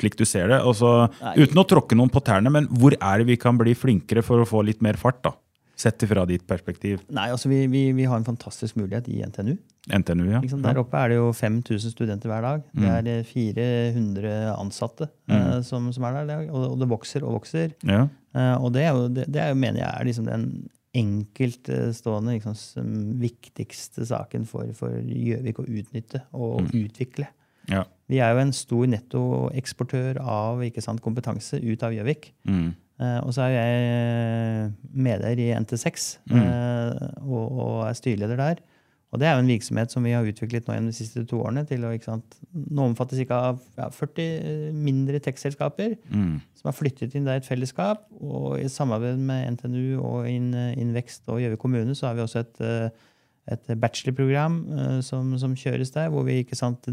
Slik 0.00 0.16
du 0.16 0.24
ser 0.24 0.48
det. 0.48 0.62
Og 0.64 0.76
så, 0.76 1.08
uten 1.36 1.60
å 1.60 1.68
tråkke 1.68 1.96
noen 1.98 2.12
på 2.12 2.22
tærne, 2.24 2.50
men 2.52 2.68
hvor 2.68 2.96
er 2.96 3.22
det 3.22 3.28
vi 3.28 3.38
kan 3.40 3.58
bli 3.60 3.74
flinkere 3.76 4.24
for 4.24 4.42
å 4.42 4.48
få 4.48 4.64
litt 4.66 4.82
mer 4.84 4.98
fart? 5.00 5.22
da? 5.24 5.34
Sett 5.82 6.02
ifra 6.04 6.24
ditt 6.28 6.44
perspektiv. 6.46 7.00
Nei, 7.10 7.30
altså 7.32 7.48
vi, 7.50 7.64
vi, 7.70 7.86
vi 7.96 8.06
har 8.06 8.20
en 8.20 8.26
fantastisk 8.26 8.76
mulighet 8.78 9.08
i 9.10 9.22
NTNU. 9.26 9.54
NTNU, 9.90 10.26
ja. 10.30 10.40
Liksom. 10.44 10.60
Der 10.62 10.78
oppe 10.78 11.00
er 11.00 11.10
det 11.10 11.16
jo 11.18 11.30
5000 11.34 11.94
studenter 11.94 12.30
hver 12.30 12.44
dag. 12.44 12.66
Det 12.76 12.92
er 12.92 13.08
eh, 13.10 13.24
400 13.26 14.52
ansatte 14.52 15.08
eh, 15.32 15.58
som, 15.66 15.88
som 15.94 16.06
er 16.06 16.20
der, 16.28 16.44
og, 16.52 16.68
og 16.74 16.76
det 16.82 16.90
vokser 16.92 17.26
og 17.26 17.40
vokser. 17.40 17.76
ja. 17.88 18.06
Uh, 18.32 18.64
og 18.64 18.70
det, 18.72 18.86
er 18.88 18.98
det, 19.12 19.24
det 19.28 19.40
er 19.42 19.50
jo, 19.50 19.56
mener 19.60 19.82
jeg 19.82 19.88
er 19.92 20.06
liksom 20.08 20.24
den 20.24 20.44
enkeltstående 20.96 22.36
liksom, 22.36 22.56
viktigste 23.20 24.04
saken 24.08 24.44
for 24.48 24.74
for 24.76 24.98
Gjøvik 25.00 25.62
å 25.62 25.66
utnytte 25.68 26.24
og 26.36 26.68
utvikle. 26.68 27.28
ja. 27.70 27.86
Vi 28.12 28.18
er 28.20 28.34
jo 28.34 28.42
en 28.42 28.52
stor 28.52 28.88
nettoeksportør 28.92 30.18
av 30.20 30.60
ikke 30.66 30.82
sant, 30.84 31.00
kompetanse 31.00 31.56
ut 31.62 31.82
av 31.86 31.94
Gjøvik. 31.96 32.32
Mm. 32.44 32.74
Eh, 33.00 33.18
og 33.24 33.32
så 33.32 33.46
er 33.46 33.54
jeg 33.54 34.72
medeier 34.92 35.40
i 35.40 35.48
NT6 35.56 36.08
eh, 36.36 37.06
og, 37.24 37.46
og 37.46 37.78
er 37.86 37.96
styreleder 37.96 38.36
der. 38.42 38.60
Og 39.12 39.20
det 39.20 39.26
er 39.28 39.34
jo 39.36 39.42
en 39.42 39.50
virksomhet 39.52 39.92
som 39.92 40.02
vi 40.06 40.14
har 40.16 40.24
utviklet 40.24 40.64
nå 40.66 40.72
gjennom 40.72 40.88
de 40.88 40.96
siste 40.96 41.22
to 41.28 41.36
årene. 41.44 41.66
til 41.68 41.82
å, 41.84 41.90
sant, 42.02 42.36
Nå 42.54 42.86
omfattes 42.88 43.20
ca. 43.28 43.58
Ja, 43.76 43.90
40 43.92 44.72
mindre 44.72 45.20
tech-selskaper 45.20 45.98
Mm. 46.10 46.40
som 46.56 46.68
har 46.70 46.72
flyttet 46.72 47.14
inn 47.14 47.24
der 47.28 47.34
i 47.34 47.42
et 47.42 47.44
fellesskap. 47.48 48.06
Og 48.20 48.58
i 48.60 48.68
samarbeid 48.72 49.18
med 49.18 49.58
NTNU 49.58 50.00
og 50.00 50.26
Invekst 50.28 51.28
og 51.28 51.40
Gjøvik 51.40 51.58
kommune 51.60 51.94
så 51.94 52.06
har 52.08 52.14
vi 52.14 52.22
også 52.24 52.40
et, 52.40 52.92
et 53.52 53.78
bachelorprogram 53.78 54.56
eh, 54.78 55.00
som, 55.02 55.36
som 55.38 55.54
kjøres 55.54 55.92
der, 55.92 56.08
hvor 56.08 56.24
vi 56.24 56.40
ikke 56.42 56.56
sant, 56.56 56.88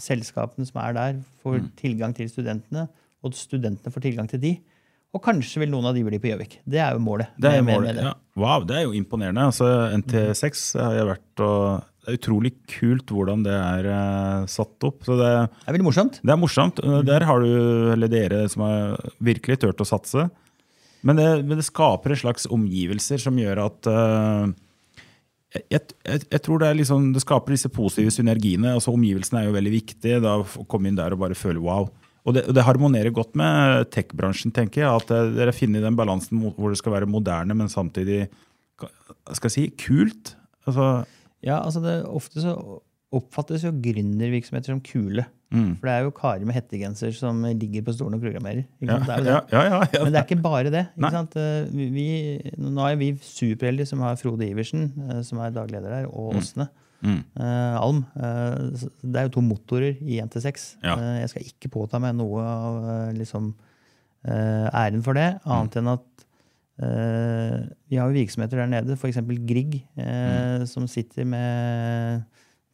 selskapene 0.00 0.66
som 0.66 0.80
er 0.80 0.92
der, 0.96 1.20
får 1.42 1.58
Mm. 1.60 1.70
tilgang 1.76 2.14
til 2.16 2.28
studentene, 2.30 2.88
og 3.22 3.34
studentene 3.34 3.92
får 3.92 4.00
tilgang 4.08 4.28
til 4.30 4.40
de. 4.40 4.58
Og 5.16 5.22
kanskje 5.24 5.62
vil 5.62 5.70
noen 5.72 5.88
av 5.88 5.96
de 5.96 6.02
bli 6.04 6.18
på 6.20 6.28
Gjøvik. 6.28 6.58
Det 6.68 6.80
er 6.84 6.96
jo 6.96 7.00
målet. 7.00 7.30
Det 7.40 7.50
er, 7.50 7.62
målet. 7.64 7.96
det. 7.96 8.04
Ja. 8.04 8.12
Wow, 8.38 8.66
det 8.68 8.76
er 8.76 8.84
jo 8.84 8.96
imponerende. 8.96 9.46
Altså, 9.48 9.68
NT6 9.96 10.66
har 10.82 10.98
jeg 10.98 11.08
vært 11.08 11.44
og 11.46 11.86
Det 12.04 12.12
er 12.12 12.18
utrolig 12.18 12.52
kult 12.72 13.10
hvordan 13.12 13.42
det 13.44 13.54
er 13.56 13.88
uh, 13.88 14.44
satt 14.48 14.84
opp. 14.84 15.00
Så 15.04 15.16
det, 15.16 15.30
Det 15.48 15.72
er 15.72 15.76
veldig 15.76 15.88
morsomt. 15.88 16.20
det 16.20 16.34
er 16.34 16.40
morsomt. 16.40 16.80
Mm. 16.84 17.00
Der 17.08 17.24
har 17.28 17.40
du, 17.44 17.50
eller 17.94 18.12
dere 18.12 18.44
som 18.52 18.64
har 18.64 19.10
virkelig 19.24 19.58
turt 19.64 19.80
å 19.80 19.88
satse. 19.88 20.28
Men 21.04 21.20
det, 21.20 21.28
men 21.46 21.60
det 21.60 21.66
skaper 21.68 22.12
en 22.12 22.20
slags 22.20 22.48
omgivelser 22.52 23.20
som 23.22 23.36
gjør 23.38 23.62
at 23.64 23.88
uh, 23.88 24.48
jeg, 25.56 25.88
jeg, 26.04 26.20
jeg 26.28 26.42
tror 26.44 26.60
det, 26.60 26.68
er 26.68 26.78
liksom, 26.82 27.12
det 27.16 27.24
skaper 27.24 27.56
disse 27.56 27.70
positive 27.72 28.12
synergiene. 28.12 28.74
altså 28.76 28.92
Omgivelsene 28.92 29.40
er 29.40 29.48
jo 29.48 29.56
veldig 29.56 29.72
viktige. 29.72 30.20
da 30.24 30.36
Å 30.42 30.68
komme 30.68 30.90
inn 30.90 31.00
der 31.00 31.16
og 31.16 31.22
bare 31.24 31.38
føle 31.38 31.64
wow. 31.64 31.88
Og 32.26 32.34
det, 32.36 32.42
det 32.54 32.64
harmonerer 32.66 33.12
godt 33.14 33.36
med 33.38 33.86
tech-bransjen, 33.94 34.52
tenker 34.52 34.82
jeg. 34.82 34.90
At 35.04 35.10
eh, 35.14 35.30
dere 35.36 35.54
finner 35.56 35.80
den 35.86 35.96
balansen 35.96 36.40
hvor 36.42 36.68
det 36.72 36.78
skal 36.80 36.92
være 36.98 37.08
moderne, 37.08 37.54
men 37.56 37.68
samtidig 37.72 38.26
skal 38.78 39.48
jeg 39.48 39.54
si, 39.54 39.68
kult. 39.86 40.34
Altså, 40.66 41.04
Ja, 41.44 41.60
altså 41.62 41.80
det, 41.84 42.02
Ofte 42.10 42.42
så 42.42 42.52
oppfattes 43.14 43.62
jo 43.64 43.70
gründervirksomheter 43.72 44.74
som 44.74 44.80
kule. 44.84 45.24
mm. 45.54 45.78
For 45.78 45.86
det 45.88 45.92
er 45.94 46.02
jo 46.04 46.10
karer 46.12 46.44
med 46.44 46.54
hettegenser 46.58 47.14
som 47.16 47.40
ligger 47.46 47.86
på 47.86 47.94
stolen 47.96 48.18
og 48.18 48.24
programmerer. 48.26 48.66
Ja. 48.84 48.98
Det 49.00 49.22
ja, 49.30 49.62
ja. 49.64 49.78
Men 50.02 50.12
det 50.12 50.20
er 50.20 50.26
ikke 50.26 50.42
bare 50.44 50.72
det. 50.74 50.82
Ikke? 50.98 51.22
Eh, 51.40 51.70
Vi, 51.94 52.08
nå 52.58 52.84
er 52.90 52.98
vi 53.00 53.12
superheldige 53.24 53.88
som 53.88 54.02
har 54.04 54.18
Frode 54.20 54.44
Iversen, 54.50 54.90
eh, 55.08 55.22
som 55.24 55.40
er 55.40 55.54
daglig 55.56 55.78
leder 55.78 56.02
der, 56.02 56.10
og 56.12 56.36
Åsne 56.36 56.68
Mm. 56.68 56.74
Eh, 57.04 57.76
Alm. 57.78 58.04
Eh, 58.16 58.86
Det 59.02 59.16
er 59.16 59.28
jo 59.28 59.34
to 59.38 59.42
motorer 59.44 59.96
i 60.02 60.20
NT6. 60.22 60.76
Ja. 60.82 60.96
Eh, 60.96 61.20
Jeg 61.22 61.28
skal 61.30 61.42
ikke 61.46 61.70
påta 61.70 62.00
meg 62.02 62.16
noe 62.18 62.42
av 62.42 62.88
eh, 62.90 63.12
liksom, 63.18 63.52
eh, 64.24 64.66
æren 64.72 65.02
for 65.04 65.14
det, 65.14 65.28
annet 65.46 65.76
enn 65.78 65.92
at 65.94 66.24
eh, 66.82 67.68
vi 67.90 67.96
har 67.98 68.08
jo 68.10 68.18
virksomheter 68.18 68.58
der 68.62 68.66
nede, 68.72 68.96
f.eks. 68.98 69.20
Grieg, 69.46 69.82
eh, 69.96 70.64
som 70.66 70.86
sitter 70.90 71.24
med 71.24 72.24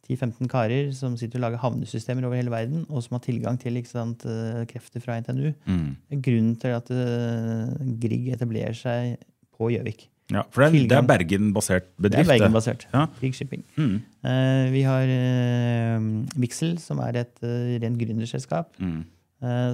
10-15 0.05 0.47
karer 0.47 0.91
som 0.93 1.15
sitter 1.17 1.39
og 1.39 1.47
lager 1.47 1.61
havnesystemer 1.63 2.25
over 2.27 2.37
hele 2.37 2.51
verden, 2.53 2.83
og 2.89 3.01
som 3.01 3.15
har 3.17 3.23
tilgang 3.25 3.57
til 3.57 3.79
sant, 3.85 4.21
krefter 4.69 5.01
fra 5.01 5.17
NTNU. 5.19 5.53
Mm. 5.65 5.95
Grunnen 6.21 6.55
til 6.61 6.75
at 6.77 6.91
Grieg 7.99 8.27
etablerer 8.35 8.77
seg 8.77 9.15
på 9.57 9.71
Gjøvik. 9.73 10.09
Ja, 10.31 10.41
for 10.49 10.65
det 10.65 10.81
er, 10.81 10.87
det 10.89 10.97
er 10.97 11.07
Bergen-basert 11.09 11.89
bedrift? 12.01 12.25
Det 12.29 12.35
er 12.35 12.39
Bergen-basert. 12.39 12.87
Ja. 12.93 13.05
Shipping. 13.35 13.63
Mm. 13.77 13.97
Uh, 14.25 14.65
vi 14.73 14.81
har 14.87 15.11
uh, 15.11 16.07
Vixel, 16.41 16.77
som 16.81 17.01
er 17.05 17.21
et 17.25 17.43
uh, 17.43 17.75
rent 17.83 17.99
gründerselskap, 18.01 18.73
Mm. 18.79 19.03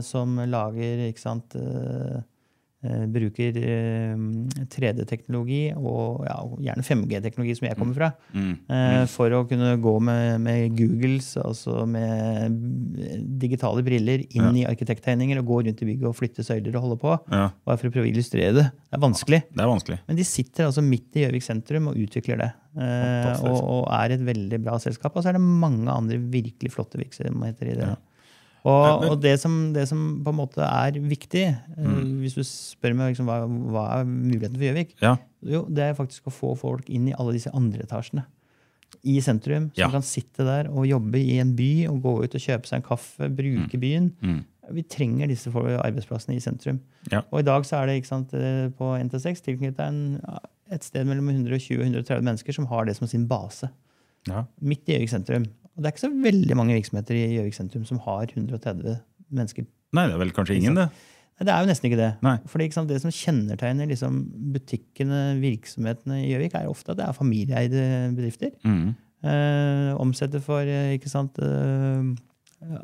som 0.03 0.35
lager 0.51 1.05
ikke 1.07 1.21
sant, 1.21 1.53
Bruker 2.81 3.57
eh, 3.61 4.15
3D-teknologi 4.73 5.59
og 5.77 6.23
ja, 6.25 6.37
gjerne 6.65 6.85
5G-teknologi, 6.87 7.55
som 7.59 7.67
jeg 7.69 7.77
kommer 7.77 7.97
fra, 7.97 8.11
Mm. 8.33 8.53
eh, 8.73 9.05
for 9.11 9.29
å 9.37 9.43
kunne 9.49 9.75
gå 9.83 9.93
med, 10.01 10.41
med 10.41 10.77
Googles, 10.77 11.35
altså 11.37 11.85
med 11.85 12.57
digitale 13.41 13.83
briller, 13.85 14.23
inn 14.33 14.55
i 14.57 14.65
arkitekttegninger 14.65 15.39
og 15.41 15.45
gå 15.51 15.59
rundt 15.67 15.81
i 15.83 15.89
bygget 15.91 16.09
og 16.09 16.15
flytte 16.17 16.45
søyler 16.45 16.75
og 16.79 16.85
holde 16.87 16.99
på. 17.01 17.15
Ja, 17.31 17.49
Bare 17.67 17.77
for 17.81 17.89
å 17.89 17.93
prøve 17.93 18.07
å 18.07 18.11
illustrere 18.11 18.53
det. 18.57 18.67
Det 18.91 18.97
er 18.97 19.03
vanskelig. 19.05 19.41
det 19.53 19.61
er 19.63 19.71
vanskelig. 19.71 19.99
Men 20.07 20.19
de 20.19 20.25
sitter 20.27 20.65
altså 20.67 20.83
midt 20.85 21.15
i 21.19 21.25
Gjøvik 21.25 21.45
sentrum 21.45 21.87
og 21.91 21.99
utvikler 22.01 22.41
det. 22.41 22.51
Eh, 22.81 23.33
og, 23.45 23.57
og 23.61 23.81
er 23.93 24.15
et 24.15 24.23
veldig 24.25 24.61
bra 24.63 24.77
selskap. 24.81 25.15
Og 25.15 25.23
så 25.25 25.29
er 25.31 25.37
det 25.37 25.43
mange 25.45 25.91
andre 25.91 26.17
virkelig 26.31 26.71
flotte 26.73 26.99
virksomheter 27.01 27.71
i 27.73 27.77
det. 27.77 27.91
Og, 28.63 29.03
og 29.09 29.15
det, 29.23 29.39
som, 29.41 29.73
det 29.73 29.87
som 29.89 30.21
på 30.23 30.29
en 30.29 30.37
måte 30.37 30.61
er 30.61 30.91
viktig, 31.01 31.47
eh, 31.49 31.81
Mm. 31.81 32.19
hvis 32.21 32.35
du 32.37 32.43
spør 32.45 32.93
meg 32.95 33.15
liksom, 33.15 33.25
hva, 33.25 33.39
hva 33.47 33.85
er 33.99 34.05
muligheten 34.05 34.53
for 34.59 34.67
Gjøvik, 34.67 34.91
Ja. 35.01 35.15
jo, 35.43 35.63
det 35.65 35.79
er 35.87 35.97
faktisk 35.97 36.29
å 36.29 36.33
få 36.35 36.51
folk 36.59 36.89
inn 36.89 37.07
i 37.09 37.13
alle 37.17 37.33
disse 37.33 37.49
andre 37.57 37.81
etasjene. 37.87 38.25
I 39.03 39.17
sentrum, 39.19 39.71
som 39.73 39.81
Ja. 39.81 39.89
kan 39.89 40.01
sitte 40.05 40.45
der 40.45 40.69
og 40.69 40.85
jobbe 40.85 41.17
i 41.17 41.39
en 41.39 41.55
by 41.55 41.87
og 41.89 42.03
gå 42.03 42.23
ut 42.23 42.35
og 42.35 42.41
kjøpe 42.41 42.67
seg 42.69 42.77
en 42.77 42.81
kaffe, 42.85 43.29
bruke 43.35 43.79
byen. 43.79 44.11
Mm. 44.21 44.43
Vi 44.71 44.83
trenger 44.83 45.27
disse 45.27 45.49
arbeidsplassene 45.49 46.35
i 46.35 46.39
sentrum. 46.39 46.79
Ja. 47.11 47.23
Og 47.33 47.39
i 47.39 47.47
dag 47.47 47.63
så 47.65 47.81
er 47.81 47.87
det 47.87 47.97
ikke 48.03 48.07
sant, 48.13 48.33
eh, 48.33 48.69
på 48.69 48.93
NT6 49.01 49.41
tilknyttet 49.41 49.79
en, 49.87 50.21
et 50.69 50.83
sted 50.83 51.03
mellom 51.07 51.27
120 51.33 51.79
og 51.81 51.85
130 52.05 52.21
mennesker 52.21 52.53
som 52.53 52.67
har 52.67 52.85
det 52.85 52.95
som 52.95 53.07
sin 53.07 53.25
base. 53.27 53.69
Ja. 54.27 54.45
Midt 54.61 54.87
i 54.87 54.93
Gjøvik 54.99 55.09
sentrum. 55.09 55.47
Og 55.75 55.83
det 55.83 55.87
er 55.89 55.93
ikke 55.95 56.03
så 56.07 56.11
veldig 56.23 56.57
mange 56.59 56.75
virksomheter 56.75 57.15
i 57.17 57.23
Gjøvik 57.37 57.55
sentrum 57.55 57.85
som 57.87 57.99
har 58.05 58.25
130 58.35 58.97
mennesker. 59.31 59.65
Nei, 59.95 60.05
det 60.07 60.15
er 60.15 60.21
vel 60.21 60.33
kanskje 60.35 60.57
ingen, 60.59 60.75
det. 60.75 60.87
Nei, 61.39 61.45
det 61.47 61.53
er 61.53 61.63
jo 61.63 61.69
nesten 61.71 61.87
ikke 61.89 61.99
det. 61.99 62.09
Nei. 62.25 62.35
Fordi 62.51 62.67
ikke 62.67 62.77
sant, 62.77 62.89
Det 62.91 62.99
som 63.01 63.13
kjennetegner 63.15 63.87
liksom, 63.89 64.17
butikkene, 64.53 65.21
virksomhetene 65.41 66.19
i 66.25 66.29
Gjøvik, 66.33 66.53
er 66.59 66.67
ofte 66.71 66.91
at 66.93 66.99
det 66.99 67.07
er 67.07 67.15
familieeide 67.17 67.85
bedrifter. 68.17 68.51
Mm. 68.67 68.91
Eh, 69.23 69.91
omsetter 70.01 70.41
for 70.43 70.61
eh, 70.65 70.95
ikke 70.97 71.09
sant, 71.11 71.39
eh, 71.41 72.11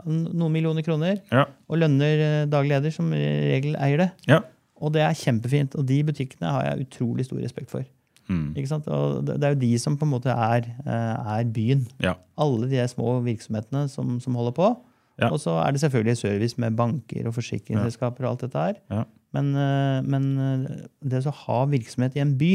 noen 0.08 0.52
millioner 0.54 0.82
kroner, 0.86 1.20
Ja. 1.32 1.46
og 1.70 1.78
lønner 1.84 2.24
eh, 2.24 2.46
daglig 2.50 2.76
leder, 2.76 2.92
som 2.94 3.12
regel 3.12 3.76
eier 3.78 3.98
det. 4.06 4.10
Ja. 4.28 4.42
Og 4.82 4.94
det 4.94 5.02
er 5.02 5.14
kjempefint. 5.18 5.76
Og 5.76 5.86
de 5.90 6.04
butikkene 6.06 6.52
har 6.54 6.64
jeg 6.72 6.88
utrolig 6.88 7.26
stor 7.26 7.40
respekt 7.42 7.70
for. 7.74 7.84
Mm. 8.28 8.48
Ikke 8.60 8.72
sant? 8.72 8.88
Og 8.92 9.24
det 9.28 9.38
er 9.40 9.56
jo 9.56 9.62
de 9.62 9.72
som 9.82 9.98
på 10.00 10.08
en 10.08 10.14
måte 10.14 10.34
er, 10.34 10.68
eh, 10.84 11.36
er 11.38 11.52
byen. 11.54 11.86
Ja. 12.04 12.18
Alle 12.40 12.70
de 12.72 12.84
små 12.92 13.18
virksomhetene 13.26 13.88
som, 13.92 14.18
som 14.24 14.36
holder 14.38 14.56
på. 14.58 14.72
Ja. 15.18 15.32
Og 15.32 15.40
så 15.42 15.56
er 15.64 15.74
det 15.74 15.82
selvfølgelig 15.82 16.20
service 16.20 16.62
med 16.62 16.76
banker 16.78 17.30
og 17.30 17.38
forsikringsselskaper 17.38 18.26
og 18.26 18.36
alt 18.36 18.44
dette 18.46 18.66
her. 18.66 18.82
Ja. 18.94 19.06
Men, 19.36 19.54
eh, 19.60 20.02
men 20.08 20.28
eh, 20.42 20.84
det 21.02 21.24
å 21.28 21.38
ha 21.46 21.64
virksomhet 21.72 22.18
i 22.18 22.24
en 22.24 22.36
by, 22.40 22.52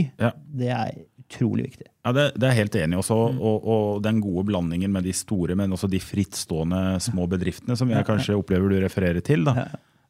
det 0.60 0.70
er 0.72 0.92
utrolig 1.24 1.70
viktig. 1.70 1.88
Ja, 2.04 2.12
det, 2.14 2.28
det 2.36 2.46
er 2.46 2.54
jeg 2.54 2.66
helt 2.66 2.78
enig 2.82 2.98
i 2.98 3.00
også. 3.00 3.18
Mm. 3.32 3.40
Og, 3.48 3.66
og 3.74 4.04
den 4.04 4.20
gode 4.22 4.46
blandingen 4.50 4.92
med 4.94 5.08
de 5.08 5.16
store, 5.16 5.56
men 5.58 5.72
også 5.74 5.90
de 5.90 6.02
frittstående 6.02 7.00
små 7.02 7.26
bedriftene, 7.30 7.78
som 7.78 7.90
jeg 7.90 8.06
kanskje 8.08 8.36
opplever 8.38 8.72
du 8.72 8.78
refererer 8.84 9.24
til, 9.24 9.46
da. 9.48 9.66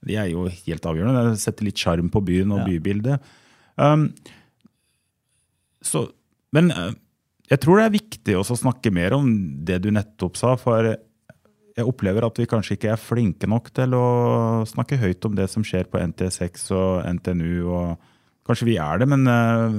de 0.07 0.19
er 0.19 0.31
jo 0.33 0.49
helt 0.51 0.93
avgjørende. 0.93 1.33
Det 1.33 1.43
setter 1.45 1.69
litt 1.69 1.83
sjarm 1.83 2.11
på 2.13 2.25
byen 2.25 2.55
og 2.57 2.65
bybildet. 2.69 3.35
Um, 3.81 4.11
så, 5.87 6.07
men 6.55 6.71
eh, 6.75 6.93
jeg 7.53 7.61
tror 7.63 7.79
det 7.79 7.87
er 7.87 7.97
viktig 7.97 8.37
også 8.39 8.57
å 8.57 8.63
snakke 8.65 8.93
mer 8.95 9.17
om 9.17 9.27
det 9.67 9.83
du 9.85 9.91
nettopp 9.93 10.39
sa. 10.41 10.55
For 10.61 10.95
jeg 11.77 11.89
opplever 11.89 12.25
at 12.27 12.39
vi 12.41 12.49
kanskje 12.49 12.79
ikke 12.79 12.95
er 12.95 13.01
flinke 13.01 13.49
nok 13.51 13.73
til 13.77 13.97
å 13.97 14.07
snakke 14.69 15.01
høyt 15.01 15.29
om 15.29 15.37
det 15.37 15.49
som 15.53 15.65
skjer 15.67 15.89
på 15.91 16.01
NT6 16.01 16.71
og 16.77 17.05
NTNU. 17.19 17.53
og 17.69 18.09
Kanskje 18.49 18.69
vi 18.71 18.79
er 18.81 19.03
det, 19.03 19.09
men, 19.11 19.27
eh, 19.29 19.77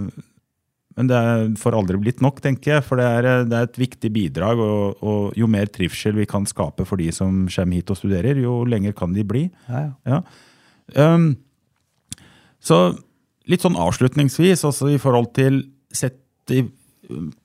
men 0.98 1.10
det 1.10 1.22
får 1.62 1.78
aldri 1.80 1.98
blitt 2.02 2.22
nok, 2.22 2.44
tenker 2.44 2.76
jeg. 2.76 2.86
For 2.86 3.02
det 3.02 3.08
er, 3.10 3.30
det 3.50 3.58
er 3.58 3.70
et 3.70 3.82
viktig 3.82 4.12
bidrag. 4.14 4.62
Og, 4.62 5.02
og 5.02 5.40
jo 5.40 5.50
mer 5.50 5.72
trivsel 5.74 6.20
vi 6.20 6.30
kan 6.30 6.46
skape 6.50 6.86
for 6.90 7.02
de 7.02 7.10
som 7.16 7.46
kommer 7.48 7.80
hit 7.80 7.94
og 7.94 8.00
studerer, 8.00 8.44
jo 8.44 8.62
lenger 8.70 8.94
kan 8.98 9.16
de 9.16 9.26
bli. 9.26 9.48
Ja. 10.06 10.22
Um, 10.94 11.34
så 12.64 12.86
litt 13.50 13.64
sånn 13.66 13.80
avslutningsvis, 13.80 14.64
altså 14.68 14.94
i 14.94 15.02
forhold 15.02 15.34
til 15.36 15.64
sett 15.96 16.54
i, 16.54 16.64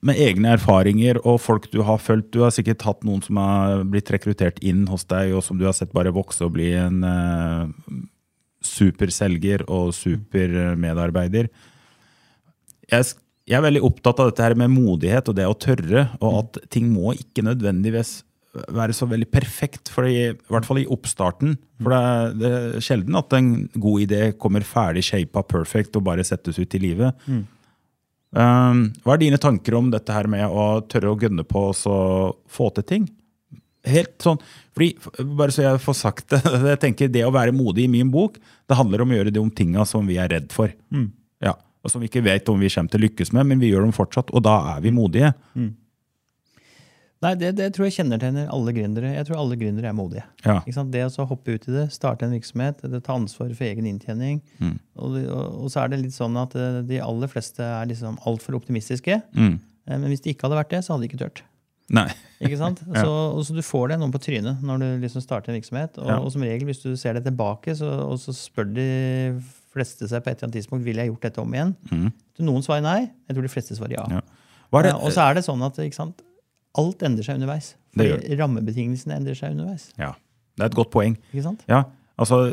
med 0.05 0.19
egne 0.19 0.53
erfaringer 0.55 1.19
og 1.25 1.39
folk 1.43 1.67
du 1.73 1.81
har 1.87 1.99
fulgt. 2.01 2.31
Du 2.33 2.43
har 2.45 2.53
sikkert 2.55 2.85
hatt 2.87 3.05
noen 3.07 3.23
som 3.25 3.39
har 3.41 3.83
blitt 3.89 4.11
rekruttert 4.13 4.61
inn 4.65 4.85
hos 4.91 5.05
deg, 5.09 5.33
og 5.35 5.43
som 5.45 5.59
du 5.59 5.65
har 5.67 5.75
sett 5.77 5.93
bare 5.95 6.13
vokse 6.15 6.45
og 6.45 6.55
bli 6.55 6.71
en 6.79 7.03
uh, 7.03 7.67
superselger 8.65 9.65
og 9.67 9.91
supermedarbeider. 9.97 11.51
Jeg, 12.89 13.11
jeg 13.49 13.59
er 13.59 13.67
veldig 13.67 13.83
opptatt 13.85 14.23
av 14.23 14.31
dette 14.31 14.47
her 14.47 14.57
med 14.59 14.73
modighet 14.73 15.29
og 15.29 15.37
det 15.37 15.47
å 15.47 15.57
tørre, 15.59 16.09
og 16.23 16.41
at 16.43 16.63
ting 16.73 16.89
må 16.91 17.13
ikke 17.17 17.45
nødvendigvis 17.45 18.19
være 18.73 18.95
så 18.97 19.05
veldig 19.09 19.27
perfekt, 19.29 19.91
for 19.93 20.07
i, 20.09 20.31
i 20.31 20.51
hvert 20.51 20.65
fall 20.65 20.81
i 20.81 20.87
oppstarten. 20.89 21.53
For 21.79 21.93
det 21.93 21.99
er, 21.99 22.33
det 22.39 22.49
er 22.49 22.83
sjelden 22.83 23.19
at 23.19 23.35
en 23.37 23.51
god 23.75 24.05
idé 24.07 24.21
kommer 24.41 24.65
ferdig 24.65 25.05
shapa 25.05 25.43
perfect 25.45 25.99
og 25.99 26.07
bare 26.07 26.25
settes 26.27 26.57
ut 26.59 26.75
i 26.75 26.81
livet. 26.81 27.27
Um, 27.29 27.45
hva 28.35 29.15
er 29.15 29.21
dine 29.21 29.39
tanker 29.41 29.73
om 29.79 29.87
dette 29.89 30.13
her 30.13 30.27
med 30.29 30.45
å 30.45 30.81
tørre 30.85 31.13
å 31.13 31.17
gønne 31.17 31.45
på 31.47 31.69
og 31.71 32.35
få 32.49 32.69
til 32.75 32.85
ting? 32.85 33.07
Helt 33.89 34.17
sånn, 34.21 34.37
fordi, 34.75 34.91
bare 35.39 35.53
så 35.55 35.63
jeg 35.63 35.81
får 35.81 35.95
sagt 35.97 36.33
det, 36.33 36.41
jeg 36.73 36.81
tenker 36.83 37.09
det 37.09 37.23
å 37.25 37.33
være 37.33 37.55
modig 37.55 37.87
i 37.87 37.91
min 37.91 38.11
bok, 38.11 38.37
det 38.69 38.77
handler 38.77 39.01
om 39.01 39.13
å 39.13 39.17
gjøre 39.17 39.33
de 39.33 39.41
om 39.41 39.49
tinga 39.49 39.85
som 39.87 40.05
vi 40.05 40.19
er 40.21 40.29
redd 40.29 40.51
for. 40.53 40.73
Ja, 41.41 41.55
og 41.81 41.93
som 41.93 42.03
vi 42.03 42.09
ikke 42.11 42.25
vet 42.25 42.49
om 42.51 42.59
vi 42.59 42.69
kommer 42.69 42.91
til 42.91 42.99
å 42.99 43.05
lykkes 43.07 43.31
med, 43.33 43.47
men 43.49 43.61
vi 43.63 43.71
gjør 43.71 43.87
dem 43.87 43.95
fortsatt, 43.95 44.33
og 44.35 44.43
da 44.45 44.57
er 44.75 44.83
vi 44.83 44.91
modige. 44.93 45.31
Nei, 47.19 47.33
det, 47.35 47.49
det 47.57 47.65
tror 47.75 47.89
jeg 47.89 47.97
kjennetegner 47.97 48.47
alle 48.47 48.71
gründere. 48.71 49.09
Jeg 49.17 49.25
tror 49.27 49.41
alle 49.41 49.57
gründere 49.59 49.89
er 49.91 49.95
modige. 49.97 50.21
Ja. 50.45 50.61
Ikke 50.61 50.75
sant? 50.77 50.91
Det 50.93 51.01
å 51.03 51.09
så 51.11 51.25
hoppe 51.27 51.57
ut 51.57 51.65
i 51.67 51.73
det, 51.73 51.89
starte 51.91 52.23
en 52.23 52.31
virksomhet, 52.31 52.79
det 52.93 53.01
ta 53.03 53.17
ansvar 53.19 53.49
for 53.51 53.67
egen 53.67 53.89
inntjening. 53.89 54.39
Mm. 54.63 54.77
Og, 54.95 55.17
og, 55.27 55.57
og 55.65 55.73
så 55.73 55.81
er 55.83 55.91
det 55.91 55.99
litt 56.05 56.15
sånn 56.15 56.37
at 56.39 56.55
eh, 56.55 56.77
de 56.87 57.01
aller 57.03 57.27
fleste 57.31 57.59
er 57.65 57.89
liksom 57.91 58.15
altfor 58.29 58.55
optimistiske. 58.61 59.19
Mm. 59.35 59.57
Eh, 59.59 59.97
Men 59.97 60.07
hvis 60.13 60.23
de 60.23 60.31
ikke 60.31 60.47
hadde 60.47 60.61
vært 60.61 60.71
det, 60.77 60.79
så 60.87 60.95
hadde 60.95 61.03
de 61.07 61.11
ikke 61.11 61.19
turt. 61.25 61.43
Nei. 61.91 62.07
Ikke 62.45 62.55
sant? 62.61 62.79
Ja. 62.87 63.01
Så, 63.03 63.11
og 63.35 63.41
så 63.43 63.51
du 63.57 63.63
får 63.65 63.89
det 63.91 63.95
noen 63.99 64.11
på 64.13 64.19
trynet 64.23 64.61
når 64.63 64.77
du 64.79 64.87
liksom 65.01 65.23
starter 65.25 65.51
en 65.51 65.57
virksomhet. 65.57 65.97
Og, 65.99 66.07
Ja. 66.07 66.19
og 66.23 66.29
som 66.31 66.43
regel, 66.45 66.69
hvis 66.69 66.79
du 66.85 66.93
ser 66.95 67.17
det 67.17 67.25
tilbake, 67.25 67.73
så, 67.75 67.89
og 68.05 68.15
så 68.21 68.31
spør 68.37 68.69
de 68.77 68.85
fleste 69.73 70.07
seg 70.07 70.21
på 70.23 70.29
et 70.31 70.37
eller 70.37 70.47
annet 70.47 70.55
tidspunkt 70.61 70.85
vil 70.87 71.01
jeg 71.01 71.09
gjort 71.11 71.25
dette 71.27 71.41
om 71.43 71.51
igjen. 71.57 71.73
Mm. 71.91 72.07
Noen 72.47 72.63
svarer 72.63 72.85
nei. 72.85 72.99
Jeg 73.27 73.35
tror 73.35 73.47
de 73.49 73.51
fleste 73.51 73.75
svarer 73.75 73.97
ja. 73.97 74.05
Ja. 74.19 74.21
Er 74.69 74.85
Eh, 74.91 74.95
Og 75.01 75.09
så 75.11 75.25
er 75.25 75.33
det 75.39 75.43
sånn 75.49 75.65
at 75.65 75.81
ikke 75.81 75.97
sant? 75.97 76.21
Alt 76.77 77.05
endrer 77.05 77.25
seg 77.25 77.39
underveis. 77.39 77.73
Rammebetingelsene 77.97 79.15
endrer 79.17 79.37
seg 79.37 79.55
underveis. 79.55 79.89
Ja, 79.99 80.13
det 80.57 80.65
er 80.65 80.71
et 80.71 80.77
godt 80.77 80.91
poeng. 80.93 81.17
Ikke 81.31 81.45
sant? 81.47 81.63
Ja, 81.71 81.85
altså 82.19 82.43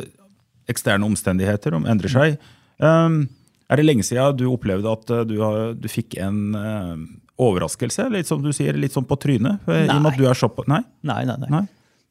eksterne 0.71 1.07
omstendigheter 1.07 1.77
endrer 1.79 2.13
seg. 2.13 2.41
Um, 2.83 3.27
er 3.71 3.81
det 3.81 3.87
lenge 3.87 4.07
siden 4.07 4.37
du 4.39 4.49
opplevde 4.51 4.91
at 4.91 5.13
uh, 5.13 5.23
du, 5.27 5.39
har, 5.43 5.75
du 5.79 5.89
fikk 5.91 6.19
en 6.23 6.41
uh, 6.57 6.97
overraskelse? 7.43 8.09
Litt 8.15 8.31
som 8.31 8.43
du 8.43 8.53
sier, 8.57 8.77
litt 8.79 8.95
sånn 8.95 9.07
på 9.09 9.19
trynet? 9.21 9.63
Nei. 9.69 9.85
I 9.87 9.91
og 9.95 10.03
med 10.03 10.13
at 10.15 10.21
du 10.21 10.27
er 10.29 10.39
såpass 10.39 10.69
Nei? 10.71 10.83
Nei, 11.07 11.23
nei, 11.29 11.39
nei. 11.45 11.51
Nei? 11.59 11.65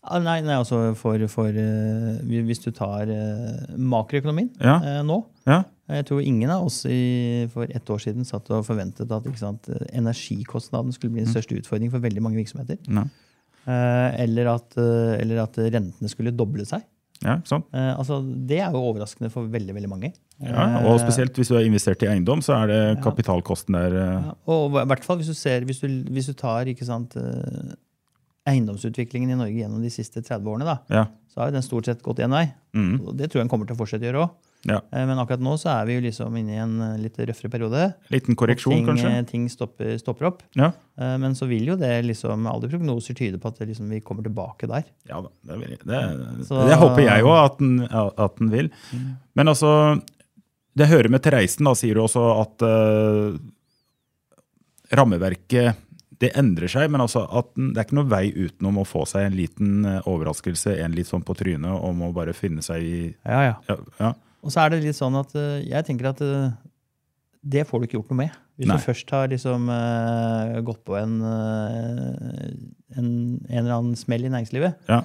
Ah, 0.06 0.20
Nei, 0.22 0.40
nei 0.46 0.56
altså 0.58 0.80
for, 1.00 1.22
for 1.32 1.50
uh, 1.50 2.42
Hvis 2.46 2.62
du 2.62 2.70
tar 2.76 3.10
uh, 3.10 3.78
makroøkonomien 3.78 4.52
Ja. 4.62 4.78
uh, 4.82 5.02
nå 5.06 5.24
Ja? 5.50 5.64
Jeg 5.86 6.08
tror 6.10 6.24
ingen 6.26 6.50
av 6.50 6.66
oss 6.66 6.80
i, 6.90 7.46
for 7.54 7.70
ett 7.70 7.90
år 7.94 8.00
siden 8.02 8.26
satt 8.26 8.48
og 8.50 8.64
forventet 8.66 9.12
at 9.14 9.28
sant, 9.38 9.68
energikostnaden 9.94 10.96
skulle 10.96 11.14
bli 11.14 11.22
den 11.22 11.30
største 11.30 11.60
utfordringen 11.60 11.94
for 11.94 12.02
veldig 12.02 12.24
mange 12.26 12.40
virksomheter. 12.40 12.80
Eller, 13.70 14.50
at, 14.50 14.74
eller 14.82 15.44
at 15.44 15.60
rentene 15.62 16.10
skulle 16.10 16.34
doble 16.34 16.66
seg. 16.66 16.82
Ja, 17.22 17.38
sånn. 17.46 17.62
altså, 17.70 18.18
det 18.50 18.64
er 18.66 18.74
jo 18.74 18.82
overraskende 18.82 19.30
for 19.30 19.46
veldig 19.46 19.78
veldig 19.78 19.92
mange. 19.94 20.10
Ja, 20.42 20.82
og 20.90 20.98
spesielt 21.06 21.38
hvis 21.38 21.54
du 21.54 21.60
har 21.60 21.70
investert 21.70 22.02
i 22.02 22.10
eiendom, 22.10 22.42
så 22.42 22.58
er 22.64 22.74
det 22.74 22.82
kapitalkosten 23.06 23.78
der 23.78 24.00
Ja, 24.02 24.36
og 24.58 24.82
i 24.82 24.88
hvert 24.90 25.06
fall 25.06 25.22
hvis 25.22 25.30
du 25.30 25.38
ser, 25.38 25.70
hvis 25.70 25.86
du, 25.86 26.02
hvis 26.10 26.34
du 26.34 26.34
tar 26.34 26.74
sant, 26.82 27.14
eiendomsutviklingen 28.48 29.32
i 29.32 29.36
Norge 29.40 29.58
gjennom 29.64 29.82
de 29.82 29.90
siste 29.94 30.22
30 30.22 30.46
årene, 30.46 30.66
da, 30.66 30.78
Ja. 30.90 31.06
så 31.34 31.42
har 31.42 31.48
jo 31.50 31.56
den 31.60 31.64
stort 31.66 31.86
sett 31.86 32.04
gått 32.04 32.20
én 32.22 32.30
vei. 32.32 32.48
Mm. 32.76 33.00
Og 33.08 33.16
det 33.18 33.30
tror 33.32 33.40
jeg 33.42 33.48
den 33.48 33.50
kommer 33.50 33.66
til 33.68 33.76
å 33.76 33.80
fortsette 33.80 34.06
å 34.06 34.10
gjøre 34.12 34.24
òg. 34.26 34.30
ja. 34.66 34.80
Men 34.92 35.18
akkurat 35.22 35.40
nå 35.42 35.54
så 35.62 35.70
er 35.82 35.86
vi 35.86 35.96
jo 35.96 36.02
liksom 36.02 36.38
inne 36.38 36.54
i 36.54 36.58
en 36.62 36.76
eh, 36.82 36.98
litt 36.98 37.18
røffere 37.18 37.50
periode. 37.52 37.94
Liten 38.12 38.36
korreksjon, 38.36 38.74
ting, 38.74 38.86
kanskje? 38.88 39.12
eh, 39.18 39.24
Ting 39.30 39.48
stopper, 39.50 39.98
stopper 39.98 40.26
opp. 40.28 40.44
Ja. 40.56 40.72
Eh, 40.98 41.18
Men 41.18 41.34
så 41.34 41.48
vil 41.48 41.66
jo 41.66 41.76
det 41.76 42.04
liksom, 42.06 42.46
alle 42.48 42.70
prognoser 42.70 43.14
tyde 43.16 43.38
på 43.40 43.48
at 43.48 43.58
det 43.60 43.68
liksom, 43.70 43.90
vi 43.90 44.00
kommer 44.02 44.24
tilbake 44.24 44.68
der. 44.68 44.84
Ja 45.10 45.22
da, 45.22 45.30
det, 45.46 45.60
vil, 45.60 45.78
det, 45.86 46.46
Så- 46.48 46.68
det 46.68 46.78
håper 46.78 47.02
jeg 47.06 47.24
òg 47.24 47.46
at, 47.46 47.58
den- 47.58 47.88
at 48.18 48.36
den 48.38 48.50
vil. 48.50 48.70
Men 49.36 49.48
altså, 49.48 50.02
det 50.76 50.88
hører 50.88 51.10
med 51.10 51.22
til 51.24 51.32
reisen, 51.34 51.64
da, 51.66 51.74
sier 51.74 51.94
du 51.96 52.02
også 52.02 52.42
at 52.42 52.62
uh, 52.62 53.38
rammeverket 54.92 55.76
det 56.22 56.32
endrer 56.40 56.72
seg, 56.72 56.88
men 56.92 57.04
altså 57.04 57.26
at 57.28 57.50
det 57.58 57.76
er 57.76 57.88
ikke 57.88 57.98
noe 57.98 58.12
vei 58.12 58.26
utenom 58.32 58.80
å 58.82 58.88
få 58.88 59.04
seg 59.10 59.28
en 59.28 59.36
liten 59.36 59.88
eh, 59.90 60.08
overraskelse, 60.08 60.78
en 60.84 60.96
litt 60.96 61.10
sånn 61.10 61.26
på 61.26 61.36
trynet, 61.38 61.74
om 61.74 62.06
å 62.08 62.14
bare 62.16 62.36
finne 62.38 62.64
seg 62.66 62.86
i 62.86 63.00
Ja, 63.10 63.42
ja. 63.50 63.58
ja, 63.68 63.78
ja, 64.00 64.14
Og 64.46 64.54
så 64.54 64.64
er 64.64 64.74
det 64.74 64.84
litt 64.86 65.00
sånn 65.00 65.18
at 65.20 65.36
eh, 65.40 65.66
jeg 65.68 65.88
tenker 65.88 66.12
at 66.14 66.24
eh, 66.24 66.56
det 67.46 67.68
får 67.70 67.82
du 67.82 67.88
ikke 67.88 68.00
gjort 68.00 68.12
noe 68.14 68.24
med. 68.24 68.42
Hvis 68.56 68.70
Nei. 68.72 68.78
du 68.80 68.86
først 68.88 69.12
har 69.12 69.28
liksom 69.30 69.68
uh, 69.68 70.56
gått 70.66 70.80
på 70.88 70.96
en, 70.98 71.18
uh, 71.22 72.96
en, 72.96 73.10
en 73.36 73.60
eller 73.60 73.74
annen 73.76 73.98
smell 74.00 74.24
i 74.26 74.32
næringslivet, 74.32 74.80
ja, 74.88 75.02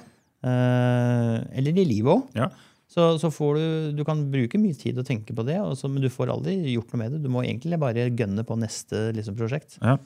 uh, 0.47 1.35
eller 1.51 1.75
i 1.75 1.85
livet 1.85 2.13
òg, 2.15 2.23
ja. 2.39 2.47
så, 2.89 3.11
så 3.21 3.29
får 3.29 3.59
du 3.59 3.99
Du 3.99 4.05
kan 4.07 4.23
bruke 4.31 4.57
mye 4.57 4.77
tid 4.79 4.97
å 4.97 5.05
tenke 5.05 5.35
på 5.37 5.45
det, 5.45 5.59
så, 5.77 5.91
men 5.91 6.01
du 6.01 6.09
får 6.09 6.31
aldri 6.33 6.55
gjort 6.71 6.95
noe 6.95 7.03
med 7.03 7.13
det. 7.13 7.21
Du 7.25 7.29
må 7.33 7.43
egentlig 7.43 7.77
bare 7.83 8.07
gønne 8.07 8.47
på 8.47 8.57
neste 8.57 9.09
liksom, 9.19 9.37
prosjekt. 9.37 9.77
Ja. 9.83 9.99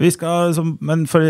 Vi 0.00 0.10
skal, 0.14 0.54
men 0.80 1.06
for 1.10 1.24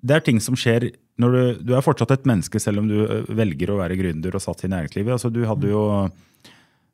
det 0.00 0.16
er 0.16 0.24
ting 0.24 0.40
som 0.42 0.56
skjer 0.58 0.90
når 1.20 1.34
du, 1.34 1.40
du 1.68 1.76
er 1.76 1.84
fortsatt 1.84 2.14
et 2.14 2.26
menneske, 2.28 2.60
selv 2.62 2.82
om 2.82 2.88
du 2.88 2.98
eh, 3.04 3.30
velger 3.36 3.72
å 3.72 3.80
være 3.80 3.98
gründer 4.00 4.36
og 4.36 4.44
satt 4.44 4.64
i 4.64 4.72
næringslivet. 4.72 5.12
Altså, 5.16 5.28
du 5.32 5.42
hadde 5.48 5.68
jo, 5.68 5.82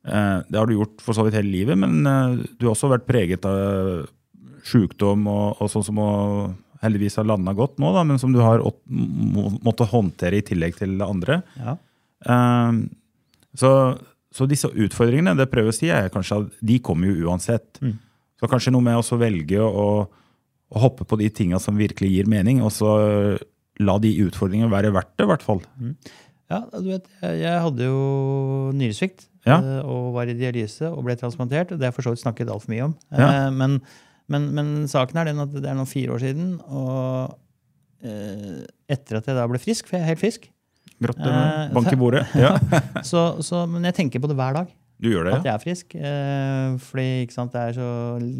eh, 0.03 0.39
det 0.49 0.59
har 0.59 0.68
du 0.68 0.76
gjort 0.76 1.05
for 1.05 1.16
så 1.16 1.26
vidt 1.26 1.39
hele 1.39 1.53
livet, 1.53 1.78
men 1.78 2.01
eh, 2.11 2.45
du 2.59 2.66
har 2.66 2.74
også 2.74 2.91
vært 2.91 3.07
preget 3.09 3.47
av 3.49 4.07
sjukdom 4.66 5.28
og, 5.30 5.62
og 5.62 5.70
sånn 5.70 5.87
som 5.87 6.03
å 6.03 6.11
heldigvis 6.82 7.20
har 7.20 7.28
landa 7.28 7.55
godt 7.57 7.78
nå, 7.80 7.93
da, 7.95 8.03
men 8.07 8.18
som 8.20 8.34
du 8.34 8.41
har 8.43 8.61
måttet 8.84 9.93
håndtere 9.93 10.41
i 10.41 10.45
tillegg 10.45 10.76
til 10.76 10.99
det 10.99 11.07
andre. 11.07 11.39
Ja. 11.57 11.72
Så, 13.57 13.70
så 14.34 14.49
disse 14.51 14.68
utfordringene, 14.68 15.32
det 15.39 15.49
prøver 15.51 15.72
å 15.72 15.74
si, 15.74 15.89
er 15.89 16.11
kanskje 16.12 16.43
at 16.43 16.61
de 16.68 16.76
kommer 16.84 17.09
jo 17.09 17.30
uansett. 17.30 17.80
Mm. 17.80 17.95
Så 18.37 18.51
kanskje 18.53 18.74
noe 18.74 18.84
med 18.84 19.01
å 19.01 19.18
velge 19.18 19.62
å, 19.64 19.70
å 19.72 19.89
hoppe 20.75 21.05
på 21.07 21.19
de 21.21 21.29
tinga 21.31 21.61
som 21.62 21.77
virkelig 21.79 22.09
gir 22.11 22.27
mening, 22.31 22.62
og 22.64 22.73
så 22.75 22.91
la 23.79 23.99
de 24.03 24.11
utfordringene 24.25 24.71
være 24.73 24.91
verdt 24.95 25.12
det, 25.19 25.27
i 25.27 25.31
hvert 25.31 25.45
fall. 25.45 25.61
Ja, 26.51 26.62
du 26.73 26.89
vet, 26.89 27.07
jeg, 27.23 27.41
jeg 27.43 27.62
hadde 27.67 27.87
jo 27.89 28.73
nyresvikt 28.79 29.27
Ja. 29.47 29.59
eh, 29.61 29.81
og 29.87 30.12
var 30.17 30.27
i 30.31 30.35
dialyse 30.39 30.89
og 30.91 31.05
ble 31.07 31.17
transplantert. 31.19 31.71
og 31.73 31.79
Det 31.79 31.87
har 31.87 31.93
jeg 31.93 31.97
for 31.99 32.07
så 32.09 32.14
vidt 32.14 32.23
snakket 32.25 32.51
altfor 32.51 32.73
mye 32.73 32.85
om. 32.89 32.95
Ja. 33.12 33.29
Eh, 33.47 33.51
Men, 33.55 33.81
men, 34.29 34.47
men 34.55 34.71
saken 34.91 35.19
er 35.23 35.29
den 35.31 35.43
at 35.45 35.53
det 35.55 35.67
er 35.71 35.75
nå 35.79 35.85
fire 35.87 36.14
år 36.17 36.23
siden, 36.25 36.57
og 36.67 37.37
eh, 38.03 38.64
etter 38.91 39.21
at 39.21 39.27
jeg 39.31 39.37
da 39.39 39.47
ble 39.51 39.59
frisk, 39.62 39.87
for 39.87 39.99
jeg 39.99 40.07
er 40.07 40.12
helt 40.14 40.23
frisk 40.25 40.49
Gratulerer. 41.03 41.67
Eh, 41.69 41.73
Bank 41.77 41.93
i 41.93 41.97
bordet. 42.01 42.25
Ja. 42.47 42.55
så, 43.11 43.37
så, 43.45 43.67
Men 43.69 43.85
jeg 43.85 43.95
tenker 43.99 44.23
på 44.25 44.31
det 44.31 44.37
hver 44.39 44.55
dag. 44.62 44.71
Du 44.99 45.11
gjør 45.11 45.26
det, 45.28 45.32
At 45.36 45.44
jeg 45.44 45.53
er 45.53 45.61
frisk. 45.61 45.94
Eh, 45.94 46.76
fordi 46.80 47.30
sant, 47.30 47.53
det 47.53 47.61
er 47.61 47.74
så 47.76 47.88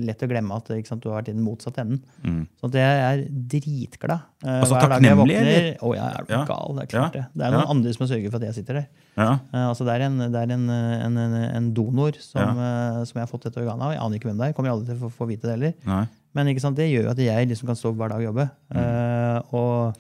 lett 0.09 0.23
å 0.25 0.29
glemme 0.31 0.57
at 0.57 0.71
sant, 0.89 1.03
du 1.05 1.11
har 1.11 1.19
vært 1.21 1.29
i 1.29 1.35
den 1.37 1.45
motsatte 1.45 1.83
enden. 1.83 2.01
Mm. 2.25 2.47
Så 2.63 2.71
jeg 2.73 3.03
er 3.05 3.25
dritglad. 3.29 4.23
eh, 4.45 4.61
Altså 4.63 4.79
jeg 4.79 4.89
takknemlig, 4.89 5.37
eller? 5.37 5.69
Å, 5.85 5.91
jeg 5.95 6.07
er 6.07 6.25
Ja. 6.33 6.45
gal, 6.49 6.75
det 6.79 6.83
er 6.83 6.91
klart 6.95 7.15
Ja. 7.15 7.21
det. 7.21 7.27
Det 7.37 7.45
er 7.45 7.51
noen 7.53 7.67
Ja. 7.67 7.71
andre 7.71 7.93
som 7.93 8.07
har 8.07 8.17
sørget 8.17 8.31
for 8.31 8.37
at 8.37 8.43
jeg 8.49 8.55
sitter 8.55 8.75
der. 8.81 8.87
Ja. 9.17 9.33
Eh, 9.53 9.67
altså 9.69 9.85
det 9.85 10.01
er 10.01 10.05
en, 10.07 10.19
det 10.19 10.35
er 10.35 10.53
en, 10.53 10.71
en, 10.71 11.19
en, 11.19 11.75
donor 11.75 12.13
som, 12.19 12.43
eh, 12.57 13.05
som 13.05 13.21
jeg 13.21 13.29
har 13.29 13.33
fått 13.33 13.45
dette 13.45 13.61
organet 13.61 13.83
av. 13.83 13.93
Jeg 13.93 14.01
aner 14.01 14.17
ikke 14.19 14.29
hvem 14.33 14.39
det 14.39 14.49
er. 14.49 14.53
Kommer 14.55 14.71
aldri 14.71 14.87
til 14.87 14.97
å 14.97 15.11
få, 15.11 15.13
få 15.13 15.29
vite 15.29 15.43
det 15.43 15.51
heller. 15.59 15.75
Nei. 15.85 16.07
Men 16.37 16.59
sant, 16.61 16.77
det 16.77 16.91
gjør 16.91 17.05
jo 17.05 17.11
at 17.11 17.19
jeg 17.19 17.49
liksom 17.49 17.67
kan 17.67 17.77
stå 17.77 17.91
opp 17.93 17.97
hver 17.97 18.09
dag 18.13 18.21
og 18.21 18.29
jobbe. 18.35 18.51
Mm. 18.73 18.81
Eh, 18.81 19.41
og 19.57 19.97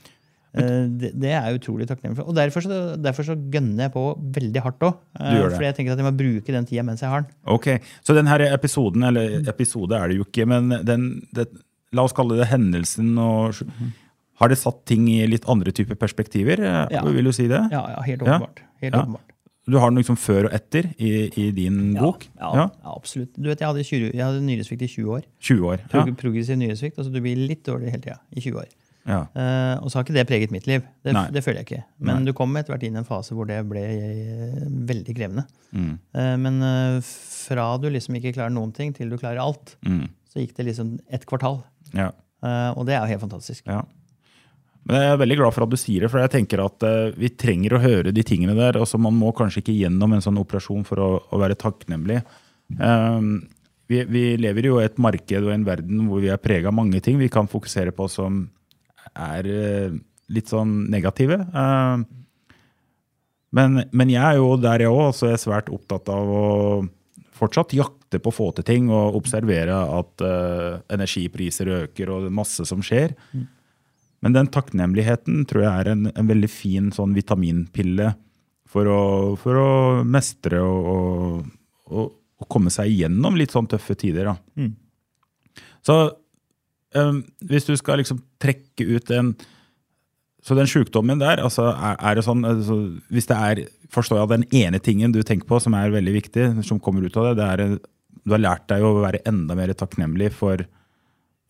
det, 0.56 1.10
det 1.20 1.30
er 1.32 1.50
jeg 1.50 1.60
utrolig 1.60 1.86
takknemlig 1.90 2.16
for. 2.20 2.30
Og 2.30 2.36
derfor 2.38 2.64
så, 2.64 2.78
derfor 3.02 3.26
så 3.28 3.36
gønner 3.52 3.86
jeg 3.86 3.92
på 3.96 4.04
veldig 4.38 4.62
hardt 4.64 4.80
òg. 4.88 4.96
Du 5.20 5.42
fordi 5.52 5.68
jeg 5.68 5.76
tenker 5.78 5.92
at 5.96 6.00
jeg 6.02 6.08
må 6.08 6.14
bruke 6.16 6.54
den 6.56 6.66
tida 6.68 6.82
mens 6.86 7.04
jeg 7.04 7.10
har 7.12 7.26
den. 7.26 7.30
Ok, 7.56 7.68
Så 8.06 8.16
denne 8.16 8.38
episoden, 8.52 9.04
eller 9.10 9.38
episode 9.52 9.92
er 9.98 10.08
det 10.08 10.16
jo 10.20 10.24
ikke, 10.28 10.46
men 10.48 10.72
den, 10.88 11.06
det, 11.36 11.48
la 11.92 12.02
oss 12.08 12.16
kalle 12.16 12.38
det 12.40 12.48
hendelsen 12.52 13.14
og 13.18 13.54
Har 14.40 14.48
det 14.52 14.58
satt 14.60 14.82
ting 14.84 15.06
i 15.08 15.22
litt 15.26 15.46
andre 15.48 15.72
typer 15.72 15.96
perspektiver? 15.96 16.60
eh, 16.60 16.86
Ja. 16.92 17.02
Vil 17.04 17.24
du 17.24 17.32
si 17.32 17.46
det? 17.48 17.62
Ja, 17.72 17.84
ja 17.94 18.02
helt 18.04 18.20
åpenbart. 18.22 18.60
Helt 18.82 18.94
Ja. 18.94 19.00
åpenbart. 19.06 19.22
Du 19.68 19.78
har 19.82 19.90
den 19.90 19.96
liksom 19.98 20.14
før 20.16 20.44
og 20.46 20.52
etter 20.54 20.92
i, 21.02 21.26
i 21.42 21.50
din 21.50 21.94
bok? 21.98 22.28
Ja, 22.38 22.68
absolutt. 22.84 23.32
Du 23.34 23.48
vet, 23.48 23.58
Jeg 23.58 23.66
hadde, 23.66 23.82
20, 23.82 24.12
jeg 24.14 24.22
hadde 24.22 24.42
nyresvikt 24.46 24.82
i 24.82 24.88
20 24.92 25.08
år. 25.16 25.22
20 25.40 25.64
år. 25.72 25.78
Ja. 25.80 25.88
Prog 26.04 26.12
Progressiv 26.20 26.56
nyresvikt. 26.60 26.98
altså 26.98 27.10
Du 27.12 27.20
blir 27.20 27.34
litt 27.48 27.64
dårlig 27.66 27.90
hele 27.90 28.02
tida 28.04 28.18
i 28.30 28.40
20 28.44 28.60
år. 28.60 28.68
Ja. 29.06 29.20
Uh, 29.38 29.84
og 29.84 29.90
så 29.90 29.98
har 29.98 30.04
ikke 30.06 30.16
det 30.16 30.26
preget 30.26 30.52
mitt 30.54 30.66
liv. 30.66 30.82
Det, 31.06 31.12
det 31.32 31.42
føler 31.44 31.60
jeg 31.62 31.68
ikke. 31.68 31.82
Men 32.02 32.20
Nei. 32.24 32.26
du 32.26 32.34
kom 32.36 32.56
etter 32.58 32.74
hvert 32.74 32.86
inn 32.88 32.96
i 32.98 33.00
en 33.00 33.06
fase 33.06 33.36
hvor 33.38 33.46
det 33.46 33.60
ble 33.70 33.82
eh, 33.86 34.60
veldig 34.88 35.14
krevende. 35.14 35.44
Mm. 35.70 35.92
Uh, 36.16 36.34
men 36.42 36.56
uh, 36.64 37.12
fra 37.46 37.68
du 37.78 37.86
liksom 37.94 38.18
ikke 38.18 38.34
klarer 38.34 38.54
noen 38.54 38.72
ting, 38.74 38.90
til 38.96 39.12
du 39.12 39.18
klarer 39.20 39.42
alt, 39.44 39.76
Mm. 39.86 40.08
så 40.32 40.42
gikk 40.42 40.56
det 40.58 40.66
liksom 40.72 40.96
et 41.14 41.26
kvartal. 41.28 41.62
ja. 41.94 42.12
Og 42.46 42.84
det 42.86 42.94
er 42.94 43.00
jo 43.00 43.10
helt 43.10 43.22
fantastisk. 43.24 43.64
Ja. 43.66 43.80
Men 44.86 45.00
jeg 45.02 45.14
er 45.14 45.16
veldig 45.18 45.36
glad 45.40 45.54
for 45.56 45.64
at 45.64 45.70
du 45.72 45.78
sier 45.80 46.04
det, 46.04 46.10
for 46.12 46.20
jeg 46.22 46.30
tenker 46.30 46.60
at 46.62 46.84
vi 47.18 47.30
trenger 47.34 47.74
å 47.74 47.80
høre 47.82 48.12
de 48.14 48.22
tingene 48.22 48.54
der. 48.54 48.76
altså 48.78 49.00
Man 49.02 49.16
må 49.18 49.32
kanskje 49.34 49.64
ikke 49.64 49.74
gjennom 49.74 50.12
en 50.14 50.22
sånn 50.22 50.38
operasjon 50.38 50.84
for 50.86 51.02
å, 51.02 51.08
å 51.26 51.40
være 51.42 51.56
takknemlig. 51.58 52.20
Um, 52.78 53.48
vi, 53.90 54.04
vi 54.10 54.22
lever 54.38 54.68
jo 54.68 54.78
i 54.78 54.84
et 54.86 54.98
marked 55.02 55.42
og 55.42 55.50
en 55.54 55.66
verden 55.66 56.06
hvor 56.06 56.22
vi 56.22 56.30
er 56.30 56.38
prega 56.42 56.70
av 56.70 56.76
mange 56.76 57.00
ting 57.02 57.18
vi 57.18 57.30
kan 57.32 57.50
fokusere 57.50 57.90
på 57.96 58.06
som 58.10 58.44
er 59.16 59.48
eh, 59.50 59.96
litt 60.32 60.52
sånn 60.52 60.86
negative. 60.92 61.38
Um, 61.54 62.06
men, 63.56 63.82
men 63.96 64.12
jeg 64.12 64.22
er 64.22 64.40
jo 64.40 64.54
der, 64.60 64.84
jeg 64.84 64.92
òg. 64.92 65.02
Altså 65.10 65.30
jeg 65.30 65.38
er 65.38 65.44
svært 65.44 65.72
opptatt 65.72 66.10
av 66.12 66.30
å 66.30 66.46
fortsatt 67.36 67.74
jakte 67.76 68.20
på 68.22 68.32
å 68.32 68.34
få 68.34 68.48
til 68.56 68.66
ting 68.66 68.88
og 68.92 69.18
observere 69.18 69.76
at 69.76 70.24
uh, 70.24 70.78
energipriser 70.92 71.68
øker 71.82 72.12
og 72.14 72.30
masse 72.32 72.64
som 72.68 72.84
skjer. 72.84 73.14
Men 74.24 74.36
den 74.36 74.48
takknemligheten 74.52 75.44
tror 75.48 75.66
jeg 75.66 75.72
er 75.72 75.90
en, 75.92 76.06
en 76.10 76.30
veldig 76.30 76.50
fin 76.50 76.88
sånn 76.94 77.12
vitaminpille 77.16 78.14
for 78.66 78.88
å, 78.90 79.02
for 79.40 79.60
å 79.60 79.70
mestre 80.08 80.62
og, 80.64 80.88
og, 80.92 81.50
og, 81.92 82.14
og 82.40 82.48
komme 82.52 82.72
seg 82.72 82.90
igjennom 82.92 83.36
litt 83.38 83.54
sånn 83.54 83.68
tøffe 83.70 83.94
tider. 84.00 84.32
Mm. 84.58 84.72
Så 85.86 85.98
hvis 87.46 87.68
du 87.68 87.74
skal 87.78 88.00
liksom 88.00 88.22
trekke 88.42 88.86
ut 88.96 89.10
en 89.16 89.34
Så 90.46 90.54
den 90.54 90.68
sjukdommen 90.70 91.18
der, 91.18 91.42
altså 91.42 91.72
er, 91.72 91.96
er 91.98 92.14
det 92.14 92.22
sånn 92.24 92.44
altså, 92.46 92.76
Hvis 93.10 93.26
det 93.26 93.36
er 93.36 93.64
forstår 93.90 94.20
jeg 94.20 94.30
den 94.30 94.46
ene 94.62 94.78
tingen 94.78 95.12
du 95.14 95.22
tenker 95.22 95.48
på 95.48 95.58
som 95.62 95.74
er 95.78 95.94
veldig 95.94 96.14
viktig, 96.14 96.46
som 96.66 96.80
kommer 96.82 97.06
ut 97.06 97.16
av 97.18 97.28
det, 97.30 97.36
det 97.40 97.46
er 97.46 97.78
du 98.26 98.34
har 98.34 98.42
lært 98.42 98.66
deg 98.70 98.82
å 98.82 98.96
være 98.98 99.22
enda 99.28 99.54
mer 99.58 99.70
takknemlig 99.78 100.32
for, 100.34 100.64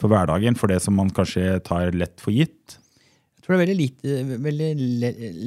for 0.01 0.13
hverdagen, 0.13 0.59
for 0.61 0.69
det 0.73 0.83
som 0.85 0.97
man 0.99 1.13
kanskje 1.15 1.57
tar 1.65 1.95
lett 1.97 2.21
for 2.21 2.37
gitt. 2.37 2.77
Jeg 2.77 3.47
tror 3.47 3.55
det 3.55 3.57
er 3.57 3.63
veldig, 3.63 3.79
lite, 3.81 4.37
veldig 4.45 4.69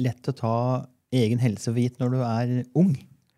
lett 0.08 0.32
å 0.32 0.34
ta 0.34 0.56
egen 1.14 1.42
helse 1.42 1.70
for 1.70 1.78
gitt 1.78 2.02
når 2.02 2.16
du 2.16 2.20
er 2.24 2.52
ung. 2.78 2.90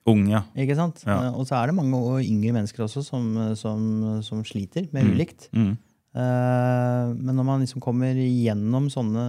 Ung, 0.09 0.25
ja. 0.33 0.43
ikke 0.59 0.75
sant? 0.79 1.05
Ja. 1.05 1.19
Eh, 1.29 1.37
og 1.37 1.45
så 1.47 1.61
er 1.61 1.71
det 1.71 1.77
mange 1.77 2.01
yngre 2.25 2.57
mennesker 2.57 2.87
også 2.89 3.05
som, 3.07 3.29
som, 3.59 3.83
som 4.25 4.41
sliter 4.47 4.89
med 4.95 5.13
ulikt. 5.13 5.51
Mm. 5.55 5.75
Eh, 5.77 5.92
men 6.15 7.35
når 7.37 7.45
man 7.47 7.63
liksom 7.65 7.81
kommer 7.81 8.13
gjennom 8.19 8.89
sånne 8.93 9.23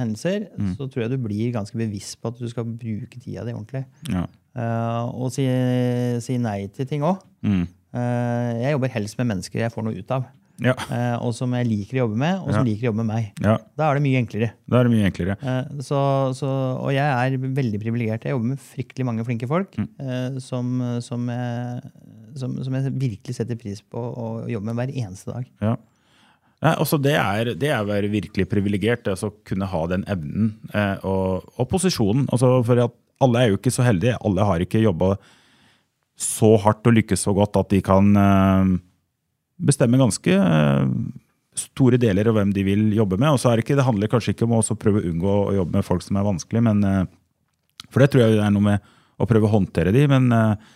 hendelser, 0.00 0.48
Mm. 0.58 0.74
så 0.78 0.86
tror 0.88 1.02
jeg 1.04 1.10
du 1.10 1.18
blir 1.18 1.52
ganske 1.52 1.76
bevisst 1.76 2.16
på 2.22 2.28
at 2.32 2.38
du 2.38 2.48
skal 2.48 2.64
bruke 2.64 3.18
tida 3.20 3.44
di 3.44 3.52
ordentlig. 3.52 3.84
ja. 4.08 4.26
Eh, 4.56 5.04
og 5.18 5.32
si, 5.34 5.42
si 6.22 6.36
nei 6.38 6.68
til 6.68 6.86
ting 6.86 7.02
òg. 7.02 7.18
Mm. 7.42 7.66
jeg 7.94 8.72
jobber 8.72 8.88
helst 8.90 9.18
med 9.18 9.26
mennesker 9.28 9.60
jeg 9.60 9.70
får 9.74 9.84
noe 9.84 9.98
ut 9.98 10.10
av. 10.10 10.24
Ja. 10.62 10.72
eh, 10.88 11.16
og 11.18 11.34
som 11.34 11.50
jeg 11.52 11.66
liker 11.66 11.96
å 11.98 12.00
jobbe 12.06 12.16
med, 12.16 12.38
og 12.38 12.52
som 12.54 12.64
Ja. 12.64 12.70
liker 12.72 12.82
å 12.86 12.88
jobbe 12.92 13.02
med 13.04 13.06
meg. 13.10 13.32
ja. 13.42 13.56
Da 13.76 13.90
er 13.90 13.94
det 13.98 14.02
mye 14.04 14.20
enklere. 14.22 14.52
Da 14.70 14.78
er 14.80 14.84
det 14.84 14.92
mye 14.92 15.10
enklere. 15.10 15.36
Eh, 15.42 15.64
Så, 15.82 15.98
så, 16.38 16.46
og 16.78 16.92
jeg 16.92 17.02
er 17.34 17.36
veldig 17.38 17.80
privilegert. 17.82 18.22
Jeg 18.22 18.30
jobber 18.32 18.46
med 18.54 18.58
fryktelig 18.60 19.04
mange 19.04 19.24
flinke 19.26 19.48
folk 19.48 19.72
Mm. 19.76 19.88
eh, 19.98 20.38
som, 20.38 21.00
som, 21.02 21.26
jeg, 21.26 21.82
som, 22.36 22.62
som 22.62 22.72
jeg 22.72 22.92
virkelig 22.92 23.34
setter 23.34 23.56
pris 23.56 23.82
på 23.82 23.98
å 23.98 24.48
jobbe 24.48 24.72
med 24.72 24.76
hver 24.76 24.94
eneste 24.94 25.32
dag. 25.32 25.44
Ja. 25.60 25.76
Nei, 26.64 26.72
altså 26.80 26.96
det, 27.02 27.14
er, 27.20 27.52
det 27.60 27.72
å 27.76 27.84
være 27.88 28.08
virkelig 28.08 28.46
privilegert, 28.48 29.04
det 29.04 29.18
å 29.20 29.34
kunne 29.44 29.68
ha 29.68 29.80
den 29.90 30.06
evnen 30.08 30.54
eh, 30.72 30.96
og, 31.04 31.44
og 31.60 31.68
posisjonen. 31.68 32.24
Altså 32.32 32.56
for 32.64 32.86
alle 33.24 33.42
er 33.42 33.50
jo 33.50 33.58
ikke 33.58 33.72
så 33.74 33.84
heldige. 33.84 34.16
Alle 34.24 34.46
har 34.48 34.64
ikke 34.64 34.80
jobba 34.80 35.14
så 36.20 36.54
hardt 36.62 36.86
og 36.88 36.96
lykkes 36.96 37.26
så 37.26 37.34
godt 37.36 37.58
at 37.60 37.68
de 37.74 37.82
kan 37.84 38.08
eh, 38.16 38.72
bestemme 39.68 40.00
ganske 40.00 40.38
eh, 40.38 40.86
store 41.58 41.98
deler 42.00 42.30
av 42.30 42.38
hvem 42.38 42.54
de 42.54 42.64
vil 42.66 42.86
jobbe 42.96 43.18
med. 43.20 43.34
Og 43.34 43.42
så 43.42 43.50
er 43.50 43.58
det 43.58 43.66
ikke, 43.66 43.78
det 43.78 43.86
handler 43.86 44.10
kanskje 44.10 44.34
ikke 44.34 44.48
om 44.48 44.56
å 44.58 44.78
prøve 44.78 45.02
å 45.02 45.10
unngå 45.10 45.34
å 45.44 45.56
jobbe 45.58 45.78
med 45.78 45.86
folk 45.86 46.06
som 46.06 46.18
er 46.18 46.26
vanskelig, 46.26 46.64
men, 46.64 46.80
eh, 46.88 47.04
for 47.90 48.02
det 48.02 48.10
tror 48.12 48.24
jeg 48.24 48.38
det 48.38 48.46
er 48.46 48.54
noe 48.54 48.68
med 48.72 48.94
å 49.20 49.28
prøve 49.30 49.46
å 49.48 49.54
håndtere 49.54 49.94
de, 49.94 50.06
men 50.10 50.32
eh, 50.34 50.72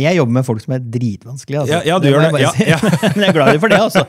Jeg 0.00 0.16
jobber 0.16 0.32
med 0.38 0.46
folk 0.46 0.62
som 0.64 0.74
er 0.76 0.82
dritvanskelige. 0.94 1.60
Altså. 1.64 1.74
Ja, 1.74 1.80
ja, 1.86 1.98
du 1.98 2.06
det 2.06 2.12
gjør 2.12 2.24
det. 2.32 2.40
Ja, 2.42 2.52
ja. 2.72 2.78
men 3.14 3.24
jeg 3.26 3.28
er 3.28 3.36
glad 3.36 3.60
for 3.60 3.72
det, 3.72 3.80
altså. 3.82 4.04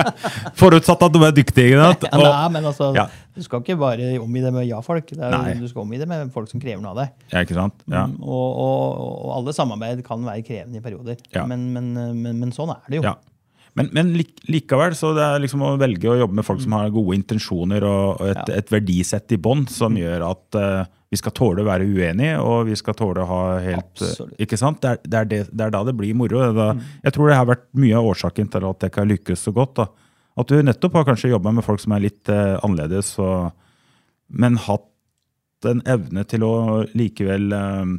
forutsatt 0.62 1.04
at 1.06 1.14
de 1.16 1.22
er 1.28 1.34
dyktige. 1.36 1.72
ikke 1.72 1.82
sant? 1.84 2.06
Og- 2.18 2.24
nei, 2.28 2.48
men 2.56 2.68
altså. 2.72 2.90
Du 3.38 3.44
skal 3.44 3.62
ikke 3.62 3.76
bare 3.78 4.10
omgi 4.18 4.40
det 4.42 4.50
med 4.54 4.66
ja-folk. 4.66 5.12
Du 5.14 5.68
skal 5.70 5.82
omgi 5.84 6.00
det 6.00 6.08
med 6.10 6.32
folk 6.34 6.50
som 6.50 6.58
krever 6.62 6.80
noe 6.82 6.90
av 6.94 7.00
deg. 7.04 7.12
Ja, 7.30 7.44
ikke 7.46 7.54
sant? 7.58 7.76
Ja. 7.86 8.06
Mm, 8.10 8.16
Og, 8.24 8.46
og, 8.64 9.02
og 9.28 9.32
alle 9.36 9.54
samarbeid 9.54 10.02
kan 10.06 10.24
være 10.26 10.42
krevende 10.46 10.80
i 10.80 10.84
perioder. 10.84 11.20
Ja. 11.34 11.44
Men, 11.46 11.68
men, 11.76 11.92
men, 12.18 12.40
men 12.42 12.54
sånn 12.56 12.72
er 12.74 12.82
det 12.90 13.02
jo. 13.02 13.12
Men, 13.78 13.92
men 13.94 14.08
lik, 14.18 14.32
likevel, 14.50 14.96
så 14.98 15.12
det 15.14 15.22
er 15.22 15.42
liksom 15.44 15.62
å 15.62 15.76
velge 15.78 16.08
å 16.10 16.16
jobbe 16.18 16.34
med 16.40 16.46
folk 16.46 16.58
som 16.64 16.74
har 16.74 16.88
gode 16.90 17.14
intensjoner 17.14 17.84
og, 17.86 18.24
et, 18.26 18.48
et 18.58 18.72
verdisett 18.74 19.36
i 19.36 19.38
bånn 19.38 19.68
som 19.70 19.94
gjør 19.94 20.24
at 20.32 20.58
eh, 20.58 20.80
vi 21.10 21.16
skal 21.16 21.32
tåle 21.32 21.62
å 21.62 21.68
være 21.68 21.86
uenige, 21.88 22.34
og 22.44 22.66
vi 22.68 22.74
skal 22.76 22.94
tåle 22.98 23.22
å 23.24 23.28
ha 23.30 23.42
helt 23.64 24.02
eh, 24.02 24.10
Absolutt. 24.10 24.34
Ikke 24.44 24.58
sant? 24.60 24.82
Det 24.82 24.90
er, 24.90 24.98
det, 25.04 25.16
er 25.22 25.30
det, 25.30 25.38
det 25.56 25.64
er 25.64 25.72
da 25.72 25.80
det 25.88 25.94
blir 25.96 26.12
moro. 26.18 26.42
Da, 26.52 26.66
mm. 26.76 26.82
Jeg 27.06 27.14
tror 27.16 27.30
det 27.30 27.38
har 27.38 27.48
vært 27.48 27.64
mye 27.80 27.96
av 27.96 28.10
årsaken 28.10 28.50
til 28.52 28.66
at 28.68 28.84
jeg 28.84 28.92
ikke 28.92 29.00
har 29.04 29.10
lykkes 29.14 29.46
så 29.48 29.54
godt. 29.56 29.72
da. 29.80 29.86
At 30.38 30.52
du 30.52 30.60
nettopp 30.62 30.98
har 31.00 31.06
kanskje 31.08 31.32
jobba 31.32 31.54
med 31.56 31.64
folk 31.66 31.80
som 31.80 31.96
er 31.96 32.04
litt 32.04 32.28
eh, 32.28 32.58
annerledes, 32.62 33.14
og, 33.24 33.48
men 34.28 34.60
hatt 34.68 34.84
en 35.66 35.80
evne 35.90 36.22
til 36.30 36.44
å 36.46 36.52
likevel 36.94 37.48
eh, 37.56 37.96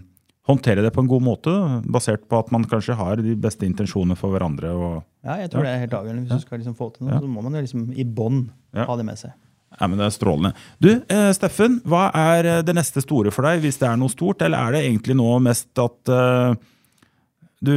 håndtere 0.49 0.85
det 0.85 0.93
på 0.95 1.01
en 1.03 1.09
god 1.11 1.25
måte, 1.25 1.51
da, 1.51 1.81
basert 1.91 2.23
på 2.29 2.39
at 2.39 2.53
man 2.55 2.63
kanskje 2.69 2.95
har 2.97 3.19
de 3.25 3.33
beste 3.37 3.65
intensjoner 3.67 4.17
for 4.17 4.33
hverandre. 4.33 4.71
og 4.71 4.95
Ja, 5.25 5.35
jeg 5.43 5.51
tror 5.51 5.65
det 5.65 5.73
er 5.73 5.83
helt 5.83 5.97
avgjørende. 5.97 6.29
Hvis 6.29 6.45
du 6.45 6.47
skal 6.47 6.61
liksom 6.61 6.77
få 6.77 6.93
til 6.95 7.05
noe, 7.09 7.17
Ja. 7.17 7.19
så 7.25 7.27
må 7.29 7.41
man 7.45 7.57
jo 7.57 7.65
liksom 7.65 7.89
i 7.93 8.05
bånn 8.05 8.51
Ja. 8.73 8.85
ha 8.85 8.95
det 9.01 9.05
med 9.09 9.17
seg. 9.19 9.33
Ja, 9.77 9.87
men 9.87 9.99
Det 9.99 10.07
er 10.07 10.15
strålende. 10.15 10.53
Du, 10.81 10.89
eh, 10.89 11.29
Steffen, 11.35 11.79
hva 11.85 12.09
er 12.15 12.45
eh, 12.45 12.61
det 12.65 12.75
neste 12.75 13.03
store 13.05 13.31
for 13.31 13.45
deg, 13.45 13.61
hvis 13.63 13.77
det 13.79 13.87
er 13.87 13.99
noe 14.01 14.11
stort? 14.11 14.41
Eller 14.41 14.57
er 14.57 14.75
det 14.75 14.83
egentlig 14.87 15.15
nå 15.19 15.29
mest 15.45 15.69
at 15.79 16.09
eh, 16.09 16.55
du 17.61 17.75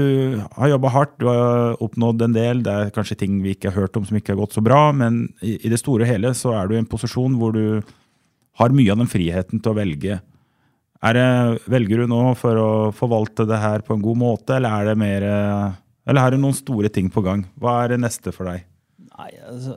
har 0.57 0.70
jobba 0.72 0.93
hardt, 0.95 1.14
du 1.18 1.26
har 1.26 1.76
oppnådd 1.82 2.22
en 2.22 2.36
del, 2.36 2.62
det 2.62 2.72
er 2.72 2.93
kanskje 2.95 3.18
ting 3.18 3.40
vi 3.43 3.57
ikke 3.57 3.72
har 3.72 3.84
hørt 3.84 3.97
om 3.99 4.07
som 4.07 4.16
ikke 4.18 4.32
har 4.32 4.40
gått 4.45 4.55
så 4.55 4.62
bra, 4.64 4.93
men 4.95 5.24
i, 5.43 5.57
i 5.66 5.72
det 5.72 5.80
store 5.82 6.07
og 6.07 6.12
hele 6.12 6.30
så 6.38 6.55
er 6.55 6.70
du 6.70 6.76
i 6.76 6.80
en 6.80 6.88
posisjon 6.88 7.34
hvor 7.40 7.55
du 7.57 7.82
har 8.61 8.74
mye 8.74 8.93
av 8.95 9.01
den 9.03 9.11
friheten 9.11 9.62
til 9.62 9.72
å 9.72 9.78
velge. 9.78 10.20
Det, 11.03 11.24
velger 11.66 12.05
du 12.05 12.12
nå 12.12 12.20
for 12.38 12.59
å 12.62 12.72
forvalte 12.95 13.47
det 13.51 13.59
her 13.59 13.82
på 13.82 13.97
en 13.97 14.05
god 14.05 14.20
måte, 14.20 14.55
eller 14.55 14.70
er 14.70 14.93
det 14.93 15.01
mer 15.03 15.24
eh, 15.26 15.80
Eller 16.07 16.22
er 16.22 16.34
det 16.34 16.43
noen 16.43 16.55
store 16.55 16.88
ting 16.90 17.09
på 17.11 17.22
gang? 17.22 17.43
Hva 17.59 17.80
er 17.82 17.95
det 17.95 18.03
neste 18.03 18.30
for 18.34 18.47
deg? 18.47 18.62
Nei, 19.18 19.32
altså, 19.51 19.74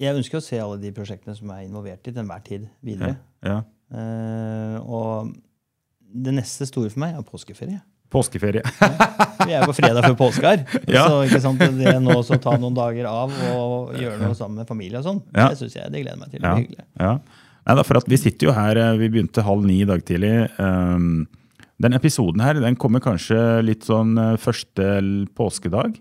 jeg 0.00 0.16
ønsker 0.16 0.38
å 0.40 0.44
se 0.44 0.58
alle 0.60 0.80
de 0.82 0.92
prosjektene 0.94 1.34
som 1.36 1.50
er 1.54 1.64
involvert 1.66 2.06
i 2.06 2.12
til 2.12 2.22
enhver 2.22 2.42
tid 2.46 2.68
videre. 2.84 3.16
Ja. 3.44 3.62
Uh, 3.92 4.78
og 4.82 5.32
det 6.12 6.34
neste 6.36 6.66
store 6.68 6.90
for 6.92 7.02
meg 7.02 7.16
er 7.18 7.26
påskeferie. 7.26 7.80
Påskeferie. 8.12 8.60
Vi 9.46 9.54
er 9.56 9.64
på 9.64 9.74
fredag 9.76 10.04
før 10.04 10.16
påske 10.20 10.44
her. 10.44 10.64
Ja. 10.92 11.06
Så 11.08 11.22
ikke 11.26 11.40
sant, 11.40 11.62
det 11.78 11.94
nå 12.04 12.18
å 12.20 12.36
ta 12.44 12.56
noen 12.60 12.76
dager 12.76 13.08
av 13.08 13.32
og 13.54 13.94
gjøre 13.96 14.18
noe 14.20 14.36
sammen 14.36 14.60
med 14.60 14.68
familie 14.68 15.00
og 15.00 15.06
sånn, 15.06 15.22
Ja. 15.32 15.48
det 15.48 15.60
synes 15.62 15.78
jeg 15.78 15.92
det 15.94 16.02
gleder 16.04 16.20
meg 16.20 16.34
til. 16.34 16.42
Det 16.42 16.50
blir 16.50 16.66
hyggelig. 16.66 16.86
ja. 17.00 17.14
Nei, 17.62 17.76
da, 17.78 17.84
for 17.86 18.00
at 18.00 18.08
Vi 18.10 18.18
sitter 18.18 18.48
jo 18.48 18.52
her, 18.56 18.76
eh, 18.76 18.96
vi 18.98 19.06
begynte 19.08 19.44
halv 19.46 19.62
ni 19.64 19.76
i 19.84 19.86
dag 19.86 20.00
tidlig. 20.02 20.32
Um, 20.58 21.28
den 21.82 21.94
episoden 21.94 22.42
her 22.42 22.58
den 22.58 22.74
kommer 22.74 23.00
kanskje 23.00 23.38
litt 23.62 23.86
sånn 23.86 24.16
eh, 24.18 24.32
første 24.42 24.88
påskedag? 25.38 25.94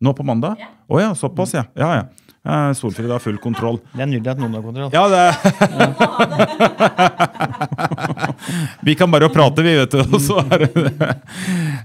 Nå 0.00 0.12
på 0.12 0.24
mandag? 0.26 0.60
Å 0.88 1.00
ja, 1.00 1.14
såpass, 1.16 1.54
ja. 1.56 1.64
ja, 1.78 1.90
ja. 1.96 2.06
Eh, 2.46 2.72
Solfrid 2.78 3.10
har 3.10 3.18
full 3.18 3.38
kontroll. 3.42 3.80
Det 3.90 4.02
er 4.04 4.10
nydelig 4.10 4.30
at 4.30 4.38
noen 4.38 4.54
har 4.54 4.62
kontroll. 4.62 4.90
Ja, 4.94 5.08
det 5.10 5.34
Vi 8.86 8.94
kan 8.98 9.10
bare 9.10 9.28
prate, 9.34 9.64
vi, 9.66 9.72
vet 9.80 9.90
du. 9.96 10.02
Og 10.04 10.20
så 10.22 10.38
er 10.44 10.66
det 10.66 10.70
det. 10.76 11.08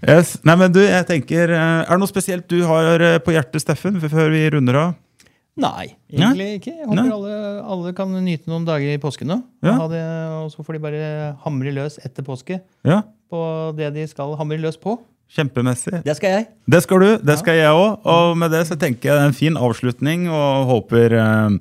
Yes. 0.05 0.35
Nei, 0.45 0.55
men 0.59 0.73
du, 0.75 0.81
jeg 0.83 1.07
tenker 1.09 1.49
eh, 1.55 1.81
Er 1.85 1.89
det 1.89 2.01
noe 2.03 2.09
spesielt 2.09 2.45
du 2.51 2.59
har 2.67 3.01
eh, 3.01 3.17
på 3.23 3.33
hjertet, 3.33 3.63
Steffen, 3.63 3.97
før 4.03 4.29
vi 4.33 4.43
runder 4.53 4.77
av? 4.83 4.93
Nei, 5.61 5.87
egentlig 6.13 6.47
ikke. 6.59 6.73
Jeg 6.77 6.87
håper 6.87 7.09
alle, 7.11 7.37
alle 7.73 7.93
kan 7.97 8.13
nyte 8.23 8.49
noen 8.49 8.65
dager 8.67 8.93
i 8.93 9.01
påsken 9.01 9.27
nå. 9.33 9.37
Ja. 9.65 9.73
Ha 9.81 9.87
det, 9.91 10.03
og 10.37 10.51
så 10.53 10.63
får 10.65 10.77
de 10.77 10.83
bare 10.85 11.01
hamre 11.43 11.73
løs 11.75 11.97
etter 12.05 12.23
påske 12.25 12.61
Ja, 12.87 13.01
på 13.31 13.39
det 13.77 13.91
de 13.97 14.05
skal 14.09 14.37
hamre 14.39 14.59
løs 14.61 14.79
på. 14.81 14.95
Kjempemessig. 15.31 16.01
Det 16.03 16.15
skal 16.17 16.33
jeg. 16.35 16.47
Det 16.67 16.81
skal 16.83 17.03
du, 17.03 17.11
det 17.23 17.37
skal 17.39 17.55
jeg 17.55 17.71
òg. 17.71 18.01
Og 18.11 18.33
med 18.39 18.51
det 18.51 18.65
så 18.67 18.75
tenker 18.79 19.09
jeg 19.09 19.15
det 19.15 19.23
er 19.23 19.29
en 19.31 19.37
fin 19.37 19.59
avslutning, 19.59 20.27
og 20.27 20.67
håper 20.71 21.15
eh, 21.15 21.55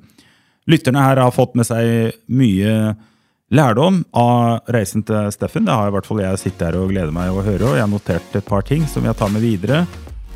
lytterne 0.71 1.05
her 1.05 1.21
har 1.23 1.31
fått 1.35 1.55
med 1.55 1.69
seg 1.69 2.17
mye 2.27 2.93
lærdom 3.51 4.01
av 4.15 4.71
reisen 4.71 5.03
til 5.07 5.31
Steffen. 5.35 5.67
Det 5.67 5.75
har 5.75 5.91
i 5.91 5.95
hvert 5.95 6.07
fall 6.07 6.23
jeg 6.23 6.39
sittet 6.39 6.69
her 6.69 6.79
og 6.79 6.91
gleder 6.91 7.15
meg 7.15 7.31
å 7.31 7.43
høre, 7.45 7.67
og 7.67 7.77
jeg 7.79 7.85
har 7.85 7.91
notert 7.91 8.39
et 8.39 8.47
par 8.47 8.65
ting 8.67 8.87
som 8.91 9.07
jeg 9.07 9.17
tar 9.19 9.31
med 9.31 9.43
videre. 9.43 9.85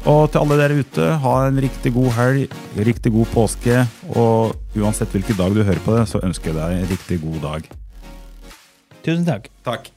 Og 0.06 0.28
til 0.30 0.44
alle 0.44 0.60
dere 0.60 0.84
ute, 0.84 1.06
ha 1.24 1.36
en 1.48 1.60
riktig 1.64 1.96
god 1.96 2.12
helg, 2.20 2.60
riktig 2.88 3.12
god 3.16 3.32
påske, 3.34 3.82
og 4.14 4.54
uansett 4.78 5.16
hvilken 5.16 5.40
dag 5.40 5.56
du 5.56 5.64
hører 5.64 5.82
på 5.82 5.98
det, 5.98 6.06
så 6.12 6.22
ønsker 6.24 6.54
jeg 6.54 6.60
deg 6.60 6.78
en 6.78 6.92
riktig 6.94 7.20
god 7.24 7.42
dag. 7.48 7.72
Tusen 9.02 9.26
takk. 9.26 9.50
Takk. 9.66 9.95